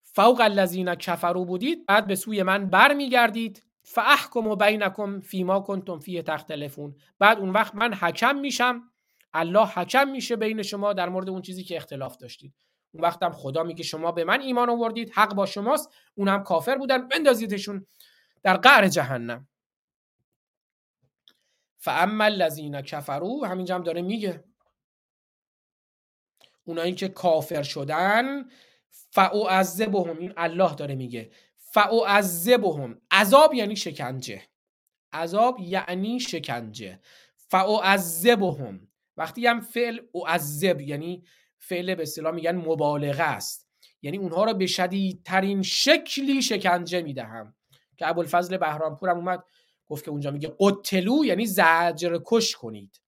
[0.02, 3.62] فوق الذین کفرو بودید بعد به سوی من برمیگردید.
[3.82, 6.96] فاحکم بینکم فیما کنتم فیه تختلفون.
[7.18, 8.82] بعد اون وقت من حکم میشم.
[9.32, 12.54] الله حکم میشه بین شما در مورد اون چیزی که اختلاف داشتید.
[12.92, 15.92] اون وقتم خدا میگه شما به من ایمان آوردید حق با شماست.
[16.14, 17.86] اونم کافر بودن بندازیدشون
[18.42, 19.48] در قعر جهنم.
[21.78, 24.44] فاما الذین کفروا همینجا هم داره میگه.
[26.64, 28.48] اونایی که کافر شدن
[28.90, 31.30] فاعذبهم این الله داره میگه.
[31.56, 34.42] فاعذبهم عذاب یعنی شکنجه.
[35.12, 37.00] عذاب یعنی شکنجه.
[37.36, 41.24] فاعذبهم وقتی هم فعل اعذب یعنی
[41.58, 43.68] فعل به اصطلاح میگن مبالغه است.
[44.02, 47.54] یعنی اونها رو به شدیدترین شکلی شکنجه می‌دهم.
[47.96, 49.44] که ابوالفضل بهرامپور هم اومد
[49.88, 53.00] گفت که اونجا میگه قتلو یعنی زجر کش کنید.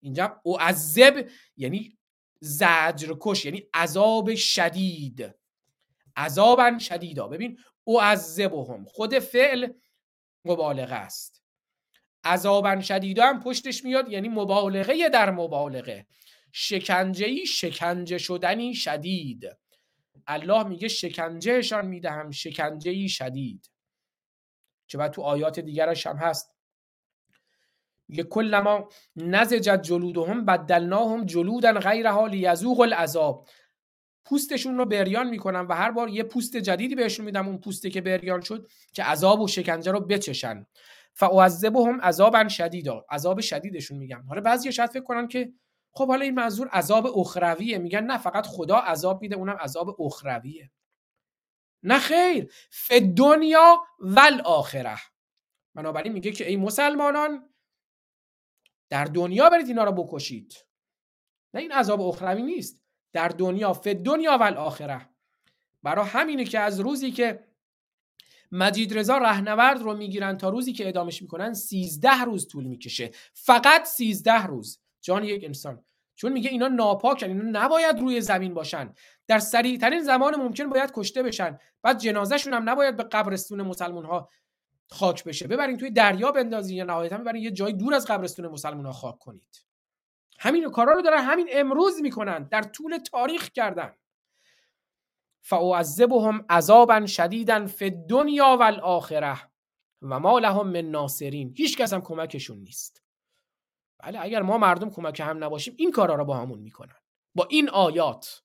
[0.00, 1.98] اینجا اعذب یعنی
[2.40, 5.34] زجر کش یعنی عذاب شدید.
[6.16, 7.28] عذابا شدیدا.
[7.28, 9.72] ببین اعذبهم خود فعل
[10.44, 11.42] مبالغه است.
[12.24, 16.06] عذابا شدیدا هم پشتش میاد یعنی مبالغه در مبالغه.
[16.52, 19.44] شکنجه شکنجه شدنی شدید.
[20.26, 23.73] الله میگه شکنجهشان می‌دهم شکنجه شدید.
[24.86, 26.54] که بعد تو آیات دیگرش هم هست.
[28.08, 33.48] میگه کلما نزجت جلودهم بدلناهم جلودا غیرها لیذوق العذاب.
[34.24, 38.00] پوستشون رو بریان می‌کنم و هر بار یه پوست جدیدی بهشون میدم اون پوسته که
[38.00, 40.66] بریان شد که عذاب و شکنجه رو بچشن.
[41.12, 43.04] فاعذبهم عذابا شدیدا.
[43.10, 44.24] عذاب شدیدشون میگم.
[44.28, 45.52] حالا بعضی شاید فکر کنن که
[45.92, 47.78] خب حالا این منظور عذاب اخرویه.
[47.78, 50.70] میگن نه فقط خدا عذاب میده اونم عذاب اخرویه.
[51.84, 52.52] نه خیر.
[52.70, 54.98] ف دنیا ول آخره
[55.74, 57.54] بنابراین میگه که ای مسلمانان
[58.90, 60.54] در دنیا برید اینا رو بکشید.
[61.54, 62.80] نه این عذاب اخروی نیست.
[63.12, 65.08] در دنیا ف دنیا ول آخره
[65.82, 67.44] برای همینه که از روزی که
[68.52, 73.10] مجید رضا رهنورد رو می‌گیرن تا روزی که ادامش می‌کنن 13 روز طول می‌کشه.
[73.34, 74.80] فقط 13 روز.
[75.00, 75.84] جان یک انسان.
[76.16, 78.94] چون میگه اینا ناپاکن اینا نباید روی زمین باشن.
[79.26, 81.58] در سریع ترین زمان ممکن باید کشته بشن.
[81.82, 84.28] بعد جنازهشون هم نباید به قبرستون مسلمان ها
[84.90, 85.46] خاک بشه.
[85.46, 89.18] ببرین توی دریا بندازین یا نهایتا ببرین یه جای دور از قبرستون مسلمان ها خاک
[89.18, 89.64] کنید.
[90.38, 92.42] همین کارا رو دارن همین امروز می‌کنن.
[92.42, 93.94] در طول تاریخ کردن.
[95.42, 99.40] فاعذبهم عذابا شدیدا فی الدنیا والآخره
[100.02, 101.54] و ما لهم من ناصرین.
[101.56, 103.02] هیچ کس هم کمکشون نیست.
[103.98, 106.96] بله اگر ما مردم کمک هم نباشیم این کارا رو با همون می‌کنن.
[107.34, 108.43] با این آیات.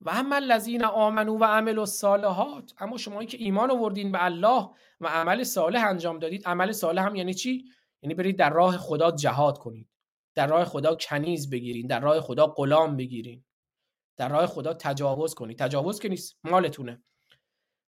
[0.00, 4.70] و هم الذین آمنو و عملوا الصالحات اما شما که ایمان آوردین به الله
[5.00, 7.64] و عمل صالح انجام دادید عمل صالح هم یعنی چی؟
[8.02, 9.88] یعنی برید در راه خدا جهاد کنید
[10.34, 13.44] در راه خدا کنیز بگیرین در راه خدا غلام بگیرین
[14.20, 15.58] در راه خدا تجاوز کنید.
[15.58, 17.02] تجاوز که نیست مالتونه.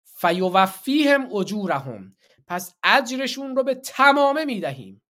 [0.04, 2.16] فیوفیهم اجورهم.
[2.46, 5.01] پس اجرشون رو به تمامه می‌دهیم.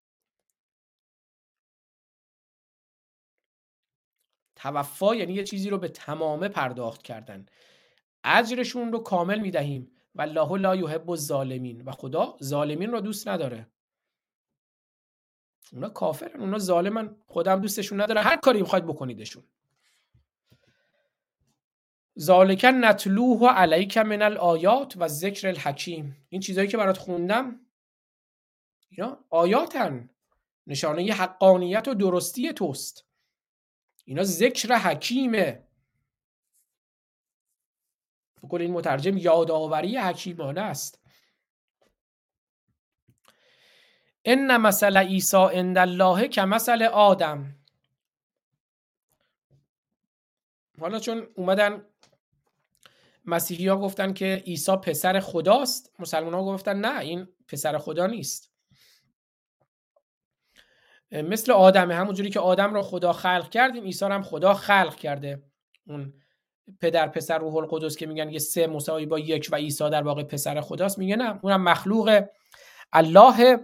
[4.61, 7.45] توفا یعنی یه چیزی رو به تمامه پرداخت کردن.
[8.23, 9.91] اجرشون رو کامل می‌دهیم.
[10.15, 11.81] و الله لا یحب الظالمین.
[11.81, 13.67] و خدا ظالمین رو دوست نداره.
[15.73, 16.39] اونا کافرن.
[16.39, 17.15] اونا ظالمن.
[17.27, 19.43] خودم دوستشون نداره هر کاری می‌خواید بکنیدشون.
[22.19, 26.25] ذالک نتلوه علیک من الآیات و ذکر الحکیم.
[26.29, 27.59] این چیزایی که برات خوندم
[28.89, 30.09] اینا آیاتن.
[30.67, 33.10] نشانه حقانیت و درستی توست.
[34.05, 35.67] اینا ذکر حکیمه.
[38.43, 41.01] بقول این مترجم یادآوری حکیمانه است.
[44.25, 47.55] ان مثل عیسی عند الله که مثل آدم.
[50.79, 51.85] حالا چون اومدن
[53.25, 58.50] مسیحی ها گفتن که عیسی پسر خداست مسلمان ها گفتن نه این پسر خدا نیست.
[61.11, 61.95] مثل آدمه.
[61.95, 65.43] همونجوری که آدم را خدا خلق کرد این عیسی هم خدا خلق کرده.
[65.87, 66.13] اون
[66.79, 70.23] پدر پسر روح القدس که میگن یه سه مساوی با یک و عیسی در واقع
[70.23, 72.23] پسر خداست میگه نه اونم مخلوق
[72.93, 73.59] الله.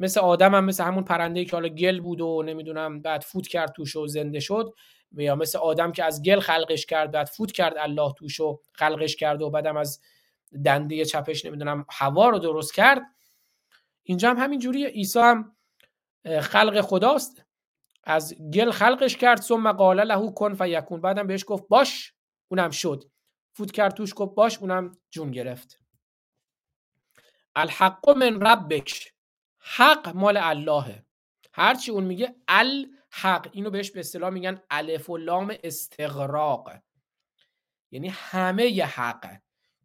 [0.00, 3.72] مثل آدم هم مثل همون پرنده که حالا گل بود و نمی‌دونم بعد فوت کرد
[3.72, 4.74] توش و زنده شد
[5.12, 9.16] یا مثل آدم که از گل خلقش کرد بعد فوت کرد الله توش و خلقش
[9.16, 10.00] کرد و بعدم از
[10.64, 13.02] دنده چپش نمی‌دونم هوا رو درست کرد.
[14.02, 15.56] اینجا هم همین جوریه عیسی هم
[16.40, 17.44] خلق خداست.
[18.04, 21.00] از گل خلقش کرد ثم قال له کن فیکون.
[21.00, 22.14] بعدم بهش گفت باش
[22.48, 23.04] اونم شد.
[23.56, 25.78] فوت کرد توش گفت باش اونم جون گرفت.
[27.56, 29.12] الحق من ربک.
[29.58, 31.06] حق مال اللهه.
[31.54, 33.48] هرچی اون میگه الحق.
[33.52, 36.72] اینو بهش به اصطلاح میگن الف و لام استغراق.
[37.90, 39.36] یعنی همه ی حق.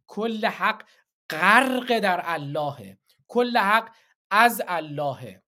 [0.06, 0.88] کل حق
[1.30, 2.98] غرق در اللهه.
[3.28, 3.94] کل حق
[4.30, 5.42] از اللهه.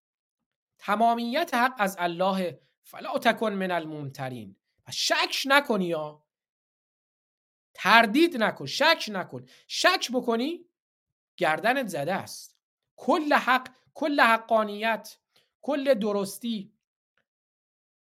[0.80, 4.56] تمامیت حق از الله فلا تکن من الممترین.
[4.90, 6.22] شک نکنی یا.
[7.74, 9.46] تردید نکن شک نکن.
[9.66, 10.64] شک بکنی
[11.36, 12.56] گردنت زده است.
[12.96, 15.16] کل حق کل حقانیت
[15.62, 16.72] کل درستی.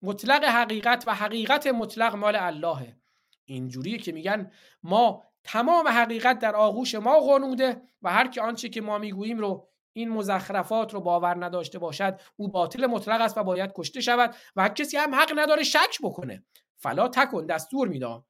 [0.02, 2.98] مطلق حقیقت و حقیقت مطلق مال اللهه
[3.46, 4.52] اینجوریه که میگن
[4.84, 9.70] ما تمام حقیقت در آغوش ما غنوده و هر که آنچه که ما می‌گوییم رو
[9.98, 14.70] این مزخرفات رو باور نداشته باشد او باطل مطلق است و باید کشته شود و
[14.70, 16.44] کسی هم حق نداره شک بکنه.
[16.78, 18.26] فلا تکن دستور میدام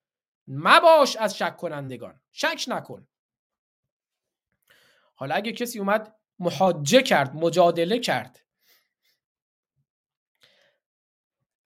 [0.48, 2.20] مباش از شک کنندگان.
[2.32, 3.08] شک نکن.
[5.16, 8.40] حالا اگه کسی اومد محاجه کرد مجادله کرد.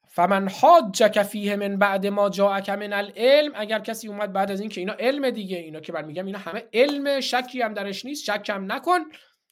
[0.08, 4.70] فمن حاجک فیه من بعد ما جاءک من العلم اگر کسی اومد بعد از این
[4.70, 8.24] که اینا علم دیگه اینا که من میگم اینا همه علم شکی هم درش نیست
[8.24, 9.00] شک هم نکن.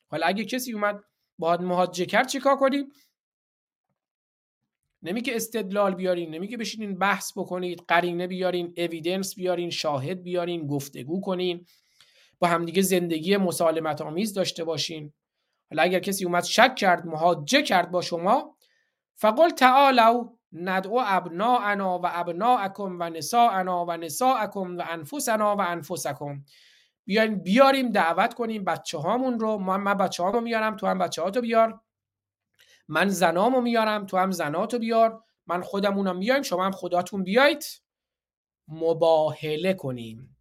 [0.07, 1.03] حالا اگه کسی اومد
[1.39, 2.91] باید محاجه کرد چیکار کنیم
[5.01, 10.67] نمی که استدلال بیارین نمی که بشینین بحث بکنید قرینه بیارین اویدنس بیارین شاهد بیارین
[10.67, 11.65] گفتگو کنین.
[12.39, 15.13] با همدیگه زندگی مسالمت آمیز داشته باشین.
[15.69, 18.57] حالا اگر کسی اومد شک کرد محاجه کرد با شما
[19.15, 26.43] فقل تعالو ندعو ابناءنا و ابناءکم و نساءنا و نساءکم و انفسنا و انفسکم.
[27.07, 31.41] بیاین بیاریم دعوت کنیم بچه هامون رو من بچه هامو میارم تو هم بچه هاتو
[31.41, 31.81] بیار.
[32.88, 35.23] من زنامو میارم تو هم زناتو بیار.
[35.47, 37.63] من خودمونم میایم شما هم خداتون بیایید.
[38.67, 40.38] مباهله کنیم.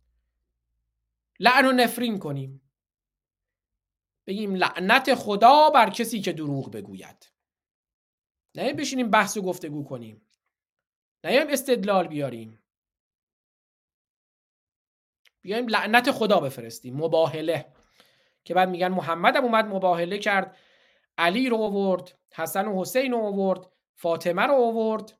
[1.41, 2.63] لعن و نفرین کنیم.
[4.27, 7.33] بگیم لعنت خدا بر کسی که دروغ بگوید.
[8.55, 10.27] نه بشینیم بحث و گفتگو کنیم.
[11.25, 12.59] نه استدلال بیاریم.
[15.47, 16.97] بیایم لعنت خدا بفرستیم.
[16.97, 17.73] مباهله.
[18.45, 20.57] که بعد میگن محمد اومد مباهله کرد.
[21.19, 23.61] علی رو آورد حسن و حسین رو آورد
[23.95, 25.19] فاطمه رو آورد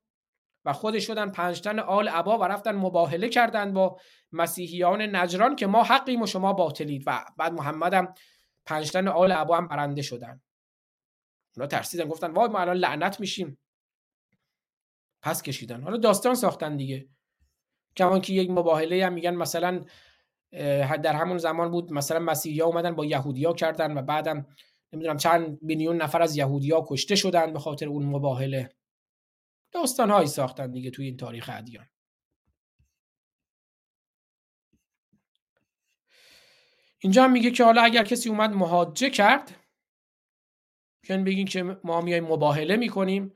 [0.65, 4.01] و خودش شدن پنجتن آل عبا و رفتن مباهله کردن با
[4.33, 7.03] مسیحیان نجران که ما حقیم و شما باطلید.
[7.07, 8.15] و بعد محمد هم
[8.65, 10.41] پنجتن آل عبا هم برنده شدن.
[11.57, 13.59] اونا ترسیدن گفتن وای ما الان لعنت میشیم.
[15.23, 15.83] پس کشیدن.
[15.83, 17.09] حالا داستان ساختن دیگه.
[17.97, 19.85] کمان که یک مباهله هم میگن مثلا
[21.03, 24.47] در همون زمان بود مثلا مسیحی ها اومدن با یهودیا کردن و بعدم
[24.93, 28.77] نمی‌دونم چند میلیون نفر از یهودیا کشته شدن به خاطر اون مباهله.
[29.73, 31.87] داستان هایی ساختن دیگه توی این تاریخ ادیان.
[36.99, 39.67] اینجا هم میگه که حالا اگر کسی اومد مهاجه کرد
[41.03, 43.35] بیان بگین که ما میایم مباهله می‌کنیم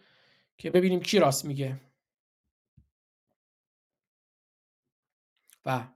[0.59, 1.81] که ببینیم کی راست میگه.
[5.67, 5.89] و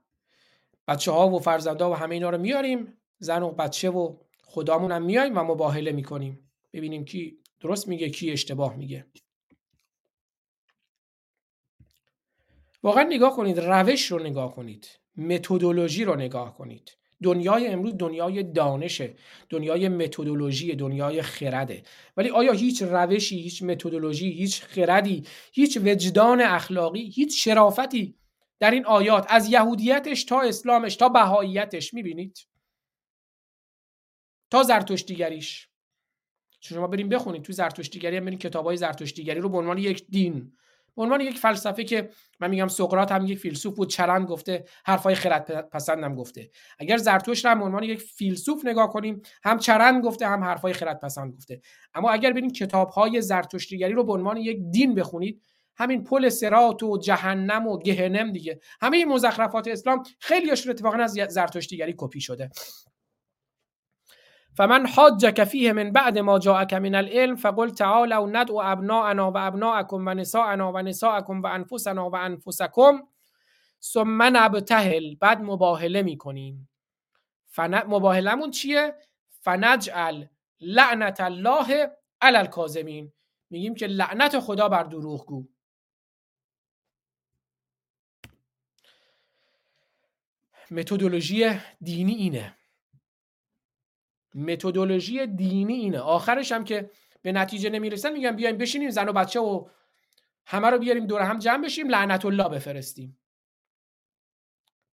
[0.88, 5.02] بچه ها و فرزنده و همه اینا رو میاریم زن و بچه و خدامون هم
[5.02, 6.50] میایم و مباهله می‌کنیم.
[6.72, 9.06] ببینیم کی درست میگه کی اشتباه میگه.
[12.82, 16.96] واقعا نگاه کنید روش رو نگاه کنید متدولوژی رو نگاه کنید.
[17.22, 19.14] دنیای امروز دنیای دانشه
[19.50, 21.82] دنیای متدولوژی دنیای خرده.
[22.16, 28.14] ولی آیا هیچ روشی هیچ متدولوژی هیچ خردی هیچ وجدان اخلاقی هیچ شرافتی
[28.64, 32.38] در این آیات از یهودیتش تا اسلامش تا بهاییتش می‌بینید؟
[34.50, 35.68] تا زرتشتیگریش.
[36.60, 40.52] شما بریم بخونید تو زرتشتیگری هم بریم کتابای زرتشتیگری رو به عنوان یک دین
[40.96, 42.10] به عنوان یک فلسفه که
[42.40, 46.50] من میگم سقراط هم یک فیلسوف بود چرند گفته حرفای خرد پسندم گفته.
[46.78, 51.00] اگر زرتشت هم به عنوان یک فیلسوف نگاه کنیم هم چرند گفته هم حرفای خرد
[51.00, 51.60] پسند گفته.
[51.94, 55.42] اما اگر بریم کتاب های زرتشتیگری رو به عنوان یک دین بخونید
[55.76, 58.60] همین پل سرات و جهنم و گهنم دیگه.
[58.80, 62.50] همه این مزخرفات اسلام خیلیشون اتفاقا از زرتشتیگری کپی شده.
[64.56, 70.06] فمن حاجك فيه من بعد ما جاءك من العلم فقل تعالوا ندعو ابناءنا و ابناءكم
[70.06, 73.08] و نساءنا و نساءكم و انفسنا و انفسكم
[73.80, 75.14] ثم نبتهل.
[75.14, 76.70] بعد مباهله می‌کنیم.
[77.46, 77.82] فن...
[77.86, 78.94] مباهلمون چیه؟
[79.40, 80.24] فنجعل
[80.60, 81.90] لعنت الله
[82.20, 83.12] علی الکاذبین
[83.50, 85.48] میگیم که لعنت خدا بر دروغگو.
[90.74, 92.56] متدولوژی دینی اینه.
[94.34, 95.98] متدولوژی دینی اینه.
[95.98, 96.90] آخرش هم که
[97.22, 99.68] به نتیجه نمی‌رسن میگن بیایم بشینیم زن و بچه و
[100.46, 103.18] همه رو بیاریم دور هم جمع بشیم لعنت الله بفرستیم.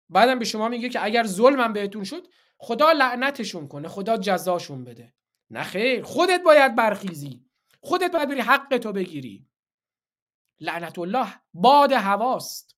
[0.08, 2.26] بعدم به شما میگه که اگر ظلمم بهتون شد
[2.58, 5.14] خدا لعنتشون کنه خدا جزاشون بده.
[5.50, 7.44] نه خیر خودت باید برخیزی.
[7.80, 9.46] خودت باید بری حق تو بگیری.
[10.60, 12.69] لعنت الله باد هواست.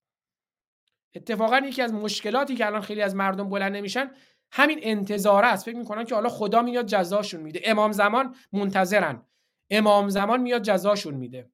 [1.14, 4.10] اتفاقا یکی از مشکلاتی که الان خیلی از مردم بلند نمیشن
[4.52, 5.64] همین انتظاره است.
[5.64, 7.60] فکر می‌کنن که حالا خدا میاد جزاشون میده.
[7.64, 9.26] امام زمان منتظرن.
[9.70, 11.50] امام زمان میاد جزاشون میده.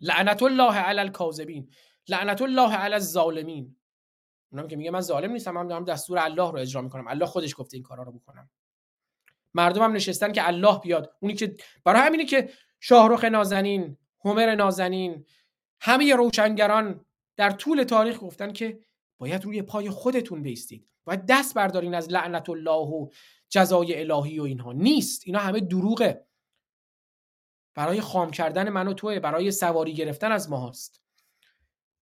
[0.00, 1.70] لعنت الله علی الکاذبین.
[2.08, 3.76] لعنت الله علی الظالمین.
[4.52, 7.08] اونم که میگه من ظالم نیستم من دارم دستور الله رو اجرا می‌کنم.
[7.08, 8.50] الله خودش گفته این کارا رو بکنم.
[9.54, 11.16] مردم هم نشستن که الله بیاد.
[11.20, 15.26] اونی که برای همینه که شاهرخ نازنین همر نازنین
[15.80, 17.04] همه روشنگران
[17.40, 18.80] در طول تاریخ گفتن که
[19.18, 20.88] باید روی پای خودتون بیستید.
[21.04, 23.08] باید دست بردارین از لعنت الله و
[23.48, 24.72] جزای الهی و اینها.
[24.72, 25.22] نیست.
[25.26, 26.26] اینا همه دروغه.
[27.74, 31.02] برای خام کردن من و توه برای سواری گرفتن از ما هست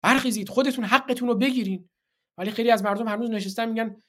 [0.01, 0.49] برخیزید.
[0.49, 1.89] خودتون حقتون رو بگیرین.
[2.37, 4.03] ولی خیلی از مردم هنوز نشستن میگن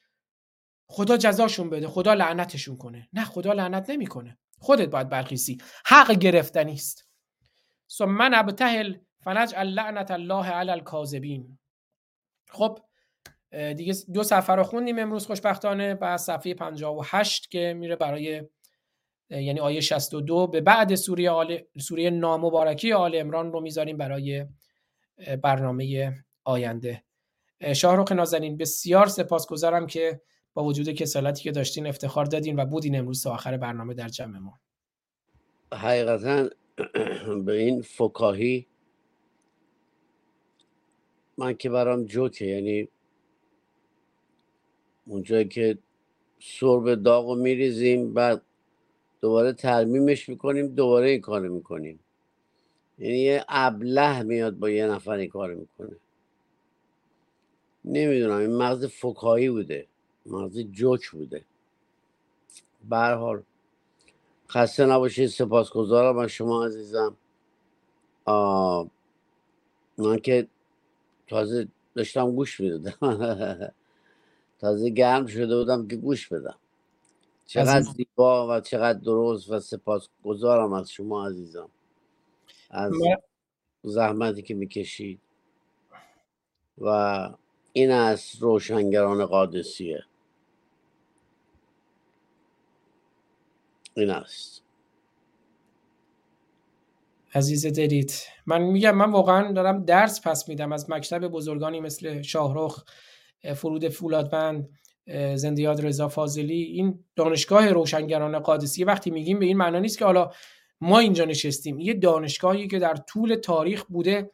[0.89, 3.09] خدا جزاشون بده خدا لعنتشون کنه.
[3.13, 4.37] نه خدا لعنت نمی‌کنه.
[4.59, 5.57] خودت باید برخیزی.
[5.85, 7.11] حق گرفتنی است.
[7.89, 8.97] ثم من ابتهل
[9.27, 11.57] فنجعل لعنت الله علی الکاذبین.
[12.49, 12.79] خب
[13.51, 18.43] دیگه دو صفحه رو خوندیم امروز خوشبختانه بعد صفحه 58 که میره برای
[19.29, 24.45] یعنی آیه 62 به بعد سوره آل سوره نامبارکی آل امران رو می‌ذاریم برای
[25.43, 26.13] برنامه
[26.43, 27.03] آینده.
[27.75, 30.21] شاهرخ نازنین بسیار سپاسگزارم که
[30.53, 34.37] با وجود کسالتی که داشتین افتخار دادین و بودین امروز تا آخر برنامه در جمع
[34.37, 34.59] ما
[35.73, 36.49] حقیقتا
[37.45, 38.67] به این فکاهی
[41.37, 42.87] من که برام جوکه یعنی
[45.05, 45.77] اونجایی که
[46.39, 48.41] سرب داغ رو میریزیم بعد
[49.21, 51.99] دوباره ترمیمش می‌کنیم دوباره این کار می‌کنیم.
[52.99, 55.95] یعنی یه ابله میاد با یه نفر این کار می‌کنه.
[57.85, 59.87] نمی‌دونم این مغز فکایی بوده
[60.25, 61.45] مغز جوک بوده.
[62.91, 63.43] حال
[64.49, 67.17] خسته نباشید سپاسگزارم از شما عزیزم.
[69.97, 70.47] من که
[71.27, 72.93] تازه داشتم گوش می‌دادم.
[74.59, 76.57] تازه گرم شده بودم که گوش بدم.
[77.45, 81.69] چقدر زیبا و چقدر درست و سپاسگزارم از شما عزیزم.
[82.69, 82.93] از
[83.83, 85.19] زحمتی که می‌کشید.
[86.77, 86.89] و
[87.73, 90.03] این از روشنگران قادسیه.
[93.93, 94.63] این است.
[97.37, 98.13] عزیز دلید
[98.45, 102.83] من میگم من واقعا دارم درس پس میدم از مکتب بزرگانی مثل شاهرخ
[103.55, 104.69] فرود فولادوند
[105.35, 106.61] زندیاد رضا فاضلی.
[106.61, 110.31] این دانشگاه روشنگران قادسیه وقتی میگیم به این معنا نیست که حالا
[110.81, 111.79] ما اینجا نشستیم.
[111.79, 114.31] یه دانشگاهی که در طول تاریخ بوده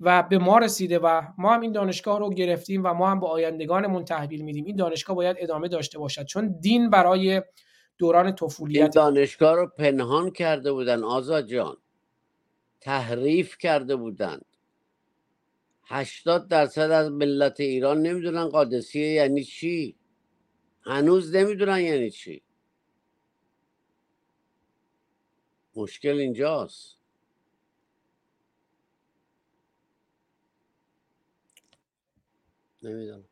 [0.00, 3.26] و به ما رسیده و ما هم این دانشگاه رو گرفتیم و ما هم به
[3.26, 4.64] آیندگانمون تحویل میدیم.
[4.64, 6.24] این دانشگاه باید ادامه داشته باشد.
[6.24, 7.42] چون دین برای
[7.98, 11.76] دوران طفولیت این دانشگاه رو پنهان کرده بودن آزاد جان.
[12.80, 14.44] تحریف کرده بودند.
[15.84, 19.96] هشتاد درصد از ملت ایران نمی‌دونن قادسیه یعنی چی.
[20.82, 22.42] هنوز نمی‌دونن یعنی چی.
[25.76, 26.96] مشکل اینجاست.
[32.82, 33.24] نمی‌دونم.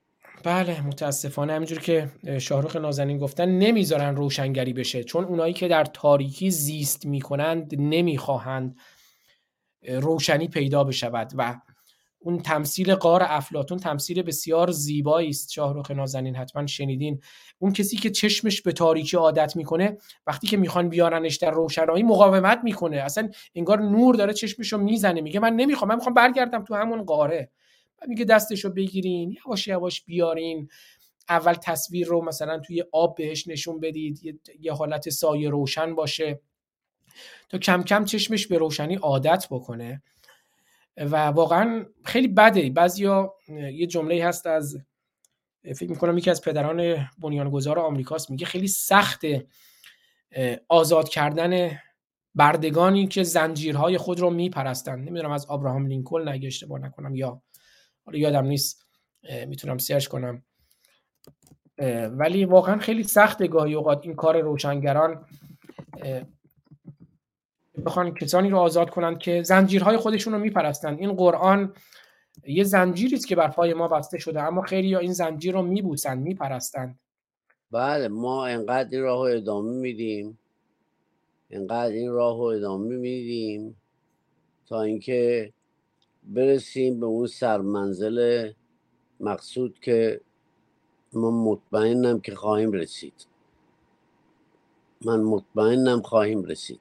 [0.44, 2.10] بله متاسفانه همینجور که
[2.40, 8.78] شاهرخ نازنین گفتن نمی‌ذارن روشنگری بشه چون اونایی که در تاریکی زیست می‌کنند نمی‌خواهند
[9.88, 11.60] روشنی پیدا بشود و
[12.20, 15.52] اون تمثیل قار افلاتون تمثیل بسیار زیبایی است.
[15.52, 17.20] شاهرخ نازنین حتما شنیدین.
[17.58, 19.96] اون کسی که چشمش به تاریکی عادت می‌کنه
[20.26, 22.96] وقتی که می‌خوان بیارنش در روشنایی مقاومت می‌کنه.
[22.96, 25.20] اصلا انگار نور داره چشمش رو می‌زنه.
[25.20, 27.50] میگه من نمی‌خوام من می‌خوام برگردم تو همون قاره.
[28.08, 30.68] میگه دستش رو بگیرین یواش یواش بیارین.
[31.28, 34.40] اول تصویر رو مثلا توی آب بهش نشون بدید.
[34.60, 36.40] یه حالت سایه روشن باشه.
[37.48, 40.02] تا کم کم چشمش به روشنی عادت بکنه.
[40.96, 42.70] و واقعا خیلی بده.
[42.70, 43.34] بعضیا
[43.72, 44.78] یه جمله هست از
[45.62, 49.20] فکر می‌کنم یکی از پدران بنیانگذار آمریکاست میگه خیلی سخت
[50.68, 51.78] آزاد کردن
[52.34, 54.98] بردگانی که زنجیرهای خود رو میپرستن.
[54.98, 57.42] نمی‌دونم از ابراهام لینکلن اگه اشتباه نکنم یا
[58.04, 58.86] حالا یادم نیست
[59.46, 60.42] می‌تونم سرچ کنم.
[62.10, 65.26] ولی واقعا خیلی سخت گاهی اوقات این کار روشنگران
[67.86, 71.72] بخوان کسانی رو آزاد کنند که زنجیرهای خودشون رو میپرستن این قرآن
[72.46, 76.22] یه زنجیری است که بر پای ما بسته شده اما خیلی این زنجیر رو میبوسند
[76.22, 76.98] میپرستند.
[77.70, 80.38] بله ما انقدر این راه رو ادامه میدیم.
[81.50, 83.76] انقدر این راه رو ادامه میدیم
[84.66, 85.52] تا اینکه
[86.22, 88.50] برسیم به اون سرمنزل
[89.20, 90.20] مقصود که
[91.12, 93.26] من مطمئنم که خواهیم رسید.
[95.04, 96.80] من مطمئنم خواهیم رسید.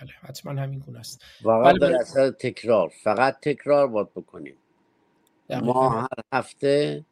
[0.00, 1.22] بله حتما همین گونه است.
[1.42, 4.56] فقط بله، در اثر تکرار فقط تکرار باید بکنیم.
[5.50, 7.04] ما هر هفته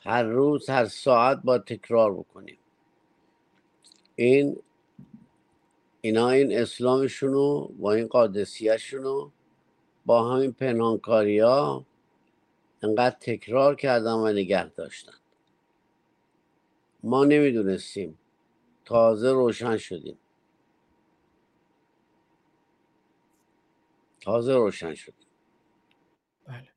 [0.00, 2.58] هر روز هر ساعت باید تکرار بکنیم.
[4.16, 4.56] این
[6.00, 9.30] اینا این اسلامشونو با این قادسیهشونو
[10.06, 11.86] با همین پنهانکاری ها
[12.82, 15.12] انقدر تکرار کردن و نگه داشتن.
[17.02, 18.18] ما نمی‌دونستیم.
[18.84, 20.18] تازه روشن شدیم.
[24.20, 25.26] تازه روشن شدیم
[26.46, 26.68] بله.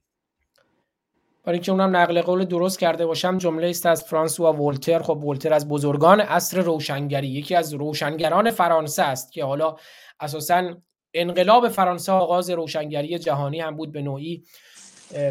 [1.44, 5.02] برای اینکه اونم نقل قول درست کرده باشم جمله است از فرانسوا ولتر.
[5.02, 7.28] خب ولتر از بزرگان عصر روشنگری.
[7.28, 9.76] یکی از روشنگران فرانسه است که حالا
[10.20, 10.76] اساسا
[11.14, 14.44] انقلاب فرانسه آغاز روشنگری جهانی هم بود به نوعی.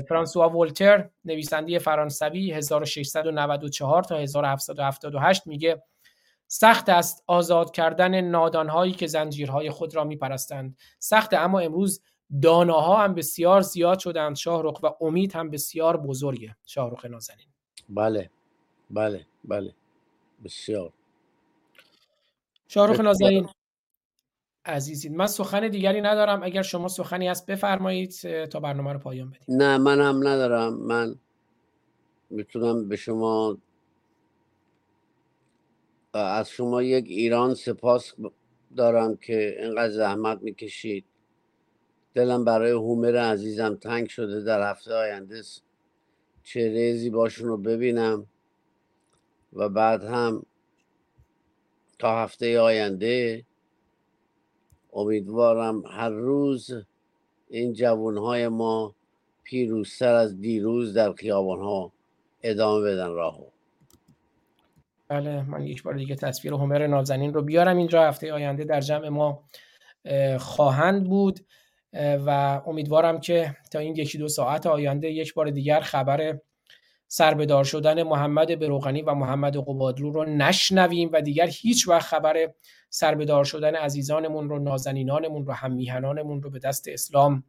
[0.08, 5.82] فرانسوا ولتر نویسنده فرانسوی 1694 تا 1778 میگه
[6.52, 10.76] سخت است آزاد کردن نادانهایی که زنجیرهای خود را میپرستند.
[10.98, 12.02] سخت اما امروز
[12.42, 14.36] داناها هم بسیار زیاد شدند.
[14.36, 16.56] شاهرخ و امید هم بسیار بزرگه.
[16.66, 17.46] شاهرخ نازنین.
[17.88, 18.30] بله
[18.90, 19.74] بله بله.
[20.44, 20.92] بسیار.
[22.68, 23.48] شاهرخ نازنین
[24.64, 26.42] عزیزین من سخن دیگری ندارم.
[26.42, 28.10] اگر شما سخنی هست بفرمایید
[28.46, 29.56] تا برنامه رو پایان بدیم.
[29.56, 30.74] نه من هم ندارم.
[30.74, 31.14] من
[32.30, 33.58] می‌تونم به شما
[36.18, 38.12] از شما یک ایران سپاس
[38.76, 41.04] دارم که اینقدر زحمت می‌کشید.
[42.14, 45.42] دلم برای هومر عزیزم تنگ شده در هفته آینده
[46.42, 48.26] چهره زیباشون رو ببینم
[49.52, 50.46] و بعد هم
[51.98, 53.44] تا هفته آینده
[54.92, 56.70] امیدوارم هر روز
[57.48, 58.94] این جوانهای ما
[59.42, 61.92] پیروزتر از دیروز در خیابانها
[62.42, 63.46] ادامه بدن راهو.
[65.10, 68.08] بله من یک بار دیگه تصویر هومر نازنین رو بیارم اینجا.
[68.08, 69.44] هفته آینده در جمع ما
[70.38, 71.40] خواهند بود.
[72.26, 76.38] و امیدوارم که تا این یکی دو ساعت آینده یک بار دیگر خبر
[77.08, 82.52] سربدار شدن محمد بروغنی و محمد قبادلو رو نشنویم و دیگر هیچ وقت خبر
[82.90, 87.44] سربدار شدن عزیزانمون رو نازنینانمون رو هم میهنانمون رو به دست اسلام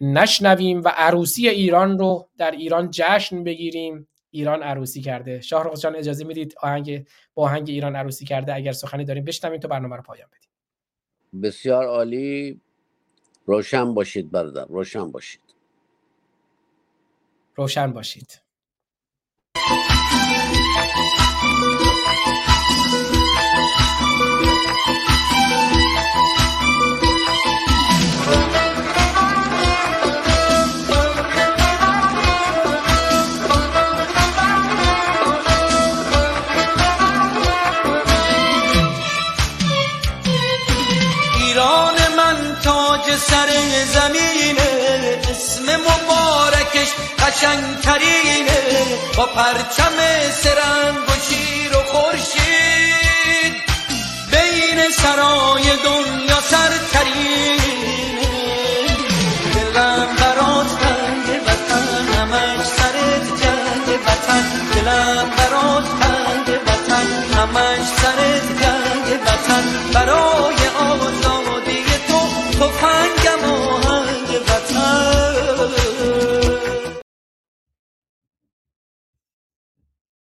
[0.00, 4.08] نشنویم و عروسی ایران رو در ایران جشن بگیریم.
[4.34, 5.40] ایران عروسی کرده.
[5.40, 9.68] شاهرخ جان اجازه می‌دید آهنگ با آهنگ ایران عروسی کرده اگر سخنی داریم بشنویم تا
[9.68, 10.50] برنامه رو پایان بدیم.
[11.42, 12.60] بسیار عالی.
[13.46, 15.40] روشن باشید برادر روشن باشید.
[17.56, 18.43] روشن باشید.
[47.34, 48.60] قشنگترینه
[49.16, 49.96] با پرچم
[50.42, 53.54] سرنگ و شیر و خورشید.
[54.30, 57.58] بین سرای دنیا سرترینه
[59.54, 61.88] دلم برات تنگ وطن
[62.18, 64.44] همش سرت جنگ وطن.
[64.74, 67.06] دلم برات تنگ وطن
[67.36, 69.64] همش سرت جنگ وطن.
[69.94, 70.23] برای